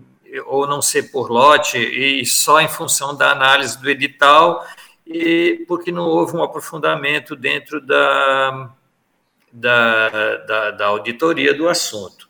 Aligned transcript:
ou 0.46 0.66
não 0.66 0.82
ser 0.82 1.10
por 1.10 1.30
lote 1.30 1.78
e 1.78 2.24
só 2.26 2.60
em 2.60 2.68
função 2.68 3.16
da 3.16 3.30
análise 3.30 3.80
do 3.80 3.88
edital 3.88 4.66
e 5.06 5.64
porque 5.68 5.92
não 5.92 6.04
houve 6.04 6.36
um 6.36 6.42
aprofundamento 6.42 7.36
dentro 7.36 7.80
da, 7.80 8.70
da, 9.52 10.36
da, 10.38 10.70
da 10.72 10.86
auditoria 10.86 11.54
do 11.54 11.68
assunto. 11.68 12.28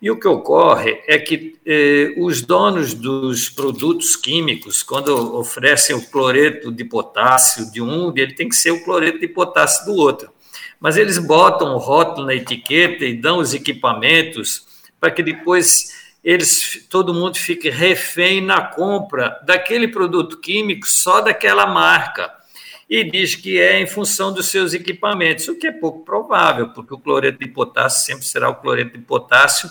E 0.00 0.10
o 0.10 0.18
que 0.18 0.28
ocorre 0.28 1.00
é 1.06 1.18
que 1.18 1.58
eh, 1.64 2.14
os 2.18 2.42
donos 2.42 2.92
dos 2.92 3.48
produtos 3.48 4.16
químicos, 4.16 4.82
quando 4.82 5.34
oferecem 5.34 5.96
o 5.96 6.10
cloreto 6.10 6.70
de 6.70 6.84
potássio 6.84 7.70
de 7.72 7.80
um, 7.80 8.12
ele 8.14 8.34
tem 8.34 8.48
que 8.48 8.56
ser 8.56 8.70
o 8.70 8.84
cloreto 8.84 9.18
de 9.18 9.28
potássio 9.28 9.86
do 9.86 9.94
outro. 9.94 10.30
Mas 10.78 10.98
eles 10.98 11.18
botam 11.18 11.74
o 11.74 11.78
rótulo 11.78 12.26
na 12.26 12.34
etiqueta 12.34 13.04
e 13.04 13.14
dão 13.14 13.38
os 13.38 13.54
equipamentos 13.54 14.66
para 15.00 15.10
que 15.10 15.22
depois 15.22 16.03
eles, 16.24 16.86
todo 16.88 17.12
mundo 17.12 17.36
fique 17.36 17.68
refém 17.68 18.40
na 18.40 18.62
compra 18.62 19.38
daquele 19.44 19.88
produto 19.88 20.38
químico 20.38 20.88
só 20.88 21.20
daquela 21.20 21.66
marca. 21.66 22.32
E 22.88 23.04
diz 23.04 23.34
que 23.34 23.60
é 23.60 23.78
em 23.78 23.86
função 23.86 24.32
dos 24.32 24.46
seus 24.46 24.72
equipamentos, 24.72 25.48
o 25.48 25.58
que 25.58 25.66
é 25.66 25.72
pouco 25.72 26.04
provável, 26.04 26.70
porque 26.70 26.94
o 26.94 26.98
cloreto 26.98 27.38
de 27.38 27.48
potássio 27.48 28.06
sempre 28.06 28.24
será 28.24 28.48
o 28.48 28.56
cloreto 28.56 28.96
de 28.96 29.04
potássio, 29.04 29.70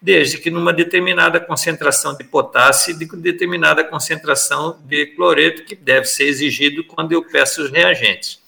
desde 0.00 0.38
que 0.38 0.50
numa 0.50 0.72
determinada 0.72 1.40
concentração 1.40 2.14
de 2.14 2.24
potássio 2.24 2.92
e 2.92 2.98
de 2.98 3.06
determinada 3.16 3.82
concentração 3.82 4.78
de 4.84 5.06
cloreto, 5.06 5.64
que 5.64 5.74
deve 5.74 6.06
ser 6.06 6.24
exigido 6.24 6.84
quando 6.84 7.12
eu 7.12 7.22
peço 7.22 7.62
os 7.62 7.70
reagentes. 7.70 8.43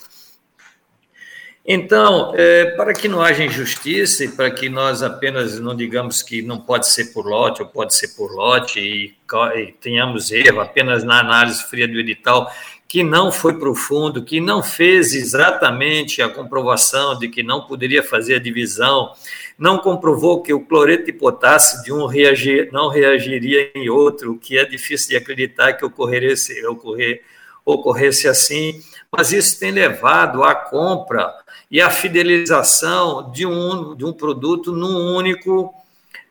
Então, 1.68 2.32
é, 2.36 2.66
para 2.76 2.92
que 2.92 3.08
não 3.08 3.20
haja 3.20 3.42
injustiça 3.42 4.24
e 4.24 4.28
para 4.28 4.52
que 4.52 4.68
nós 4.68 5.02
apenas 5.02 5.58
não 5.58 5.74
digamos 5.74 6.22
que 6.22 6.40
não 6.40 6.60
pode 6.60 6.88
ser 6.88 7.06
por 7.06 7.26
lote 7.26 7.60
ou 7.60 7.68
pode 7.68 7.92
ser 7.92 8.14
por 8.14 8.30
lote 8.30 8.78
e, 8.78 9.16
e 9.58 9.72
tenhamos 9.72 10.30
erro 10.30 10.60
apenas 10.60 11.02
na 11.02 11.18
análise 11.18 11.64
fria 11.64 11.88
do 11.88 11.98
edital, 11.98 12.48
que 12.86 13.02
não 13.02 13.32
foi 13.32 13.58
profundo, 13.58 14.22
que 14.22 14.40
não 14.40 14.62
fez 14.62 15.12
exatamente 15.12 16.22
a 16.22 16.28
comprovação 16.28 17.18
de 17.18 17.28
que 17.28 17.42
não 17.42 17.66
poderia 17.66 18.00
fazer 18.00 18.36
a 18.36 18.40
divisão, 18.40 19.12
não 19.58 19.78
comprovou 19.78 20.42
que 20.42 20.54
o 20.54 20.60
cloreto 20.60 21.06
de 21.06 21.12
potássio 21.12 21.82
de 21.82 21.92
um 21.92 22.06
reagir, 22.06 22.70
não 22.72 22.88
reagiria 22.88 23.72
em 23.74 23.88
outro, 23.88 24.38
que 24.38 24.56
é 24.56 24.64
difícil 24.64 25.08
de 25.08 25.16
acreditar 25.16 25.72
que 25.72 25.84
ocorresse, 25.84 26.64
ocorrer, 26.64 27.22
ocorresse 27.64 28.28
assim, 28.28 28.80
mas 29.10 29.32
isso 29.32 29.58
tem 29.58 29.72
levado 29.72 30.44
à 30.44 30.54
compra 30.54 31.34
e 31.70 31.80
a 31.80 31.90
fidelização 31.90 33.30
de 33.30 33.46
um, 33.46 33.94
de 33.94 34.04
um 34.04 34.12
produto 34.12 34.72
num 34.72 35.14
único 35.14 35.74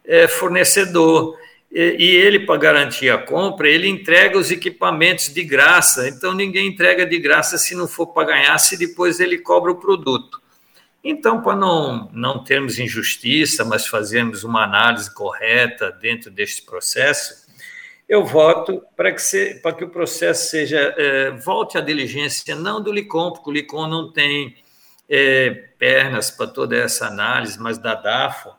é, 0.05 0.27
fornecedor. 0.27 1.37
E, 1.71 1.95
e 1.99 2.15
ele, 2.15 2.39
para 2.39 2.57
garantir 2.57 3.09
a 3.09 3.17
compra, 3.17 3.67
ele 3.67 3.87
entrega 3.87 4.37
os 4.37 4.49
equipamentos 4.49 5.33
de 5.33 5.43
graça. 5.43 6.07
Então, 6.07 6.33
ninguém 6.33 6.67
entrega 6.67 7.05
de 7.05 7.19
graça 7.19 7.57
se 7.57 7.75
não 7.75 7.87
for 7.87 8.07
para 8.07 8.27
ganhar, 8.27 8.57
se 8.57 8.77
depois 8.77 9.19
ele 9.19 9.37
cobra 9.37 9.71
o 9.71 9.75
produto. 9.75 10.41
Então, 11.03 11.41
para 11.41 11.55
não, 11.55 12.09
não 12.13 12.43
termos 12.43 12.79
injustiça, 12.79 13.63
mas 13.63 13.85
fazermos 13.85 14.43
uma 14.43 14.63
análise 14.63 15.13
correta 15.13 15.91
dentro 15.91 16.31
deste 16.31 16.63
processo, 16.63 17.45
eu 18.09 18.25
voto 18.25 18.81
para 18.95 19.11
que, 19.11 19.21
se, 19.21 19.55
para 19.61 19.73
que 19.73 19.83
o 19.83 19.89
processo 19.89 20.49
seja 20.49 20.95
é, 20.97 21.31
volte 21.31 21.77
à 21.77 21.81
diligência 21.81 22.55
não 22.55 22.81
do 22.81 22.91
LICOM, 22.91 23.31
porque 23.31 23.49
o 23.49 23.53
LICOM 23.53 23.87
não 23.87 24.11
tem 24.11 24.55
é, 25.09 25.51
pernas 25.77 26.31
para 26.31 26.47
toda 26.47 26.75
essa 26.75 27.07
análise, 27.07 27.59
mas 27.59 27.77
da 27.77 27.95
DAFO, 27.95 28.53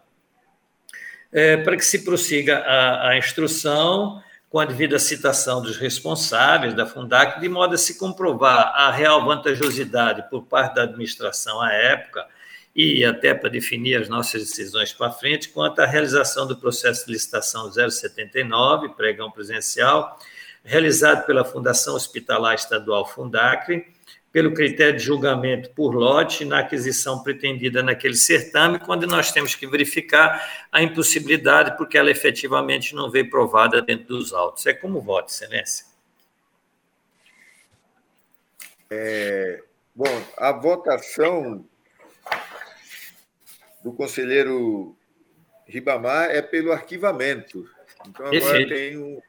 é, 1.32 1.56
para 1.56 1.76
que 1.76 1.84
se 1.84 2.04
prossiga 2.04 2.58
a, 2.58 3.08
a, 3.08 3.18
instrução 3.18 4.22
com 4.48 4.60
a 4.60 4.64
devida 4.64 4.98
citação 4.98 5.60
dos 5.60 5.76
responsáveis 5.76 6.72
da 6.72 6.86
Fundac, 6.86 7.40
de 7.40 7.48
modo 7.48 7.74
a 7.74 7.78
se 7.78 7.98
comprovar 7.98 8.72
a 8.74 8.90
real 8.90 9.24
vantajosidade 9.24 10.30
por 10.30 10.44
parte 10.44 10.76
da 10.76 10.84
administração 10.84 11.60
à 11.60 11.72
época 11.72 12.26
e 12.74 13.04
até 13.04 13.34
para 13.34 13.48
definir 13.48 14.00
as 14.00 14.08
nossas 14.08 14.42
decisões 14.42 14.92
para 14.92 15.10
frente 15.10 15.48
quanto 15.48 15.80
à 15.80 15.86
realização 15.86 16.46
do 16.46 16.56
processo 16.56 17.06
de 17.06 17.12
licitação 17.12 17.72
079, 17.72 18.90
pregão 18.90 19.30
presencial, 19.30 20.18
realizado 20.62 21.24
pela 21.24 21.44
Fundação 21.44 21.94
Hospitalar 21.94 22.54
Estadual 22.54 23.06
Fundacre, 23.06 23.86
pelo 24.36 24.52
critério 24.52 24.98
de 24.98 25.02
julgamento 25.02 25.70
por 25.70 25.94
lote 25.94 26.44
na 26.44 26.58
aquisição 26.58 27.22
pretendida 27.22 27.82
naquele 27.82 28.16
certame, 28.16 28.78
quando 28.78 29.06
nós 29.06 29.32
temos 29.32 29.54
que 29.54 29.66
verificar 29.66 30.66
a 30.70 30.82
impossibilidade, 30.82 31.74
porque 31.78 31.96
ela 31.96 32.10
efetivamente 32.10 32.94
não 32.94 33.10
veio 33.10 33.30
provada 33.30 33.80
dentro 33.80 34.08
dos 34.08 34.34
autos. 34.34 34.66
É 34.66 34.74
como 34.74 35.00
voto, 35.00 35.30
Excelência. 35.30 35.86
É, 38.90 39.62
bom, 39.94 40.22
a 40.36 40.52
votação 40.52 41.66
do 43.82 43.90
conselheiro 43.90 44.94
Ribamar 45.66 46.28
é 46.28 46.42
pelo 46.42 46.72
arquivamento. 46.72 47.66
Então, 48.06 48.26
agora 48.26 48.38
Perfeito. 48.38 48.68
tem 48.68 48.98
o, 48.98 49.22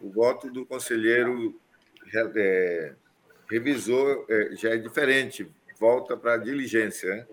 o 0.00 0.12
voto 0.12 0.48
do 0.52 0.64
conselheiro 0.64 1.60
é, 2.36 2.94
revisor 3.48 4.26
é, 4.28 4.56
já 4.56 4.70
é 4.70 4.76
diferente, 4.76 5.50
volta 5.78 6.16
para 6.16 6.34
a 6.34 6.36
diligência. 6.36 7.08
Né? 7.14 7.26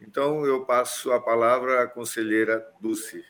Então, 0.00 0.44
eu 0.46 0.64
passo 0.64 1.12
a 1.12 1.20
palavra 1.20 1.82
à 1.82 1.86
conselheira 1.86 2.66
Dulce. 2.80 3.24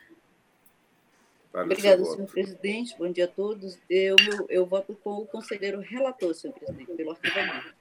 Obrigada, 1.53 2.03
senhor 2.03 2.27
presidente. 2.27 2.97
Bom 2.97 3.11
dia 3.11 3.25
a 3.25 3.27
todos. 3.27 3.77
Eu, 3.87 4.15
eu, 4.31 4.47
eu 4.49 4.65
voto 4.65 4.95
com 5.03 5.17
o 5.17 5.25
conselheiro 5.25 5.79
relator, 5.79 6.33
senhor 6.33 6.53
presidente, 6.53 6.91
pelo 6.93 7.11
arquivamento. 7.11 7.75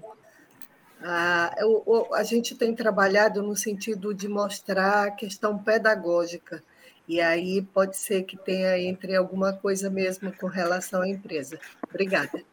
Ah, 1.02 1.56
eu, 1.58 2.08
a 2.14 2.22
gente 2.24 2.54
tem 2.56 2.76
trabalhado 2.76 3.42
no 3.42 3.56
sentido 3.56 4.14
de 4.14 4.28
mostrar 4.28 5.08
a 5.08 5.12
questão 5.12 5.58
pedagógica, 5.58 6.64
e 7.08 7.20
aí 7.20 7.64
pode 7.64 7.98
ser 7.98 8.22
que 8.24 8.38
tenha 8.38 8.78
entre 8.78 9.16
alguma 9.16 9.54
coisa 9.54 9.90
mesmo 9.90 10.32
com 10.34 10.46
relação 10.46 11.02
à 11.02 11.10
empresa. 11.10 11.60
Obrigada. 11.90 12.44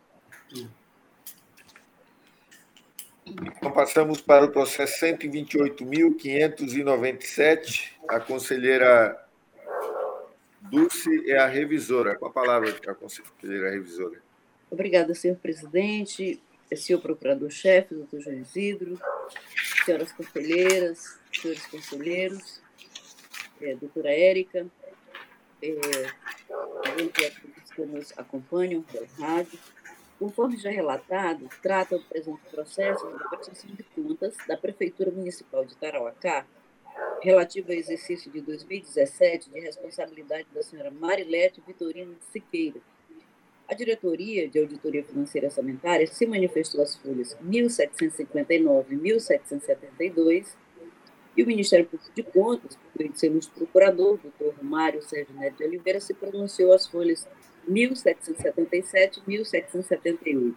Então, 3.27 3.73
passamos 3.73 4.23
para 4.23 4.47
o 4.47 4.51
processo 4.51 5.05
128.597. 5.05 7.91
A 8.09 8.19
conselheira 8.21 9.24
Dulce 10.71 11.31
é 11.31 11.39
a 11.39 11.47
revisora. 11.47 12.17
Com 12.17 12.27
a 12.27 12.31
palavra, 12.31 12.75
a 12.87 12.95
conselheira 12.95 13.71
revisora. 13.71 14.23
Obrigada, 14.71 15.15
senhor 15.15 15.37
presidente, 15.37 16.43
senhor 16.75 17.01
procurador-chefe, 17.01 17.95
doutor 17.95 18.21
João 18.21 18.37
Isidro, 18.37 18.99
senhoras 19.85 20.13
conselheiras, 20.13 21.19
senhores 21.33 21.67
conselheiros, 21.67 22.61
é, 23.61 23.75
doutora 23.77 24.11
Érica, 24.11 24.67
é, 25.63 25.71
que 27.75 27.83
nos 27.83 28.13
acompanham 28.19 28.83
pela 28.83 29.07
rádio. 29.19 29.59
Conforme 30.19 30.57
já 30.57 30.71
relatado, 30.71 31.49
trata 31.61 31.97
o 31.97 32.03
presente 32.05 32.41
processo 32.51 33.05
da 33.07 33.29
prestação 33.29 33.71
de 33.71 33.83
contas 33.83 34.37
da 34.47 34.57
Prefeitura 34.57 35.11
Municipal 35.11 35.65
de 35.65 35.77
Tarauacá 35.77 36.47
relativo 37.23 37.73
ao 37.73 37.79
exercício 37.79 38.31
de 38.31 38.41
2017 38.41 39.51
de 39.51 39.61
responsabilidade 39.61 40.47
da 40.55 40.63
senhora 40.63 40.91
Marilete 40.91 41.63
Vitorino 41.67 42.17
Siqueira. 42.33 42.81
A 43.67 43.75
diretoria 43.75 44.47
de 44.49 44.59
auditoria 44.59 45.03
financeira 45.03 45.47
orçamentária 45.47 46.07
se 46.07 46.27
manifestou 46.27 46.83
às 46.83 46.97
folhas 46.97 47.37
1759 47.41 48.95
e 48.95 48.99
1772 48.99 50.55
e 51.37 51.43
o 51.43 51.47
Ministério 51.47 51.87
Público 51.87 52.13
de 52.15 52.23
Contas, 52.23 52.77
por 52.77 53.01
meio 53.01 53.41
de 53.41 53.49
procurador, 53.49 54.19
doutor 54.19 54.55
Mário 54.63 55.03
Sérgio 55.03 55.35
Neto 55.35 55.57
de 55.59 55.65
Oliveira, 55.65 56.01
se 56.01 56.15
pronunciou 56.15 56.73
às 56.73 56.87
folhas 56.87 57.27
1777 57.67 59.21
e 59.21 59.29
1778. 59.29 60.57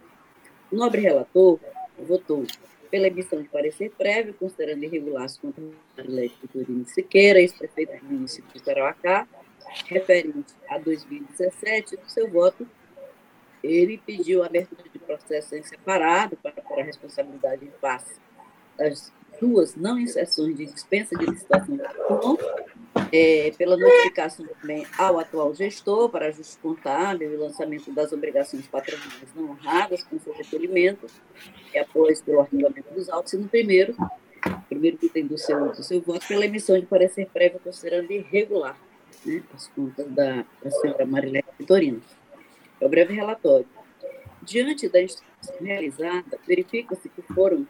O 0.70 0.76
nobre 0.76 1.00
relator 1.00 1.58
votou 1.98 2.44
pela 2.90 3.06
emissão 3.06 3.42
de 3.42 3.48
parecer 3.48 3.90
prévio, 3.96 4.34
considerando 4.34 4.82
irregular 4.84 5.24
as 5.24 5.38
contas 5.38 5.64
elétricas 5.96 6.40
do 6.40 6.48
Turino 6.48 6.86
Siqueira, 6.86 7.40
ex-prefeito 7.40 7.98
do 8.04 8.12
município 8.12 8.50
de 8.52 8.62
Tarauacá, 8.62 9.26
referente 9.86 10.54
a 10.68 10.78
2017, 10.78 11.96
no 11.96 12.08
seu 12.08 12.30
voto, 12.30 12.66
ele 13.62 13.98
pediu 13.98 14.42
a 14.42 14.46
abertura 14.46 14.84
de 14.90 14.98
processo 14.98 15.54
em 15.54 15.62
separado 15.62 16.36
para 16.36 16.62
pôr 16.62 16.80
a 16.80 16.84
responsabilidade 16.84 17.64
em 17.64 17.70
face 17.80 18.20
das 18.76 19.12
duas 19.40 19.74
não 19.76 19.98
inserções 19.98 20.56
de 20.56 20.66
dispensa 20.66 21.16
de 21.16 21.24
licitação 21.24 21.76
do 21.76 22.38
é, 23.12 23.52
pela 23.56 23.76
notificação 23.76 24.46
também 24.60 24.86
ao 24.96 25.18
atual 25.18 25.54
gestor 25.54 26.08
para 26.08 26.26
ajuste 26.26 26.58
contábil 26.58 27.32
e 27.32 27.36
lançamento 27.36 27.92
das 27.92 28.12
obrigações 28.12 28.66
patronais 28.66 29.28
não 29.34 29.50
honradas 29.50 30.02
com 30.02 30.18
seu 30.18 30.32
recolhimento, 30.32 31.06
e 31.72 31.78
após 31.78 32.20
pelo 32.20 32.40
arquivamento 32.40 32.92
dos 32.92 33.08
autos, 33.08 33.32
e 33.32 33.38
no 33.38 33.48
primeiro, 33.48 33.94
primeiro 34.68 34.98
item 35.02 35.26
do 35.26 35.38
seu, 35.38 35.72
do 35.72 35.82
seu 35.82 36.00
voto, 36.00 36.26
pela 36.26 36.44
emissão 36.44 36.78
de 36.78 36.86
parecer 36.86 37.28
prévio 37.32 37.60
considerando 37.60 38.10
irregular 38.10 38.78
né, 39.24 39.42
as 39.54 39.68
contas 39.68 40.06
da, 40.08 40.44
da 40.62 40.70
senhora 40.70 41.06
Marilete 41.06 41.48
Vitorino. 41.58 42.02
É 42.80 42.86
o 42.86 42.88
breve 42.88 43.14
relatório. 43.14 43.66
Diante 44.42 44.88
da 44.88 45.02
instrução 45.02 45.56
realizada, 45.60 46.38
verifica-se 46.46 47.08
que 47.08 47.22
foram 47.22 47.66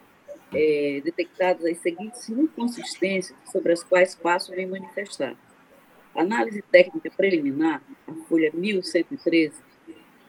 é, 0.53 1.01
detectadas 1.03 1.65
as 1.65 1.77
seguintes 1.77 2.29
inconsistências 2.29 3.37
sobre 3.51 3.73
as 3.73 3.83
quais 3.83 4.15
passo 4.15 4.53
a 4.53 4.55
me 4.55 4.65
manifestar. 4.65 5.35
análise 6.15 6.61
técnica 6.63 7.11
preliminar, 7.15 7.83
a 8.07 8.13
folha 8.27 8.51
1113, 8.53 9.53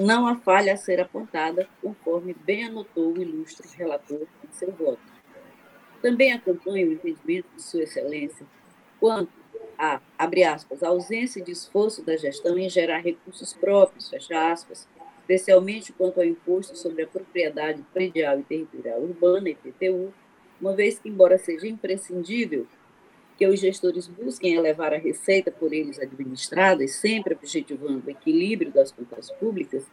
não 0.01 0.27
há 0.27 0.37
falha 0.37 0.75
a 0.75 0.77
ser 0.77 1.01
apontada, 1.01 1.69
conforme 1.83 2.35
bem 2.45 2.65
anotou 2.65 3.13
o 3.13 3.21
ilustre 3.21 3.69
relator 3.77 4.27
em 4.45 4.53
seu 4.53 4.71
voto. 4.73 5.01
Também 6.01 6.33
acompanho 6.33 6.89
o 6.89 6.93
entendimento 6.93 7.49
de 7.57 7.63
Sua 7.63 7.83
Excelência 7.83 8.47
quanto 9.01 9.33
a, 9.77 10.01
abre 10.19 10.45
aspas, 10.45 10.83
ausência 10.83 11.43
de 11.43 11.53
esforço 11.53 12.03
da 12.03 12.17
gestão 12.17 12.59
em 12.59 12.69
gerar 12.69 12.99
recursos 12.99 13.53
próprios, 13.53 14.09
fecha 14.09 14.51
aspas, 14.51 14.87
especialmente 15.29 15.93
quanto 15.93 16.21
ao 16.21 16.27
imposto 16.27 16.75
sobre 16.75 17.03
a 17.03 17.07
propriedade 17.07 17.85
predial 17.93 18.41
e 18.41 18.43
territorial 18.43 19.03
urbana, 19.03 19.51
IPTU, 19.51 20.13
uma 20.59 20.75
vez 20.75 20.99
que, 20.99 21.11
embora 21.11 21.37
seja 21.37 21.69
imprescindível 21.69 22.67
que 23.37 23.47
os 23.47 23.61
gestores 23.61 24.09
busquem 24.09 24.55
elevar 24.55 24.95
a 24.95 24.97
receita 24.97 25.51
por 25.51 25.73
eles 25.73 25.99
administrada 25.99 26.83
e 26.83 26.89
sempre 26.89 27.35
objetivando 27.35 28.07
o 28.07 28.11
equilíbrio 28.11 28.73
das 28.73 28.91
contas 28.91 29.31
públicas, 29.33 29.85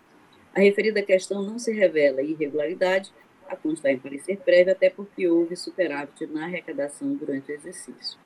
a 0.55 0.61
referida 0.61 1.01
questão 1.01 1.43
não 1.43 1.59
se 1.59 1.73
revela 1.73 2.21
irregularidade, 2.21 3.13
a 3.47 3.55
constar 3.55 3.91
em 3.91 3.99
parecer 3.99 4.37
prévio, 4.37 4.71
até 4.71 4.89
porque 4.89 5.27
houve 5.27 5.55
superávit 5.55 6.25
na 6.27 6.45
arrecadação 6.45 7.13
durante 7.13 7.51
o 7.51 7.55
exercício. 7.55 8.17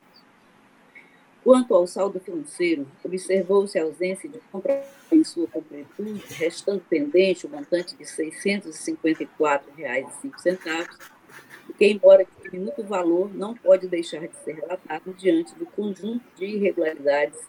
Quanto 1.49 1.73
ao 1.73 1.87
saldo 1.87 2.19
financeiro, 2.19 2.85
observou-se 3.03 3.79
a 3.79 3.81
ausência 3.81 4.29
de 4.29 4.37
compra 4.51 4.85
em 5.11 5.23
sua 5.23 5.47
completude, 5.47 6.21
restando 6.35 6.79
pendente 6.87 7.47
o 7.47 7.49
montante 7.49 7.95
de 7.95 8.03
R$ 8.03 8.31
654,05, 8.31 10.87
que, 11.75 11.87
embora 11.87 12.27
diminuto 12.43 12.83
valor, 12.83 13.33
não 13.33 13.55
pode 13.55 13.87
deixar 13.87 14.27
de 14.27 14.35
ser 14.43 14.57
relatado 14.57 15.11
diante 15.15 15.55
do 15.55 15.65
conjunto 15.65 16.23
de 16.37 16.45
irregularidades 16.45 17.39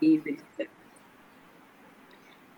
e 0.00 0.16
verificadas. 0.16 0.72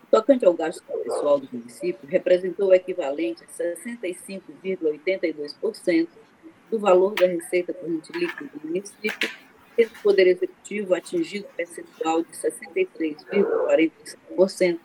Tocante 0.08 0.44
ao 0.44 0.54
gasto 0.54 0.84
pessoal 1.02 1.40
do 1.40 1.48
município, 1.52 2.08
representou 2.08 2.68
o 2.68 2.74
equivalente 2.74 3.42
a 3.42 3.48
65,82% 3.48 6.06
do 6.70 6.78
valor 6.78 7.12
da 7.14 7.26
receita 7.26 7.74
corrente 7.74 8.12
líquida 8.12 8.48
do 8.54 8.68
município, 8.68 9.45
tendo 9.76 9.90
o 9.90 10.02
Poder 10.02 10.26
Executivo 10.26 10.94
atingido 10.94 11.46
percentual 11.56 12.22
de 12.22 12.32
63,45% 12.32 14.78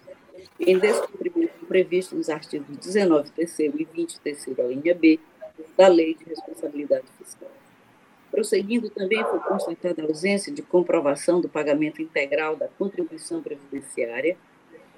em 0.60 0.78
descumprimento 0.78 1.66
previsto 1.66 2.16
nos 2.16 2.30
artigos 2.30 2.78
19 2.78 3.32
terceiro 3.32 3.82
e 3.82 3.86
20 3.86 4.20
terceiro, 4.20 4.62
a 4.62 4.66
linha 4.66 4.94
B, 4.94 5.20
da 5.78 5.88
Lei 5.88 6.14
de 6.14 6.26
Responsabilidade 6.26 7.06
Fiscal. 7.18 7.50
Prosseguindo, 8.30 8.90
também 8.90 9.24
foi 9.24 9.40
constatada 9.40 10.02
a 10.02 10.06
ausência 10.06 10.52
de 10.52 10.62
comprovação 10.62 11.40
do 11.42 11.50
pagamento 11.50 12.02
integral 12.02 12.56
da 12.56 12.68
contribuição 12.68 13.42
previdenciária 13.42 14.38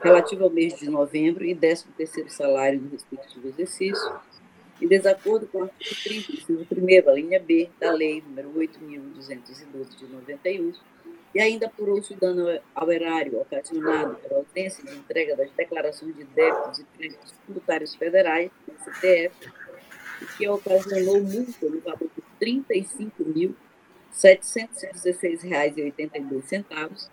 relativa 0.01 0.43
ao 0.43 0.49
mês 0.49 0.77
de 0.77 0.89
novembro 0.89 1.45
e 1.45 1.55
13º 1.55 2.29
salário 2.29 2.79
do 2.79 2.89
respectivo 2.89 3.47
exercício, 3.47 4.11
em 4.83 4.87
desacordo 4.87 5.47
com 5.47 5.59
o 5.59 5.63
artigo 5.63 5.95
30, 6.03 6.33
inciso 6.33 6.67
1 6.69 7.09
a 7.09 7.13
linha 7.13 7.39
B 7.39 7.69
da 7.79 7.93
Lei 7.93 8.21
nº 8.21 8.53
8.212 8.53 9.95
de 9.97 10.05
91, 10.07 10.73
e 11.33 11.39
ainda 11.39 11.67
apurou-se 11.67 12.13
o 12.13 12.17
dano 12.17 12.59
ao 12.75 12.91
erário 12.91 13.39
ocasionado 13.39 14.15
pela 14.15 14.39
ausência 14.39 14.83
de 14.83 14.93
entrega 14.93 15.37
das 15.37 15.49
declarações 15.51 16.13
de 16.17 16.25
débitos 16.25 16.79
e 16.79 16.83
créditos 16.97 17.31
tributários 17.45 17.95
federais, 17.95 18.51
CTF, 18.83 19.33
que 20.37 20.49
ocasionou 20.49 21.23
multa 21.23 21.69
no 21.69 21.79
valor 21.79 22.09
de 22.41 22.41
R$ 22.41 22.63
35.716,82, 24.11 27.09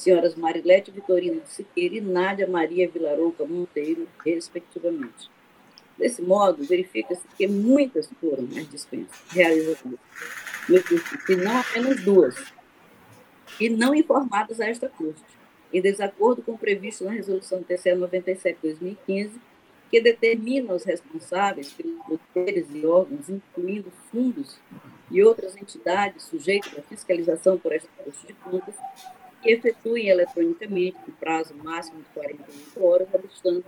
senhoras 0.00 0.34
Marilete 0.34 0.90
Vitorino 0.90 1.40
de 1.40 1.48
Siqueira 1.50 1.96
e 1.96 2.00
Nádia 2.00 2.46
Maria 2.46 2.88
Vilarouca 2.88 3.44
Monteiro, 3.44 4.08
respectivamente. 4.24 5.30
Desse 5.98 6.22
modo, 6.22 6.64
verifica-se 6.64 7.22
que 7.36 7.46
muitas 7.46 8.08
foram 8.20 8.44
as 8.56 8.68
dispensas 8.70 9.20
realizadas 9.30 9.82
no 9.82 9.98
e 11.28 11.36
não 11.36 11.58
apenas 11.58 12.00
duas, 12.02 12.36
e 13.60 13.68
não 13.68 13.94
informadas 13.94 14.60
a 14.60 14.66
esta 14.66 14.88
custo 14.88 15.40
em 15.72 15.80
desacordo 15.80 16.42
com 16.42 16.52
o 16.52 16.58
previsto 16.58 17.04
na 17.04 17.12
Resolução 17.12 17.62
TCE 17.62 17.90
97-2015, 17.90 19.30
que 19.90 20.00
determina 20.00 20.74
os 20.74 20.84
responsáveis 20.84 21.72
pelos 21.72 22.20
poderes 22.32 22.66
e 22.72 22.86
órgãos, 22.86 23.28
incluindo 23.28 23.92
fundos 24.10 24.58
e 25.10 25.22
outras 25.22 25.56
entidades 25.56 26.24
sujeitas 26.24 26.78
à 26.78 26.82
fiscalização 26.82 27.58
por 27.58 27.72
esta 27.72 27.88
Corte 27.96 28.26
de 28.26 28.32
Contas, 28.34 28.74
que 29.42 29.50
efetuem 29.50 30.08
eletronicamente, 30.08 30.96
no 31.06 31.14
prazo 31.14 31.54
máximo 31.54 31.98
de 31.98 32.08
48 32.14 32.84
horas, 32.84 33.08
obstando 33.14 33.64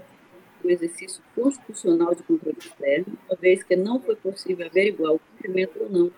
o 0.62 0.70
exercício 0.70 1.22
constitucional 1.34 2.14
de 2.14 2.22
controle 2.22 2.58
externo, 2.58 3.18
uma 3.28 3.36
vez 3.36 3.62
que 3.62 3.74
não 3.74 4.00
foi 4.00 4.14
possível 4.14 4.66
averiguar 4.66 5.14
o 5.14 5.18
cumprimento 5.18 5.82
ou 5.82 5.90
não 5.90 6.10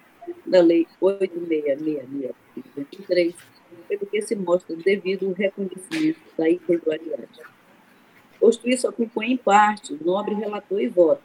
da 0.47 0.61
Lei 0.61 0.87
8666 1.01 2.35
de 2.57 2.63
2023, 2.75 3.35
pelo 3.89 4.07
que 4.07 4.23
se 4.23 4.37
mostra 4.37 4.77
devido 4.77 5.27
ao 5.27 5.33
reconhecimento 5.33 6.21
da 6.37 6.49
irregularidade. 6.49 7.41
Posto 8.39 8.69
isso, 8.69 8.87
acompanha 8.87 9.35
em 9.35 9.37
parte 9.37 9.95
o 9.95 10.05
nobre 10.05 10.35
relator 10.35 10.81
e 10.81 10.89
voto. 10.89 11.23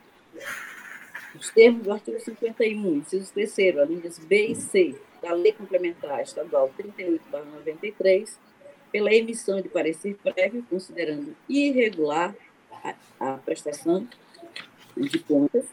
Os 1.40 1.50
termos 1.52 1.84
do 1.84 1.94
artigo 1.94 2.20
51, 2.20 2.96
inciso 2.98 3.32
3 3.34 3.78
alíneas 3.78 4.20
B 4.20 4.48
e 4.48 4.56
C, 4.56 4.96
da 5.22 5.32
Lei 5.32 5.54
Complementar 5.54 6.22
Estadual 6.22 6.70
38-93, 6.78 8.38
pela 8.92 9.14
emissão 9.14 9.62
de 9.62 9.70
parecer 9.70 10.16
prévio, 10.16 10.66
considerando 10.70 11.34
irregular 11.48 12.36
a, 12.84 12.96
a 13.20 13.34
prestação 13.38 14.06
de 14.98 15.20
contas 15.20 15.66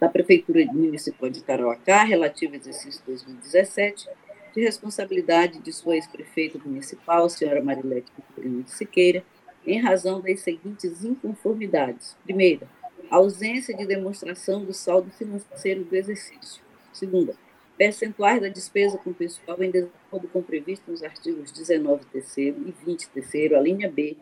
da 0.00 0.08
Prefeitura 0.08 0.64
Municipal 0.72 1.28
de 1.28 1.42
Tarauacá, 1.42 2.04
relativo 2.04 2.54
ao 2.54 2.60
exercício 2.60 3.02
2017, 3.06 4.08
de 4.54 4.62
responsabilidade 4.62 5.58
de 5.58 5.72
sua 5.72 5.94
ex-prefeita 5.94 6.58
municipal, 6.64 7.28
senhora 7.28 7.62
Marilete 7.62 8.10
Vitorino 8.16 8.62
de 8.62 8.70
Siqueira, 8.70 9.22
em 9.66 9.80
razão 9.80 10.20
das 10.20 10.40
seguintes 10.40 11.04
inconformidades. 11.04 12.16
Primeira, 12.24 12.68
ausência 13.10 13.76
de 13.76 13.86
demonstração 13.86 14.64
do 14.64 14.72
saldo 14.72 15.10
financeiro 15.10 15.84
do 15.84 15.94
exercício. 15.94 16.62
Segunda, 16.92 17.36
percentuais 17.76 18.40
da 18.40 18.48
despesa 18.48 18.98
com 18.98 19.12
pessoal 19.12 19.62
em 19.62 19.70
desacordo 19.70 20.28
com 20.28 20.42
previsto 20.42 20.90
nos 20.90 21.02
artigos 21.02 21.50
19 21.50 22.04
terceiro 22.06 22.56
e 22.66 22.74
20 22.84 23.08
terceiro, 23.08 23.56
a 23.56 23.60
linha 23.60 23.90
B, 23.90 24.16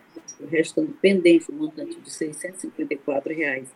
restando 0.49 0.97
pendente 1.03 1.51
o 1.51 1.55
montante 1.55 1.99
de 1.99 2.09
R$ 2.09 2.33
654,05, 2.33 3.67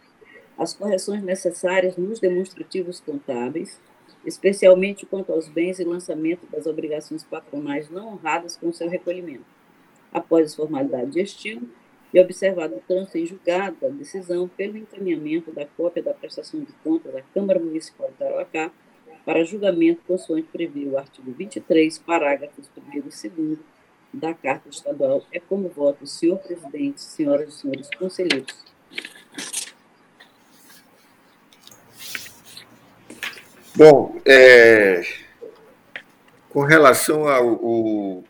às 0.56 0.74
correções 0.74 1.22
necessárias 1.22 1.96
nos 1.96 2.20
demonstrativos 2.20 3.00
contábeis, 3.00 3.80
especialmente 4.24 5.04
quanto 5.04 5.32
aos 5.32 5.48
bens 5.48 5.78
e 5.78 5.84
lançamento 5.84 6.46
das 6.46 6.66
obrigações 6.66 7.24
patronais 7.24 7.90
não 7.90 8.08
honradas 8.08 8.56
com 8.56 8.72
seu 8.72 8.88
recolhimento. 8.88 9.44
Após 10.12 10.46
as 10.46 10.54
formalidades 10.54 11.12
de 11.12 11.20
estilo 11.20 11.68
e 12.12 12.20
observado 12.20 12.76
o 12.76 12.80
trânsito 12.80 13.18
em 13.18 13.26
julgado 13.26 13.76
da 13.80 13.88
decisão 13.88 14.46
pelo 14.48 14.76
encaminhamento 14.76 15.50
da 15.50 15.66
cópia 15.66 16.02
da 16.02 16.14
prestação 16.14 16.60
de 16.60 16.72
contas 16.84 17.12
da 17.12 17.22
Câmara 17.22 17.58
Municipal 17.58 18.08
de 18.08 18.14
Tarauacá 18.14 18.70
para 19.24 19.44
julgamento 19.44 20.02
consoante 20.06 20.48
previu 20.52 20.90
o 20.90 20.98
artigo 20.98 21.32
23, 21.32 21.98
parágrafos 21.98 22.70
1 22.76 22.98
e 22.98 23.00
2 23.00 23.14
da 24.12 24.34
Carta 24.34 24.68
Estadual. 24.68 25.24
É 25.32 25.40
como 25.40 25.68
voto 25.68 26.06
senhor 26.06 26.38
presidente, 26.38 27.00
senhoras 27.00 27.54
e 27.54 27.58
senhores 27.58 27.88
conselheiros. 27.98 28.62
Bom, 33.74 34.20
é, 34.26 35.02
com 36.50 36.60
relação 36.60 37.26
ao, 37.26 38.22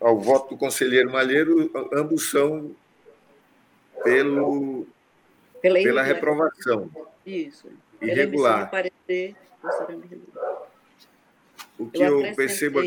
ao 0.00 0.18
voto 0.18 0.54
do 0.54 0.56
conselheiro 0.56 1.10
Malheiro, 1.10 1.70
ambos 1.92 2.30
são 2.30 2.74
pelo, 4.02 4.86
pela, 5.60 5.74
pela 5.74 6.02
reprovação. 6.02 6.90
Isso. 7.26 7.68
Irregular. 8.00 8.70
Parecer, 8.70 9.36
o 11.78 11.86
que 11.90 12.02
eu, 12.02 12.24
eu 12.24 12.34
percebo 12.34 12.80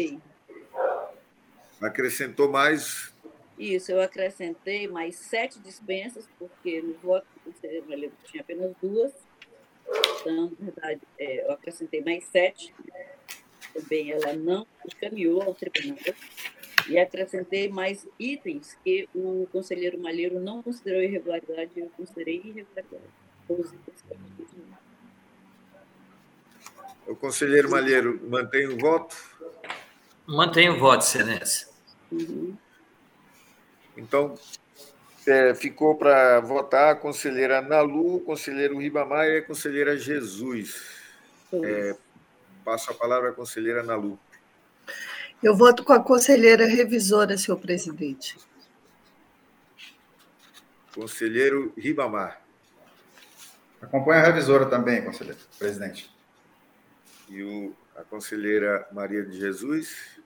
acrescentou 1.81 2.49
mais. 2.49 3.13
Isso, 3.57 3.91
eu 3.91 4.01
acrescentei 4.01 4.87
mais 4.87 5.15
sete 5.15 5.59
dispensas, 5.59 6.27
porque 6.39 6.81
no 6.81 6.93
voto 6.95 7.25
do 7.35 7.51
conselheiro 7.51 7.87
Malheiro 7.87 8.13
tinha 8.25 8.41
apenas 8.41 8.73
duas. 8.81 9.11
Então, 10.21 10.51
na 10.59 10.65
verdade, 10.65 11.01
é, 11.19 11.45
eu 11.45 11.51
acrescentei 11.51 12.01
mais 12.01 12.23
sete. 12.25 12.73
Também 13.73 14.11
ela 14.11 14.33
não 14.33 14.65
encaminhou 14.85 15.41
ao 15.41 15.53
tribunal 15.53 15.97
e 16.87 16.97
acrescentei 16.97 17.69
mais 17.69 18.07
itens 18.19 18.77
que 18.83 19.07
o 19.13 19.47
conselheiro 19.51 19.99
Malheiro 19.99 20.39
não 20.39 20.61
considerou 20.61 21.01
irregularidade, 21.01 21.71
eu 21.75 21.89
considerei 21.95 22.37
irregularidade. 22.37 23.03
O 27.07 27.15
conselheiro 27.15 27.69
Malheiro 27.69 28.19
mantém 28.29 28.67
o 28.67 28.77
voto? 28.77 29.15
Mantém 30.25 30.69
o 30.69 30.79
voto, 30.79 31.03
excelência. 31.03 31.70
Uhum. 32.11 32.57
Então, 33.95 34.37
é, 35.25 35.53
ficou 35.53 35.95
para 35.95 36.39
votar 36.39 36.93
a 36.93 36.95
conselheira 36.95 37.61
Nalu, 37.61 38.15
o 38.15 38.21
conselheiro 38.21 38.79
Ribamar 38.79 39.27
e 39.27 39.37
a 39.37 39.45
conselheira 39.45 39.97
Jesus. 39.97 40.99
É, 41.53 41.95
passo 42.63 42.91
a 42.91 42.93
palavra 42.93 43.29
à 43.29 43.33
conselheira 43.33 43.83
Nalu. 43.83 44.19
Eu 45.41 45.55
voto 45.55 45.83
com 45.83 45.93
a 45.93 46.03
conselheira 46.03 46.65
revisora, 46.65 47.37
senhor 47.37 47.57
presidente. 47.57 48.37
Conselheiro 50.93 51.73
Ribamar. 51.77 52.41
Acompanha 53.81 54.21
a 54.21 54.25
revisora 54.25 54.67
também, 54.67 55.03
conselheiro, 55.03 55.39
presidente. 55.57 56.11
E 57.27 57.41
o, 57.41 57.75
a 57.95 58.03
conselheira 58.03 58.87
Maria 58.91 59.23
de 59.23 59.39
Jesus. 59.39 60.20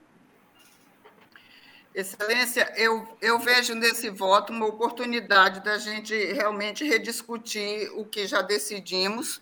Excelência, 1.96 2.74
eu, 2.76 3.08
eu 3.22 3.40
vejo 3.40 3.74
nesse 3.74 4.10
voto 4.10 4.52
uma 4.52 4.66
oportunidade 4.66 5.62
da 5.62 5.78
gente 5.78 6.14
realmente 6.34 6.84
rediscutir 6.84 7.90
o 7.96 8.04
que 8.04 8.28
já 8.28 8.42
decidimos 8.42 9.42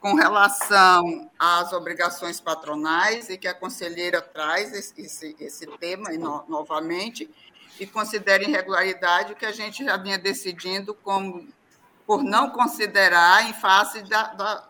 com 0.00 0.14
relação 0.14 1.30
às 1.38 1.72
obrigações 1.72 2.40
patronais 2.40 3.30
e 3.30 3.38
que 3.38 3.46
a 3.46 3.54
conselheira 3.54 4.20
traz 4.20 4.72
esse, 4.98 5.36
esse 5.38 5.66
tema 5.78 6.10
no, 6.10 6.44
novamente, 6.48 7.30
e 7.78 7.86
considera 7.86 8.42
irregularidade 8.42 9.32
o 9.32 9.36
que 9.36 9.46
a 9.46 9.52
gente 9.52 9.84
já 9.84 9.96
vinha 9.96 10.18
decidindo 10.18 10.94
como 10.94 11.46
por 12.04 12.24
não 12.24 12.50
considerar 12.50 13.48
em 13.48 13.52
face 13.52 14.02
da, 14.02 14.34
da 14.34 14.68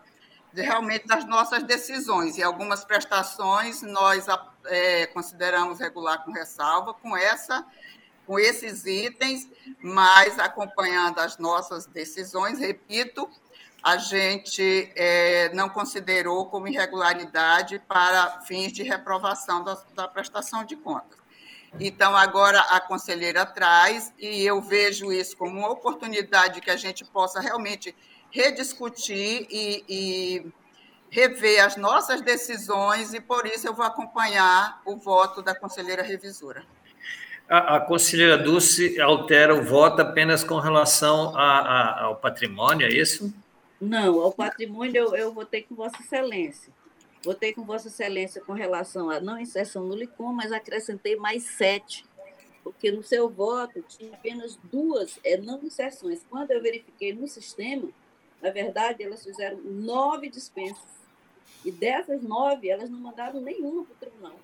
realmente 0.55 1.05
das 1.05 1.25
nossas 1.25 1.63
decisões. 1.63 2.37
E 2.37 2.43
algumas 2.43 2.83
prestações 2.83 3.81
nós 3.81 4.25
é, 4.65 5.07
consideramos 5.07 5.79
regular 5.79 6.23
com 6.23 6.31
ressalva, 6.31 6.93
com 6.93 7.15
essa 7.15 7.65
com 8.25 8.39
esses 8.39 8.85
itens, 8.85 9.47
mas 9.79 10.39
acompanhando 10.39 11.19
as 11.19 11.37
nossas 11.37 11.85
decisões, 11.85 12.57
repito, 12.57 13.29
a 13.83 13.97
gente 13.97 14.91
é, 14.95 15.53
não 15.53 15.69
considerou 15.69 16.47
como 16.47 16.67
irregularidade 16.67 17.79
para 17.87 18.41
fins 18.41 18.73
de 18.73 18.81
reprovação 18.81 19.63
da, 19.63 19.77
da 19.93 20.07
prestação 20.07 20.65
de 20.65 20.75
contas. 20.75 21.19
Então, 21.79 22.15
agora 22.15 22.59
a 22.61 22.79
conselheira 22.79 23.45
traz, 23.45 24.11
e 24.17 24.41
eu 24.43 24.61
vejo 24.61 25.11
isso 25.11 25.35
como 25.37 25.59
uma 25.59 25.69
oportunidade 25.69 26.61
que 26.61 26.71
a 26.71 26.77
gente 26.77 27.03
possa 27.05 27.39
realmente 27.39 27.95
rediscutir 28.35 29.47
e, 29.49 29.83
e 29.87 30.45
rever 31.09 31.63
as 31.63 31.77
nossas 31.77 32.19
decisões, 32.19 33.13
e 33.13 33.21
por 33.21 33.45
isso 33.45 33.65
eu 33.65 33.73
vou 33.73 33.85
acompanhar 33.85 34.81
o 34.85 34.97
voto 34.97 35.41
da 35.41 35.55
conselheira 35.55 36.03
revisora. 36.03 36.65
A, 37.47 37.77
a 37.77 37.79
conselheira 37.79 38.37
Dulce 38.37 38.99
altera 38.99 39.55
o 39.55 39.63
voto 39.63 40.01
apenas 40.01 40.43
com 40.43 40.59
relação 40.59 41.33
a, 41.37 41.59
a, 41.59 42.03
ao 42.03 42.17
patrimônio, 42.17 42.85
é 42.85 42.89
isso? 42.89 43.33
Não, 43.79 44.19
ao 44.19 44.33
patrimônio 44.33 44.97
eu, 44.97 45.15
eu 45.15 45.33
votei 45.33 45.61
com 45.61 45.73
Vossa 45.73 45.95
Excelência. 46.01 46.73
Votei 47.23 47.53
com 47.53 47.63
Vossa 47.63 47.87
Excelência 47.87 48.41
com 48.41 48.51
relação 48.51 49.09
à 49.09 49.21
não 49.21 49.39
inserção 49.39 49.85
no 49.85 49.95
LICOM, 49.95 50.33
mas 50.33 50.51
acrescentei 50.51 51.15
mais 51.15 51.43
sete, 51.43 52.03
porque 52.65 52.91
no 52.91 53.01
seu 53.01 53.29
voto 53.29 53.81
tinha 53.87 54.13
apenas 54.13 54.59
duas 54.63 55.19
é, 55.23 55.37
não 55.37 55.63
inserções. 55.63 56.19
Quando 56.29 56.51
eu 56.51 56.61
verifiquei 56.61 57.13
no 57.13 57.27
sistema, 57.29 57.87
na 58.41 58.49
verdade, 58.49 59.03
elas 59.03 59.23
fizeram 59.23 59.59
nove 59.63 60.29
dispensas. 60.29 60.95
E 61.63 61.71
dessas 61.71 62.21
nove, 62.21 62.69
elas 62.69 62.89
não 62.89 62.99
mandaram 62.99 63.41
nenhuma 63.41 63.85
para 63.85 63.93
o 63.93 63.97
tribunal. 63.97 64.39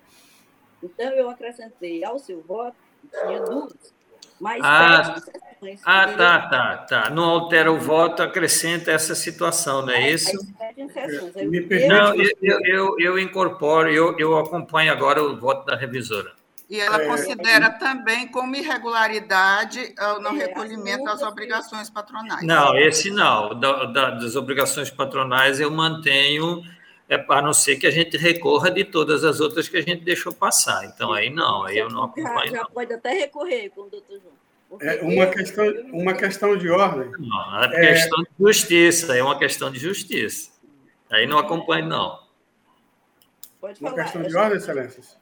Então, 0.82 1.12
eu 1.12 1.30
acrescentei 1.30 2.04
ao 2.04 2.18
seu 2.18 2.42
voto, 2.42 2.76
tinha 3.24 3.40
duas, 3.40 3.94
mais 4.40 4.60
ah, 4.64 5.20
sete 5.20 5.80
Ah, 5.84 6.12
tá, 6.16 6.48
tá, 6.48 6.76
tá. 6.78 7.10
Não 7.10 7.22
altera 7.22 7.70
o 7.70 7.78
voto, 7.78 8.22
acrescenta 8.22 8.90
essa 8.90 9.14
situação, 9.14 9.86
não 9.86 9.92
é 9.92 10.10
isso? 10.10 10.36
Me 11.36 11.60
Não, 11.86 12.14
eu, 12.16 12.60
eu, 12.64 12.96
eu 12.98 13.18
incorporo, 13.18 13.88
eu, 13.88 14.18
eu 14.18 14.36
acompanho 14.36 14.90
agora 14.90 15.22
o 15.22 15.38
voto 15.38 15.64
da 15.64 15.76
revisora. 15.76 16.32
E 16.72 16.80
ela 16.80 17.02
é, 17.02 17.06
considera 17.06 17.68
também 17.68 18.26
como 18.28 18.56
irregularidade 18.56 19.94
o 20.16 20.20
não 20.20 20.34
é, 20.34 20.46
recolhimento 20.46 21.04
das 21.04 21.20
obrigações 21.20 21.90
patronais. 21.90 22.42
Não, 22.46 22.74
esse 22.78 23.10
não. 23.10 23.50
Da, 23.60 23.84
da, 23.84 24.10
das 24.12 24.36
obrigações 24.36 24.90
patronais 24.90 25.60
eu 25.60 25.70
mantenho, 25.70 26.62
é, 27.10 27.22
a 27.28 27.42
não 27.42 27.52
ser 27.52 27.76
que 27.76 27.86
a 27.86 27.90
gente 27.90 28.16
recorra 28.16 28.70
de 28.70 28.84
todas 28.84 29.22
as 29.22 29.38
outras 29.38 29.68
que 29.68 29.76
a 29.76 29.82
gente 29.82 30.02
deixou 30.02 30.32
passar. 30.32 30.86
Então, 30.86 31.12
aí 31.12 31.28
não, 31.28 31.64
aí 31.64 31.76
eu 31.76 31.90
não 31.90 32.04
acompanho. 32.04 32.50
Já, 32.50 32.60
já 32.60 32.64
pode 32.64 32.90
até 32.94 33.10
recorrer 33.10 33.68
com 33.68 33.82
o 33.82 33.90
doutor 33.90 34.18
João. 34.18 34.80
É 34.80 35.02
uma 35.02 35.26
questão, 35.26 35.66
uma 35.92 36.14
questão 36.14 36.56
de 36.56 36.70
ordem. 36.70 37.10
Não, 37.18 37.64
é, 37.64 37.66
é 37.66 37.92
questão 37.92 38.22
de 38.22 38.30
justiça, 38.40 39.14
é 39.14 39.22
uma 39.22 39.38
questão 39.38 39.70
de 39.70 39.78
justiça. 39.78 40.50
Aí 41.10 41.26
não 41.26 41.36
acompanho, 41.36 41.86
não. 41.86 42.18
Pode 43.60 43.78
falar. 43.78 43.92
Uma 43.92 44.02
questão 44.02 44.22
de 44.22 44.34
ordem, 44.34 44.56
excelências? 44.56 45.21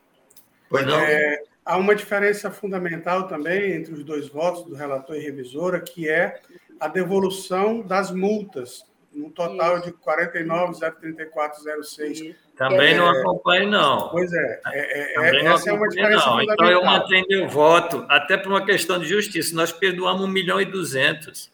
Pois 0.71 0.87
não. 0.87 0.99
É, 1.01 1.43
há 1.65 1.77
uma 1.77 1.95
diferença 1.95 2.51
fundamental 2.51 3.27
também 3.27 3.73
entre 3.73 3.93
os 3.93 4.03
dois 4.05 4.29
votos 4.29 4.65
do 4.65 4.75
relator 4.75 5.17
e 5.17 5.21
revisora, 5.21 5.81
que 5.81 6.09
é 6.09 6.41
a 6.79 6.87
devolução 6.87 7.83
das 7.83 8.13
multas, 8.13 8.87
no 9.13 9.29
total 9.31 9.79
Isso. 9.79 9.87
de 9.87 9.93
49,034,06. 9.95 12.37
Também 12.57 12.95
não 12.95 13.11
acompanho, 13.11 13.69
não. 13.69 14.11
Pois 14.11 14.33
é, 14.33 14.61
é, 14.67 15.19
é 15.19 15.45
essa 15.47 15.71
é 15.71 15.73
uma 15.73 15.89
diferença 15.89 16.27
não. 16.27 16.41
Então 16.43 16.71
eu 16.71 16.85
mantenho 16.85 17.27
meu 17.29 17.49
voto, 17.49 18.07
até 18.09 18.37
por 18.37 18.53
uma 18.53 18.65
questão 18.65 19.01
de 19.01 19.07
justiça. 19.07 19.57
Nós 19.57 19.73
perdoamos 19.73 20.23
1 20.23 20.29
milhão 20.29 20.61
e 20.61 20.65
200. 20.65 21.51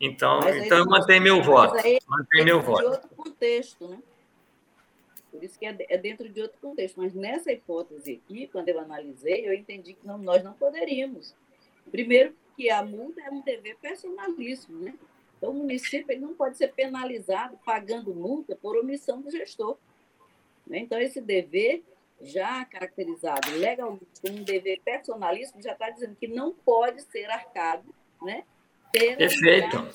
Então, 0.00 0.40
então 0.48 0.78
eu 0.78 0.86
mantenho 0.86 1.22
meu 1.22 1.40
voto. 1.42 1.76
Mantenho 2.08 2.44
meu 2.44 2.60
voto. 2.60 2.80
De 2.80 2.86
outro 2.86 3.08
contexto, 3.10 3.86
né? 3.86 3.98
Por 5.40 5.46
isso 5.46 5.58
que 5.58 5.64
é, 5.64 5.74
é 5.88 5.96
dentro 5.96 6.28
de 6.28 6.42
outro 6.42 6.58
contexto. 6.60 7.00
Mas 7.00 7.14
nessa 7.14 7.50
hipótese 7.50 8.20
aqui, 8.22 8.46
quando 8.48 8.68
eu 8.68 8.78
analisei, 8.78 9.48
eu 9.48 9.54
entendi 9.54 9.94
que 9.94 10.06
não, 10.06 10.18
nós 10.18 10.44
não 10.44 10.52
poderíamos. 10.52 11.34
Primeiro, 11.90 12.36
que 12.54 12.68
a 12.68 12.82
multa 12.82 13.22
é 13.22 13.30
um 13.30 13.40
dever 13.40 13.78
personalíssimo, 13.78 14.80
né? 14.80 14.94
Então, 15.38 15.52
o 15.52 15.54
município 15.54 16.12
ele 16.12 16.20
não 16.20 16.34
pode 16.34 16.58
ser 16.58 16.74
penalizado 16.74 17.58
pagando 17.64 18.14
multa 18.14 18.54
por 18.54 18.76
omissão 18.76 19.22
do 19.22 19.30
gestor. 19.30 19.78
Né? 20.66 20.80
Então, 20.80 21.00
esse 21.00 21.22
dever, 21.22 21.82
já 22.20 22.62
caracterizado 22.66 23.50
legalmente 23.52 24.20
como 24.20 24.36
um 24.36 24.44
dever 24.44 24.78
personalíssimo, 24.84 25.62
já 25.62 25.72
está 25.72 25.88
dizendo 25.88 26.14
que 26.16 26.28
não 26.28 26.52
pode 26.52 27.00
ser 27.00 27.30
arcado 27.30 27.94
né, 28.20 28.44
Perfeito. 28.92 29.88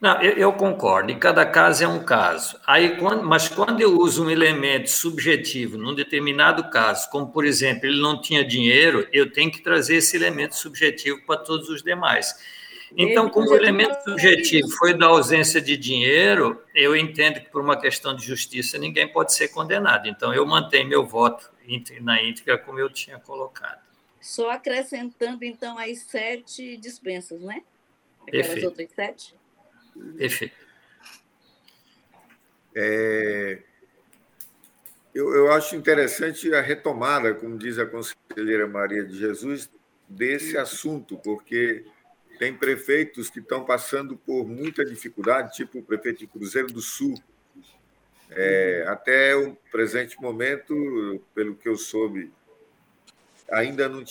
Não, 0.00 0.20
eu, 0.22 0.32
eu, 0.32 0.52
concordo, 0.52 1.12
e 1.12 1.16
cada 1.16 1.44
caso 1.44 1.84
é 1.84 1.88
um 1.88 2.02
caso. 2.02 2.58
Aí, 2.66 2.96
quando, 2.96 3.22
mas 3.22 3.48
quando 3.48 3.80
eu 3.80 3.98
uso 3.98 4.24
um 4.24 4.30
elemento 4.30 4.88
subjetivo 4.88 5.76
num 5.76 5.94
determinado 5.94 6.70
caso, 6.70 7.10
como 7.10 7.30
por 7.30 7.44
exemplo, 7.44 7.86
ele 7.86 8.00
não 8.00 8.20
tinha 8.20 8.44
dinheiro, 8.44 9.06
eu 9.12 9.30
tenho 9.30 9.50
que 9.50 9.60
trazer 9.60 9.96
esse 9.96 10.16
elemento 10.16 10.56
subjetivo 10.56 11.20
para 11.26 11.36
todos 11.36 11.68
os 11.68 11.82
demais. 11.82 12.34
Então, 12.96 13.28
como 13.28 13.50
o 13.50 13.54
elemento 13.54 14.02
subjetivo 14.02 14.68
foi 14.70 14.94
da 14.94 15.06
ausência 15.06 15.60
de 15.60 15.76
dinheiro, 15.76 16.60
eu 16.74 16.96
entendo 16.96 17.40
que 17.40 17.50
por 17.50 17.62
uma 17.62 17.78
questão 17.78 18.16
de 18.16 18.24
justiça 18.24 18.78
ninguém 18.78 19.06
pode 19.06 19.32
ser 19.32 19.48
condenado. 19.48 20.08
Então, 20.08 20.34
eu 20.34 20.44
mantenho 20.44 20.88
meu 20.88 21.06
voto 21.06 21.50
na 22.00 22.22
íntegra 22.22 22.58
como 22.58 22.80
eu 22.80 22.90
tinha 22.90 23.18
colocado. 23.18 23.80
Só 24.20 24.50
acrescentando, 24.50 25.44
então, 25.44 25.78
as 25.78 26.00
sete 26.00 26.76
dispensas, 26.76 27.40
né? 27.40 27.62
Aquelas 28.26 28.46
Perfeito. 28.46 28.66
outras 28.66 28.90
sete? 28.90 29.39
Perfeito. 30.16 30.54
É, 32.74 33.62
eu, 35.14 35.34
eu 35.34 35.52
acho 35.52 35.74
interessante 35.74 36.52
a 36.54 36.60
retomada, 36.60 37.34
como 37.34 37.58
diz 37.58 37.78
a 37.78 37.86
conselheira 37.86 38.66
Maria 38.66 39.04
de 39.04 39.18
Jesus, 39.18 39.70
desse 40.08 40.56
assunto, 40.56 41.16
porque 41.18 41.84
tem 42.38 42.56
prefeitos 42.56 43.28
que 43.28 43.40
estão 43.40 43.64
passando 43.64 44.16
por 44.16 44.46
muita 44.46 44.84
dificuldade, 44.84 45.54
tipo 45.54 45.78
o 45.78 45.82
prefeito 45.82 46.20
de 46.20 46.26
Cruzeiro 46.26 46.68
do 46.68 46.80
Sul. 46.80 47.14
É, 48.30 48.84
até 48.86 49.34
o 49.34 49.56
presente 49.72 50.20
momento, 50.20 51.20
pelo 51.34 51.56
que 51.56 51.68
eu 51.68 51.76
soube, 51.76 52.32
ainda 53.50 53.88
não 53.88 54.04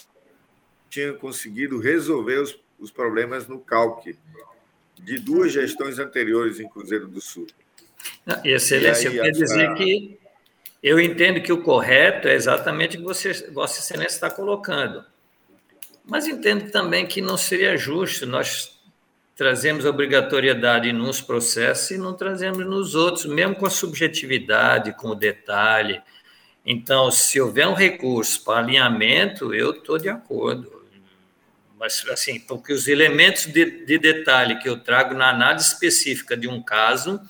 tinha 0.90 1.14
conseguido 1.14 1.80
resolver 1.80 2.40
os, 2.40 2.60
os 2.78 2.92
problemas 2.92 3.48
no 3.48 3.60
calque 3.60 4.18
de 5.04 5.20
duas 5.20 5.52
gestões 5.52 6.00
anteriores 6.00 6.60
em 6.60 6.68
Cruzeiro 6.68 7.08
do 7.08 7.22
Sul. 7.22 7.48
Excelência, 8.44 9.08
eu 9.08 9.24
quero 9.24 9.32
dizer 9.32 9.74
que 9.76 10.20
eu 10.82 11.00
entendo 11.00 11.42
que 11.42 11.52
o 11.52 11.62
correto 11.62 12.28
é 12.28 12.36
exatamente 12.36 12.96
o 12.96 13.00
que 13.00 13.06
você, 13.06 13.34
Vossa 13.52 13.80
Excelência 13.80 14.16
está 14.16 14.30
colocando. 14.30 15.04
Mas 16.06 16.28
entendo 16.28 16.72
também 16.72 17.06
que 17.06 17.22
não 17.22 17.38
seria 17.38 17.78
justo 17.78 18.26
nós 18.26 18.80
trazemos 19.36 19.86
obrigatoriedade 19.86 20.92
nos 20.92 21.22
processos 21.22 21.92
e 21.92 21.98
não 21.98 22.14
trazemos 22.14 22.66
nos 22.66 22.94
outros, 22.94 23.26
mesmo 23.26 23.56
com 23.56 23.66
a 23.66 23.70
subjetividade, 23.70 24.94
com 24.98 25.10
o 25.10 25.16
detalhe. 25.16 26.02
Então, 26.66 27.10
se 27.10 27.40
houver 27.40 27.68
um 27.68 27.74
recurso 27.74 28.44
para 28.44 28.60
alinhamento, 28.60 29.54
eu 29.54 29.72
estou 29.72 29.98
de 29.98 30.10
acordo 30.10 30.79
mas 31.80 32.06
assim, 32.10 32.42
porque 32.42 32.74
os 32.74 32.90
elementos 32.90 33.46
de, 33.46 33.86
de, 33.86 33.98
detalhe 33.98 34.60
que 34.60 34.68
eu 34.68 34.78
trago 34.84 35.14
na 35.14 35.30
análise 35.30 35.70
específica 35.70 36.36
de 36.36 36.46
um 36.46 36.62
caso, 36.62 37.22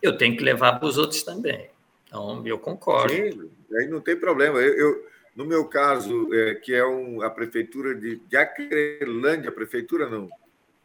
eu 0.00 0.16
tenho 0.16 0.34
que 0.34 0.42
levar 0.42 0.78
para 0.78 0.88
os 0.88 0.96
outros 0.96 1.22
também. 1.22 1.68
Então, 2.06 2.44
eu 2.46 2.58
concordo. 2.58 3.12
Sim, 3.12 3.50
aí 3.76 3.86
não 3.86 4.00
tem 4.00 4.16
problema. 4.16 4.58
Eu, 4.58 4.72
eu 4.78 5.06
no 5.36 5.44
meu 5.44 5.66
caso, 5.66 6.32
é, 6.34 6.54
que 6.54 6.74
é 6.74 6.84
um, 6.84 7.20
a 7.20 7.28
prefeitura 7.28 7.94
de, 7.94 8.16
de 8.16 8.36
Acrelândia, 8.36 9.52
prefeitura 9.52 10.08
não, 10.08 10.28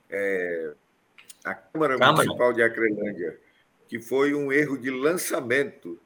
é, 0.09 0.73
a 1.45 1.53
Câmara, 1.53 1.97
Câmara 1.97 2.11
Municipal 2.11 2.51
de 2.51 2.61
Acrelândia, 2.61 3.39
que 3.87 3.99
foi 3.99 4.33
um 4.33 4.51
erro 4.51 4.77
de 4.77 4.91
lançamento, 4.91 5.97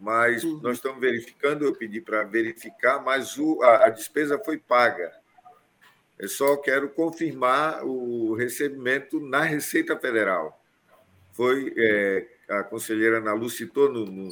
mas 0.00 0.42
uhum. 0.42 0.58
nós 0.62 0.78
estamos 0.78 0.98
verificando, 0.98 1.66
eu 1.66 1.74
pedi 1.74 2.00
para 2.00 2.24
verificar, 2.24 3.02
mas 3.04 3.38
o, 3.38 3.62
a, 3.62 3.86
a 3.86 3.90
despesa 3.90 4.38
foi 4.38 4.56
paga. 4.56 5.12
Eu 6.18 6.28
só 6.28 6.56
quero 6.56 6.88
confirmar 6.90 7.84
o 7.84 8.34
recebimento 8.34 9.20
na 9.20 9.42
Receita 9.42 9.98
Federal. 9.98 10.60
Foi 11.32 11.74
é, 11.76 12.26
a 12.48 12.62
conselheira 12.62 13.18
Ana 13.18 13.32
Lu 13.32 13.50
citou 13.50 13.90
no, 13.90 14.28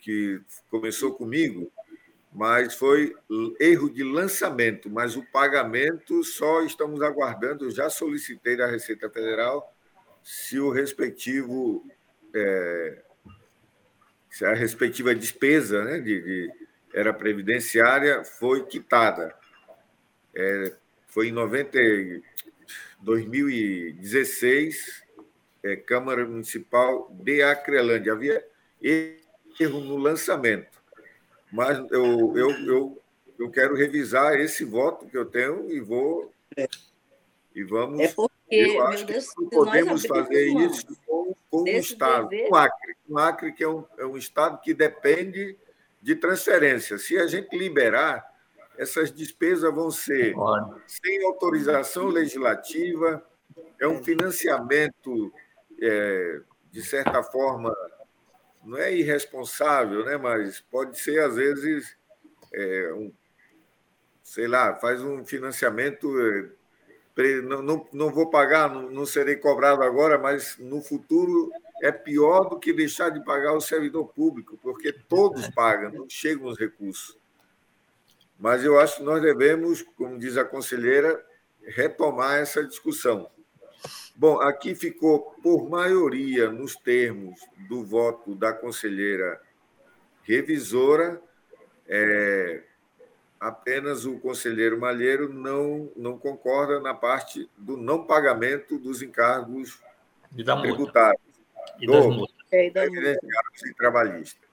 que 0.00 0.40
começou 0.70 1.14
comigo, 1.14 1.70
mas 2.32 2.74
foi 2.74 3.14
erro 3.60 3.88
de 3.88 4.02
lançamento, 4.02 4.90
mas 4.90 5.16
o 5.16 5.22
pagamento 5.22 6.22
só 6.24 6.62
estamos 6.62 7.00
aguardando. 7.02 7.70
Já 7.70 7.88
solicitei 7.88 8.56
da 8.56 8.66
Receita 8.66 9.08
Federal 9.08 9.72
se 10.22 10.58
o 10.58 10.70
respectivo 10.70 11.86
é, 12.34 13.02
se 14.30 14.44
a 14.44 14.54
respectiva 14.54 15.14
despesa 15.14 15.84
né, 15.84 16.00
de, 16.00 16.20
de, 16.22 16.52
era 16.94 17.12
previdenciária 17.12 18.24
foi 18.24 18.64
quitada. 18.66 19.34
É, 20.34 20.72
foi 21.18 21.30
em 21.30 21.32
90, 21.32 21.76
2016, 23.00 25.02
é, 25.64 25.74
Câmara 25.74 26.24
Municipal 26.24 27.10
de 27.10 27.42
Acrelândia. 27.42 28.12
Havia 28.12 28.46
erro 28.80 29.80
no 29.80 29.96
lançamento, 29.96 30.80
mas 31.50 31.76
eu, 31.90 32.36
eu, 32.36 32.50
eu, 32.64 33.02
eu 33.36 33.50
quero 33.50 33.74
revisar 33.74 34.38
esse 34.38 34.64
voto 34.64 35.06
que 35.06 35.18
eu 35.18 35.24
tenho 35.24 35.68
e 35.68 35.80
vou. 35.80 36.32
E 37.52 37.64
vamos. 37.64 37.98
É 37.98 38.12
porque, 38.14 38.30
eu 38.50 38.86
acho 38.86 39.04
Deus, 39.04 39.34
que 39.34 39.44
podemos 39.46 40.06
fazer 40.06 40.46
isso 40.46 40.86
com, 41.04 41.34
com 41.50 41.62
o 41.62 41.68
Estado, 41.68 42.28
dever... 42.28 42.48
com 42.48 42.54
o 42.54 42.56
Acre. 42.56 42.96
Com 43.08 43.18
Acre, 43.18 43.52
que 43.52 43.64
é 43.64 43.68
um, 43.68 43.84
é 43.98 44.06
um 44.06 44.16
Estado 44.16 44.60
que 44.60 44.72
depende 44.72 45.58
de 46.00 46.14
transferência. 46.14 46.96
Se 46.96 47.18
a 47.18 47.26
gente 47.26 47.58
liberar, 47.58 48.37
essas 48.78 49.12
despesas 49.12 49.74
vão 49.74 49.90
ser 49.90 50.34
sem 50.86 51.26
autorização 51.26 52.06
legislativa, 52.06 53.22
é 53.80 53.88
um 53.88 54.02
financiamento, 54.02 55.32
é, 55.82 56.40
de 56.70 56.82
certa 56.82 57.22
forma, 57.22 57.76
não 58.64 58.78
é 58.78 58.94
irresponsável, 58.94 60.04
né? 60.04 60.16
mas 60.16 60.60
pode 60.60 60.96
ser, 60.96 61.20
às 61.20 61.34
vezes, 61.34 61.96
é, 62.54 62.92
um, 62.94 63.12
sei 64.22 64.46
lá, 64.46 64.76
faz 64.76 65.02
um 65.02 65.24
financiamento. 65.24 66.08
É, 66.20 67.40
não, 67.42 67.60
não, 67.62 67.88
não 67.92 68.10
vou 68.10 68.30
pagar, 68.30 68.72
não, 68.72 68.88
não 68.88 69.04
serei 69.04 69.34
cobrado 69.34 69.82
agora, 69.82 70.16
mas 70.16 70.56
no 70.56 70.80
futuro 70.80 71.50
é 71.82 71.90
pior 71.90 72.48
do 72.48 72.60
que 72.60 72.72
deixar 72.72 73.10
de 73.10 73.24
pagar 73.24 73.54
o 73.54 73.60
servidor 73.60 74.06
público, 74.06 74.56
porque 74.62 74.92
todos 74.92 75.48
pagam, 75.48 75.90
não 75.90 76.08
chegam 76.08 76.46
os 76.46 76.56
recursos. 76.56 77.18
Mas 78.38 78.64
eu 78.64 78.78
acho 78.78 78.98
que 78.98 79.02
nós 79.02 79.20
devemos, 79.20 79.82
como 79.82 80.18
diz 80.18 80.36
a 80.36 80.44
conselheira, 80.44 81.24
retomar 81.62 82.38
essa 82.38 82.64
discussão. 82.64 83.28
Bom, 84.14 84.40
aqui 84.40 84.74
ficou 84.74 85.34
por 85.42 85.68
maioria 85.68 86.50
nos 86.50 86.74
termos 86.76 87.38
do 87.68 87.84
voto 87.84 88.34
da 88.34 88.52
conselheira 88.52 89.40
revisora, 90.22 91.22
é, 91.86 92.62
apenas 93.40 94.04
o 94.04 94.18
conselheiro 94.18 94.78
Malheiro 94.78 95.32
não, 95.32 95.90
não 95.96 96.18
concorda 96.18 96.80
na 96.80 96.92
parte 96.92 97.48
do 97.56 97.76
não 97.76 98.04
pagamento 98.04 98.78
dos 98.78 99.00
encargos 99.00 99.80
tributários. 100.34 101.22
E 101.80 101.86
das 101.86 102.06
multas. 102.06 102.36
É, 102.52 102.66
e 102.66 102.70
das 102.70 102.88
multas. 102.90 103.18
trabalhista. 103.76 104.47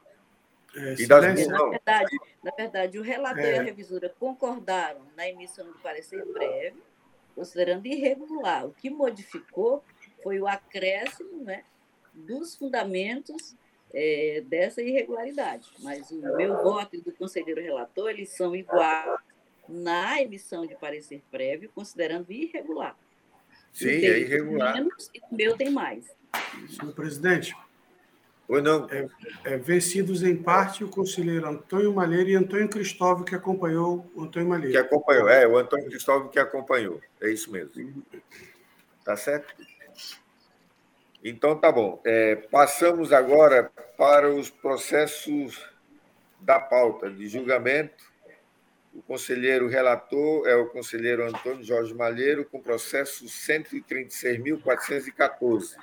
É, 0.75 0.93
e 0.99 1.07
das 1.07 1.47
na, 1.47 1.69
verdade, 1.69 2.17
na 2.43 2.51
verdade, 2.51 2.99
o 2.99 3.01
relator 3.01 3.43
é. 3.43 3.55
e 3.55 3.59
a 3.59 3.63
revisora 3.63 4.13
concordaram 4.19 5.01
na 5.15 5.27
emissão 5.27 5.65
do 5.65 5.79
parecer 5.79 6.23
breve, 6.33 6.75
considerando 7.33 7.85
irregular. 7.85 8.65
O 8.65 8.73
que 8.73 8.89
modificou 8.89 9.83
foi 10.21 10.39
o 10.39 10.47
acréscimo 10.47 11.43
né, 11.43 11.63
dos 12.13 12.55
fundamentos 12.55 13.55
é, 13.93 14.43
dessa 14.45 14.81
irregularidade. 14.81 15.69
Mas 15.79 16.11
o 16.11 16.35
meu 16.35 16.61
voto 16.61 16.97
e 16.97 17.01
do 17.01 17.13
conselheiro 17.13 17.61
relator, 17.61 18.09
eles 18.09 18.35
são 18.35 18.55
iguais 18.55 19.19
na 19.67 20.21
emissão 20.21 20.65
de 20.65 20.75
parecer 20.75 21.23
prévio, 21.31 21.71
considerando 21.73 22.31
irregular. 22.31 22.97
Sim, 23.71 23.88
é 23.88 24.19
irregular. 24.19 24.75
Menos, 24.75 25.09
e 25.13 25.19
o 25.19 25.35
meu 25.35 25.57
tem 25.57 25.69
mais. 25.69 26.05
Senhor 26.69 26.93
presidente, 26.93 27.55
ou 28.47 28.62
não? 28.62 28.88
É, 28.89 29.08
é, 29.43 29.58
vencidos 29.58 30.23
em 30.23 30.36
parte 30.36 30.84
o 30.84 30.89
conselheiro 30.89 31.47
Antônio 31.47 31.93
Malheiro 31.93 32.29
e 32.29 32.36
Antônio 32.36 32.67
Cristóvão, 32.69 33.23
que 33.23 33.36
acompanhou 33.36 34.05
o 34.15 34.23
Antônio 34.23 34.49
Malheiro. 34.49 34.71
Que 34.71 34.77
acompanhou, 34.77 35.27
é, 35.27 35.47
o 35.47 35.58
Antônio 35.58 35.88
Cristóvão 35.88 36.29
que 36.29 36.38
acompanhou. 36.39 37.01
É 37.21 37.29
isso 37.29 37.51
mesmo. 37.51 38.03
Tá 39.03 39.17
certo? 39.17 39.53
Então, 41.23 41.55
tá 41.58 41.71
bom. 41.71 41.99
É, 42.05 42.36
passamos 42.36 43.12
agora 43.12 43.71
para 43.97 44.31
os 44.31 44.51
processos 44.51 45.67
da 46.39 46.60
pauta 46.60 47.10
de 47.10 47.27
julgamento. 47.27 48.13
O 48.93 49.01
conselheiro 49.01 49.67
relator 49.67 50.47
é 50.47 50.55
o 50.55 50.67
conselheiro 50.67 51.25
Antônio 51.25 51.63
Jorge 51.63 51.95
Malheiro, 51.95 52.45
com 52.45 52.62
processo 52.62 53.25
136.414. 53.25 55.77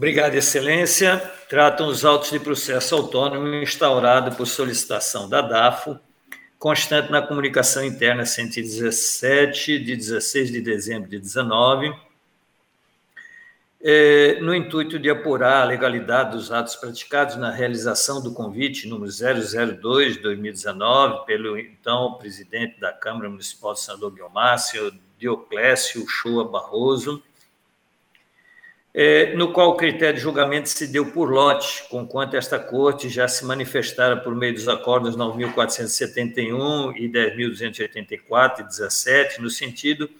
Obrigado, 0.00 0.34
Excelência. 0.34 1.18
Tratam 1.46 1.86
os 1.86 2.06
autos 2.06 2.30
de 2.30 2.40
processo 2.40 2.94
autônomo 2.94 3.46
instaurado 3.56 4.34
por 4.34 4.46
solicitação 4.46 5.28
da 5.28 5.42
DAFO, 5.42 6.00
constante 6.58 7.12
na 7.12 7.20
comunicação 7.20 7.84
interna 7.84 8.24
117, 8.24 9.78
de 9.78 9.94
16 9.94 10.52
de 10.52 10.62
dezembro 10.62 11.10
de 11.10 11.18
19, 11.18 11.94
é, 13.82 14.40
no 14.40 14.54
intuito 14.54 14.98
de 14.98 15.10
apurar 15.10 15.60
a 15.60 15.66
legalidade 15.66 16.30
dos 16.30 16.50
atos 16.50 16.76
praticados 16.76 17.36
na 17.36 17.50
realização 17.50 18.22
do 18.22 18.32
convite 18.32 18.88
número 18.88 19.12
002 19.12 20.14
de 20.14 20.22
2019 20.22 21.26
pelo 21.26 21.58
então 21.58 22.14
presidente 22.14 22.80
da 22.80 22.90
Câmara 22.90 23.28
Municipal 23.28 23.74
de 23.74 23.80
São 23.80 23.98
senhor 24.56 24.94
Dioclésio 25.18 26.08
Shoa 26.08 26.48
Barroso, 26.48 27.22
é, 28.92 29.34
no 29.34 29.52
qual 29.52 29.70
o 29.70 29.76
critério 29.76 30.16
de 30.16 30.20
julgamento 30.20 30.68
se 30.68 30.86
deu 30.86 31.06
por 31.12 31.30
lote, 31.30 31.84
conquanto 31.88 32.34
esta 32.34 32.58
corte 32.58 33.08
já 33.08 33.28
se 33.28 33.44
manifestara 33.44 34.16
por 34.16 34.34
meio 34.34 34.54
dos 34.54 34.68
acordos 34.68 35.16
9.471 35.16 36.96
e 36.96 37.08
10.284 37.08 38.60
e 38.60 38.64
17, 38.64 39.40
no 39.40 39.48
sentido 39.48 40.10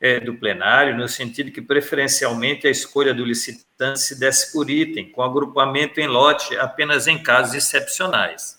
é, 0.00 0.20
do 0.20 0.34
plenário, 0.34 0.96
no 0.96 1.08
sentido 1.08 1.50
que 1.50 1.60
preferencialmente 1.60 2.66
a 2.66 2.70
escolha 2.70 3.12
do 3.12 3.24
licitante 3.24 4.00
se 4.00 4.18
desse 4.18 4.52
por 4.52 4.70
item, 4.70 5.10
com 5.10 5.22
agrupamento 5.22 6.00
em 6.00 6.06
lote 6.06 6.56
apenas 6.56 7.06
em 7.06 7.22
casos 7.22 7.54
excepcionais. 7.54 8.57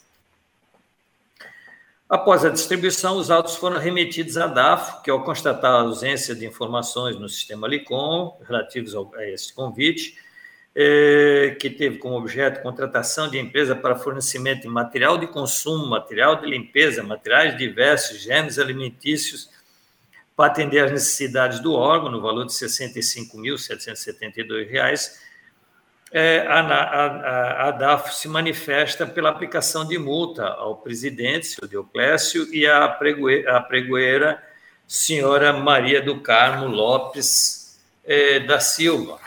Após 2.09 2.43
a 2.43 2.49
distribuição, 2.49 3.17
os 3.17 3.29
autos 3.29 3.55
foram 3.55 3.77
remetidos 3.77 4.35
à 4.35 4.47
DAFO, 4.47 5.03
que, 5.03 5.11
ao 5.11 5.23
constatar 5.23 5.71
a 5.71 5.81
ausência 5.81 6.33
de 6.33 6.43
informações 6.43 7.19
no 7.19 7.29
sistema 7.29 7.67
LICOM 7.67 8.35
relativos 8.47 8.95
a 8.95 9.27
esse 9.27 9.53
convite, 9.53 10.17
é, 10.73 11.55
que 11.59 11.69
teve 11.69 11.99
como 11.99 12.15
objeto 12.15 12.63
contratação 12.63 13.29
de 13.29 13.37
empresa 13.37 13.75
para 13.75 13.95
fornecimento 13.95 14.63
de 14.63 14.67
material 14.67 15.19
de 15.19 15.27
consumo, 15.27 15.85
material 15.85 16.37
de 16.37 16.47
limpeza, 16.47 17.03
materiais 17.03 17.55
diversos, 17.55 18.23
gêneros 18.23 18.57
alimentícios, 18.57 19.51
para 20.35 20.51
atender 20.51 20.79
às 20.79 20.91
necessidades 20.91 21.59
do 21.59 21.73
órgão, 21.73 22.09
no 22.09 22.21
valor 22.21 22.47
de 22.47 22.53
R$ 22.53 22.65
65.772, 22.65 25.28
é, 26.11 26.39
a, 26.47 26.59
a, 26.61 27.67
a, 27.67 27.71
DAF 27.71 28.15
se 28.15 28.27
manifesta 28.27 29.05
pela 29.05 29.29
aplicação 29.29 29.85
de 29.87 29.97
multa 29.99 30.47
ao 30.47 30.77
presidente, 30.77 31.45
senhor 31.45 31.67
Dioclésio, 31.67 32.51
e 32.53 32.65
à 32.65 32.87
pregoeira, 32.87 33.61
pregoeira 33.61 34.43
senhora 34.87 35.53
Maria 35.53 36.01
do 36.01 36.19
Carmo 36.19 36.65
Lopes 36.65 37.79
é, 38.03 38.39
da 38.39 38.59
Silva. 38.59 39.19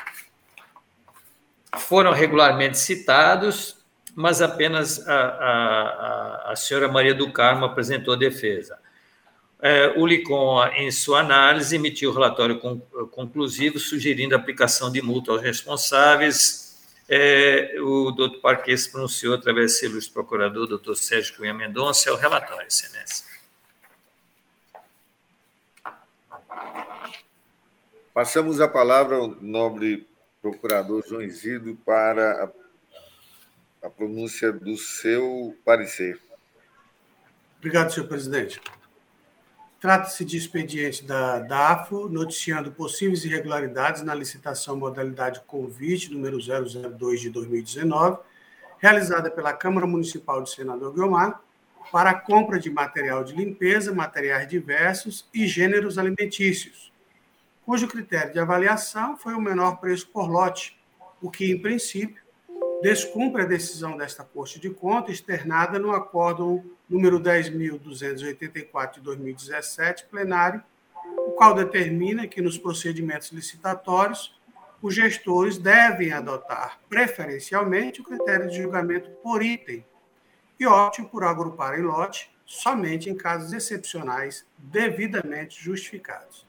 Foram 1.78 2.12
regularmente 2.12 2.76
citados, 2.76 3.76
mas 4.12 4.42
apenas 4.42 5.06
a, 5.08 6.50
a, 6.50 6.56
senhora 6.56 6.88
Maria 6.88 7.14
do 7.14 7.32
Carmo 7.32 7.64
apresentou 7.64 8.16
defesa. 8.16 8.76
É, 9.60 9.94
o 9.96 10.04
LICOM, 10.04 10.66
em 10.74 10.90
sua 10.90 11.20
análise, 11.20 11.76
emitiu 11.76 12.12
relatório 12.12 12.58
conclusivo 13.12 13.78
sugerindo 13.78 14.34
a 14.34 14.38
aplicação 14.38 14.90
de 14.90 15.00
multa 15.00 15.30
aos 15.30 15.40
responsáveis 15.40 16.71
é, 17.08 17.74
o 17.80 18.10
doutor 18.10 18.40
Parque 18.40 18.76
se 18.76 18.90
pronunciou 18.90 19.34
através 19.34 19.72
do 19.72 19.78
seu 19.78 19.90
ilustre 19.90 20.12
procurador, 20.12 20.66
doutor 20.66 20.96
Sérgio 20.96 21.36
Cunha 21.36 21.52
Mendonça, 21.52 22.08
é 22.08 22.12
o 22.12 22.16
relatório, 22.16 22.66
excelência. 22.66 23.26
Passamos 28.14 28.60
a 28.60 28.68
palavra 28.68 29.16
ao 29.16 29.28
nobre 29.28 30.06
procurador 30.40 31.02
João 31.06 31.22
Isidro 31.22 31.76
para 31.84 32.44
a, 33.82 33.86
a 33.86 33.90
pronúncia 33.90 34.52
do 34.52 34.76
seu 34.76 35.56
parecer. 35.64 36.20
Obrigado, 37.58 37.92
senhor 37.92 38.08
presidente. 38.08 38.60
Trata-se 39.82 40.24
de 40.24 40.36
expediente 40.36 41.04
da, 41.04 41.40
DAFO, 41.40 42.08
noticiando 42.08 42.70
possíveis 42.70 43.24
irregularidades 43.24 44.00
na 44.02 44.14
licitação 44.14 44.76
modalidade 44.76 45.40
convite 45.44 46.08
número 46.08 46.38
002 46.38 47.20
de 47.20 47.28
2019, 47.28 48.20
realizada 48.78 49.28
pela 49.28 49.52
Câmara 49.52 49.84
Municipal 49.84 50.40
de 50.40 50.50
Senador 50.50 50.94
Guilmar, 50.94 51.42
para 51.90 52.10
a 52.10 52.14
compra 52.14 52.60
de 52.60 52.70
material 52.70 53.24
de 53.24 53.34
limpeza, 53.34 53.92
materiais 53.92 54.46
diversos 54.46 55.28
e 55.34 55.48
gêneros 55.48 55.98
alimentícios, 55.98 56.92
cujo 57.66 57.88
critério 57.88 58.32
de 58.32 58.38
avaliação 58.38 59.16
foi 59.16 59.34
o 59.34 59.40
menor 59.40 59.78
preço 59.80 60.08
por 60.10 60.30
lote, 60.30 60.78
o 61.20 61.28
que, 61.28 61.50
em 61.50 61.60
princípio, 61.60 62.22
descumpre 62.82 63.42
a 63.42 63.46
decisão 63.46 63.96
desta 63.96 64.22
Corte 64.22 64.60
de 64.60 64.70
Contas 64.70 65.14
externada 65.14 65.76
no 65.76 65.90
Acórdão 65.90 66.64
número 66.92 67.18
10.284 67.18 68.94
de 68.96 69.00
2017, 69.00 70.04
plenário, 70.10 70.62
o 71.26 71.32
qual 71.32 71.54
determina 71.54 72.28
que 72.28 72.42
nos 72.42 72.58
procedimentos 72.58 73.32
licitatórios 73.32 74.38
os 74.82 74.94
gestores 74.94 75.56
devem 75.56 76.12
adotar 76.12 76.78
preferencialmente 76.90 78.02
o 78.02 78.04
critério 78.04 78.50
de 78.50 78.60
julgamento 78.62 79.08
por 79.22 79.42
item 79.42 79.82
e 80.60 80.66
optem 80.66 81.06
por 81.06 81.24
agrupar 81.24 81.78
em 81.78 81.82
lote 81.82 82.30
somente 82.44 83.08
em 83.08 83.16
casos 83.16 83.54
excepcionais 83.54 84.44
devidamente 84.58 85.64
justificados. 85.64 86.46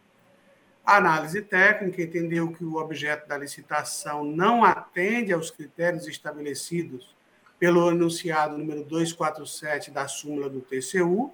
A 0.86 0.97
análise 0.97 1.41
técnica 1.41 2.01
entendeu 2.01 2.51
que 2.51 2.65
o 2.65 2.75
objeto 2.75 3.29
da 3.29 3.38
licitação 3.38 4.25
não 4.25 4.65
atende 4.65 5.32
aos 5.32 5.49
critérios 5.49 6.06
estabelecidos 6.06 7.15
pelo 7.63 7.89
enunciado 7.89 8.58
número 8.58 8.84
247 8.84 9.89
da 9.89 10.06
súmula 10.06 10.49
do 10.49 10.60
TCU, 10.60 11.32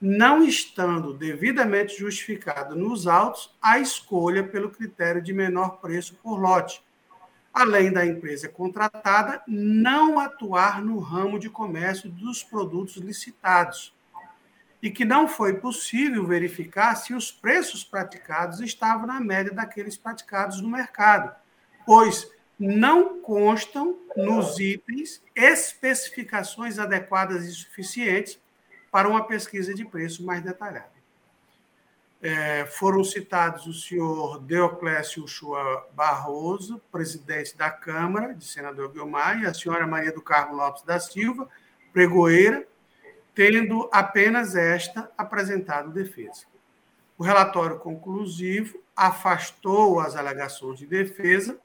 não 0.00 0.40
estando 0.44 1.12
devidamente 1.12 1.98
justificado 1.98 2.76
nos 2.76 3.08
autos 3.08 3.52
a 3.60 3.80
escolha 3.80 4.44
pelo 4.44 4.70
critério 4.70 5.20
de 5.20 5.32
menor 5.32 5.80
preço 5.80 6.14
por 6.22 6.38
lote, 6.38 6.80
além 7.52 7.92
da 7.92 8.06
empresa 8.06 8.48
contratada 8.48 9.42
não 9.48 10.20
atuar 10.20 10.80
no 10.80 11.00
ramo 11.00 11.40
de 11.40 11.50
comércio 11.50 12.08
dos 12.08 12.44
produtos 12.44 12.94
licitados, 12.98 13.92
e 14.80 14.92
que 14.92 15.04
não 15.04 15.26
foi 15.26 15.54
possível 15.54 16.24
verificar 16.24 16.94
se 16.94 17.12
os 17.12 17.32
preços 17.32 17.82
praticados 17.82 18.60
estavam 18.60 19.08
na 19.08 19.18
média 19.18 19.52
daqueles 19.52 19.96
praticados 19.96 20.60
no 20.60 20.68
mercado, 20.68 21.34
pois 21.84 22.30
não 22.58 23.20
constam 23.20 23.96
nos 24.16 24.58
itens 24.58 25.22
especificações 25.34 26.78
adequadas 26.78 27.44
e 27.44 27.52
suficientes 27.52 28.40
para 28.90 29.08
uma 29.08 29.24
pesquisa 29.24 29.72
de 29.72 29.84
preço 29.84 30.24
mais 30.24 30.42
detalhada. 30.42 30.98
É, 32.20 32.66
foram 32.66 33.04
citados 33.04 33.64
o 33.66 33.72
senhor 33.72 34.40
Deoclésio 34.40 35.28
Chua 35.28 35.86
Barroso, 35.92 36.82
presidente 36.90 37.56
da 37.56 37.70
Câmara, 37.70 38.34
de 38.34 38.44
senador 38.44 38.90
Guilmar, 38.90 39.40
e 39.40 39.46
a 39.46 39.54
senhora 39.54 39.86
Maria 39.86 40.10
do 40.10 40.20
Carmo 40.20 40.56
Lopes 40.56 40.82
da 40.82 40.98
Silva, 40.98 41.48
pregoeira, 41.92 42.66
tendo 43.36 43.88
apenas 43.92 44.56
esta 44.56 45.08
apresentado 45.16 45.92
defesa. 45.92 46.44
O 47.16 47.22
relatório 47.22 47.78
conclusivo 47.78 48.82
afastou 48.96 50.00
as 50.00 50.16
alegações 50.16 50.80
de 50.80 50.86
defesa 50.86 51.56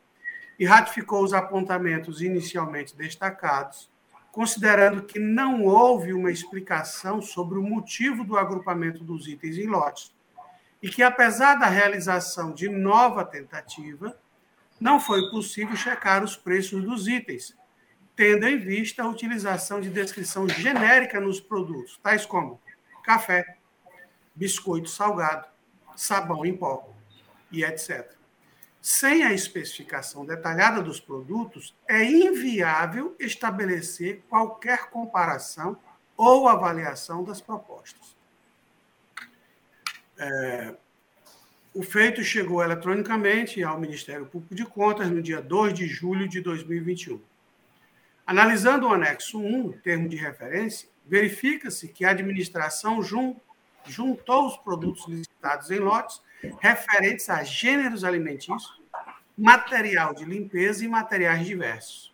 e 0.60 0.66
ratificou 0.66 1.24
os 1.24 1.34
apontamentos 1.34 2.22
inicialmente 2.22 2.96
destacados, 2.96 3.89
considerando 4.32 5.04
que 5.04 5.20
não 5.20 5.63
houve 5.63 6.13
uma 6.13 6.32
explicação 6.32 7.22
sobre 7.22 7.58
o 7.58 7.63
motivo 7.63 8.24
do 8.24 8.38
agrupamento 8.38 9.04
dos 9.04 9.28
itens 9.28 9.58
em 9.58 9.68
lotes 9.68 10.13
e 10.82 10.89
que, 10.89 11.02
apesar 11.02 11.56
da 11.56 11.68
realização 11.68 12.52
de 12.52 12.68
nova 12.68 13.24
tentativa, 13.24 14.18
não 14.80 15.00
foi 15.00 15.30
possível 15.30 15.76
checar 15.78 16.24
os 16.24 16.36
preços 16.36 16.84
dos 16.84 17.08
itens, 17.08 17.56
tendo 18.16 18.46
em 18.46 18.58
vista 18.58 19.02
a 19.02 19.08
utilização 19.08 19.80
de 19.80 19.89
descrição 19.89 20.48
genérica 20.50 21.22
nos 21.22 21.39
produtos, 21.39 21.98
tais 22.04 22.26
como 22.26 22.60
café, 23.04 23.58
biscoito 24.36 24.89
salgado, 24.89 25.48
sabão 25.96 26.46
em 26.46 26.56
pó 26.56 26.94
e 27.52 27.63
etc. 27.63 28.12
Sem 28.84 29.24
a 29.24 29.32
especificação 29.32 30.26
detalhada 30.26 30.82
dos 30.82 31.00
produtos, 31.00 31.74
é 31.88 32.04
inviável 32.04 33.15
estabelecer 33.17 34.22
qualquer 34.28 34.89
comparação 34.89 35.78
ou 36.17 36.50
avaliação 36.50 37.24
das 37.24 37.39
propostas. 37.39 38.13
É, 40.17 40.76
o 41.74 41.82
feito 41.82 42.26
chegou 42.26 42.62
eletronicamente 42.62 43.63
ao 43.63 43.80
Ministério 43.80 44.26
Público 44.26 44.54
de 44.54 44.65
Contas 44.65 45.10
no 45.10 45.22
dia 45.22 45.41
2 45.41 45.74
de 45.74 45.88
julho 45.88 46.28
de 46.28 46.41
2021. 46.41 47.22
Analisando 48.28 48.89
o 48.89 48.93
anexo 48.93 49.39
1, 49.39 49.80
termo 49.82 50.10
de 50.10 50.17
referência, 50.17 50.89
verifica-se 51.06 51.88
que 51.88 52.04
a 52.04 52.10
administração 52.10 53.02
juntou 53.02 54.46
os 54.46 54.58
produtos 54.58 55.08
licitados 55.08 55.72
em 55.72 55.80
lotes 55.80 56.22
referentes 56.60 57.30
a 57.30 57.44
gêneros 57.44 58.04
alimentícios, 58.04 58.82
material 59.38 60.14
de 60.14 60.26
limpeza 60.26 60.84
e 60.84 60.88
materiais 60.88 61.46
diversos. 61.46 62.14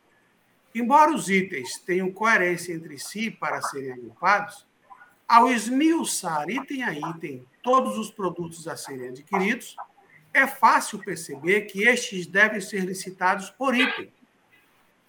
Embora 0.73 1.11
os 1.11 1.29
itens 1.29 1.79
tenham 1.79 2.11
coerência 2.11 2.73
entre 2.73 2.97
si 2.97 3.31
para 3.31 3.61
serem 3.61 3.91
agrupados, 3.91 4.65
ao 5.27 5.49
esmiuçar 5.51 6.49
item 6.49 6.83
a 6.83 6.93
item 6.93 7.45
todos 7.61 7.97
os 7.97 8.09
produtos 8.09 8.67
a 8.67 8.75
serem 8.75 9.09
adquiridos, 9.09 9.75
é 10.33 10.45
fácil 10.45 10.99
perceber 10.99 11.61
que 11.61 11.87
estes 11.87 12.27
devem 12.27 12.61
ser 12.61 12.83
licitados 12.85 13.49
por 13.49 13.75
item, 13.75 14.11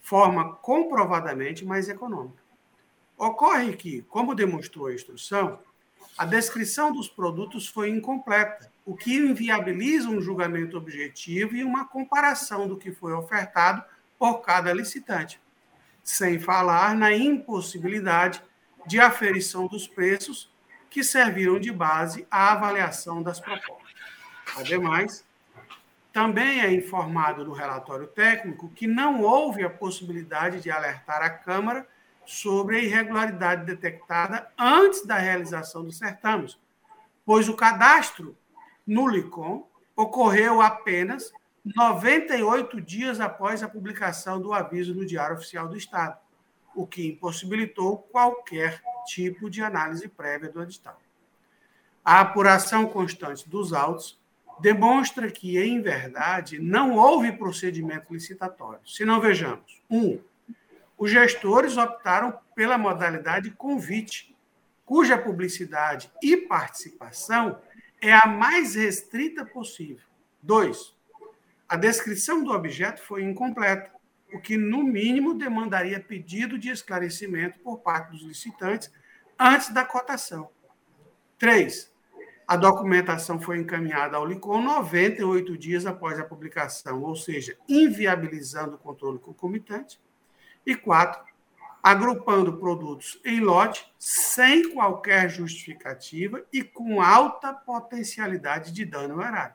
forma 0.00 0.54
comprovadamente 0.56 1.64
mais 1.64 1.88
econômica. 1.88 2.42
Ocorre 3.16 3.76
que, 3.76 4.02
como 4.02 4.34
demonstrou 4.34 4.86
a 4.86 4.94
instrução, 4.94 5.58
a 6.16 6.24
descrição 6.24 6.90
dos 6.90 7.08
produtos 7.08 7.68
foi 7.68 7.90
incompleta, 7.90 8.69
o 8.84 8.96
que 8.96 9.16
inviabiliza 9.16 10.08
um 10.08 10.20
julgamento 10.20 10.76
objetivo 10.76 11.54
e 11.54 11.64
uma 11.64 11.86
comparação 11.86 12.66
do 12.66 12.76
que 12.76 12.92
foi 12.92 13.12
ofertado 13.12 13.84
por 14.18 14.40
cada 14.40 14.72
licitante, 14.72 15.40
sem 16.02 16.38
falar 16.38 16.94
na 16.94 17.12
impossibilidade 17.12 18.42
de 18.86 18.98
aferição 18.98 19.66
dos 19.66 19.86
preços 19.86 20.50
que 20.88 21.04
serviram 21.04 21.58
de 21.58 21.70
base 21.70 22.26
à 22.30 22.52
avaliação 22.52 23.22
das 23.22 23.38
propostas. 23.38 23.94
Ademais, 24.56 25.24
também 26.12 26.60
é 26.60 26.72
informado 26.72 27.44
no 27.44 27.52
relatório 27.52 28.06
técnico 28.08 28.68
que 28.70 28.86
não 28.86 29.22
houve 29.22 29.62
a 29.62 29.70
possibilidade 29.70 30.60
de 30.60 30.70
alertar 30.70 31.22
a 31.22 31.30
Câmara 31.30 31.86
sobre 32.26 32.76
a 32.76 32.82
irregularidade 32.82 33.64
detectada 33.64 34.50
antes 34.58 35.06
da 35.06 35.16
realização 35.16 35.84
dos 35.84 35.98
certames, 35.98 36.58
pois 37.24 37.48
o 37.48 37.54
cadastro 37.54 38.36
no 38.90 39.06
LICOM 39.06 39.68
ocorreu 39.94 40.60
apenas 40.60 41.32
98 41.64 42.80
dias 42.80 43.20
após 43.20 43.62
a 43.62 43.68
publicação 43.68 44.40
do 44.40 44.52
aviso 44.52 44.92
no 44.92 45.06
Diário 45.06 45.36
Oficial 45.36 45.68
do 45.68 45.76
Estado, 45.76 46.18
o 46.74 46.84
que 46.84 47.06
impossibilitou 47.06 47.98
qualquer 47.98 48.82
tipo 49.06 49.48
de 49.48 49.62
análise 49.62 50.08
prévia 50.08 50.50
do 50.50 50.60
edital. 50.60 51.00
A 52.04 52.18
apuração 52.18 52.84
constante 52.84 53.48
dos 53.48 53.72
autos 53.72 54.18
demonstra 54.58 55.30
que, 55.30 55.56
em 55.56 55.80
verdade, 55.80 56.58
não 56.58 56.96
houve 56.96 57.30
procedimento 57.30 58.12
licitatório. 58.12 58.80
Se 58.84 59.04
não 59.04 59.20
vejamos, 59.20 59.80
um, 59.88 60.18
os 60.98 61.12
gestores 61.12 61.76
optaram 61.76 62.36
pela 62.56 62.76
modalidade 62.76 63.52
convite, 63.52 64.34
cuja 64.84 65.16
publicidade 65.16 66.10
e 66.20 66.36
participação 66.36 67.60
é 68.00 68.12
a 68.12 68.26
mais 68.26 68.74
restrita 68.74 69.44
possível. 69.44 70.04
Dois, 70.42 70.94
a 71.68 71.76
descrição 71.76 72.42
do 72.42 72.52
objeto 72.52 73.02
foi 73.02 73.22
incompleta, 73.22 73.90
o 74.32 74.40
que, 74.40 74.56
no 74.56 74.82
mínimo, 74.82 75.34
demandaria 75.34 76.00
pedido 76.00 76.58
de 76.58 76.70
esclarecimento 76.70 77.58
por 77.60 77.78
parte 77.78 78.12
dos 78.12 78.22
licitantes 78.22 78.90
antes 79.38 79.70
da 79.70 79.84
cotação. 79.84 80.48
Três, 81.38 81.92
a 82.46 82.56
documentação 82.56 83.40
foi 83.40 83.58
encaminhada 83.58 84.16
ao 84.16 84.26
LICOM 84.26 84.60
98 84.62 85.56
dias 85.56 85.86
após 85.86 86.18
a 86.18 86.24
publicação, 86.24 87.02
ou 87.02 87.14
seja, 87.14 87.56
inviabilizando 87.68 88.74
o 88.74 88.78
controle 88.78 89.18
concomitante. 89.18 90.00
E 90.66 90.74
quatro, 90.74 91.24
agrupando 91.82 92.58
produtos 92.58 93.18
em 93.24 93.40
lote 93.40 93.90
sem 93.98 94.72
qualquer 94.72 95.28
justificativa 95.30 96.44
e 96.52 96.62
com 96.62 97.00
alta 97.00 97.52
potencialidade 97.52 98.72
de 98.72 98.84
dano 98.84 99.16
horário. 99.16 99.54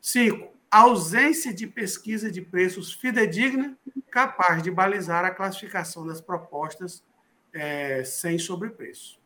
Cinco, 0.00 0.54
ausência 0.70 1.52
de 1.52 1.66
pesquisa 1.66 2.30
de 2.30 2.42
preços 2.42 2.92
fidedigna 2.92 3.76
capaz 4.10 4.62
de 4.62 4.70
balizar 4.70 5.24
a 5.24 5.30
classificação 5.30 6.06
das 6.06 6.20
propostas 6.20 7.02
é, 7.52 8.04
sem 8.04 8.38
sobrepreço. 8.38 9.18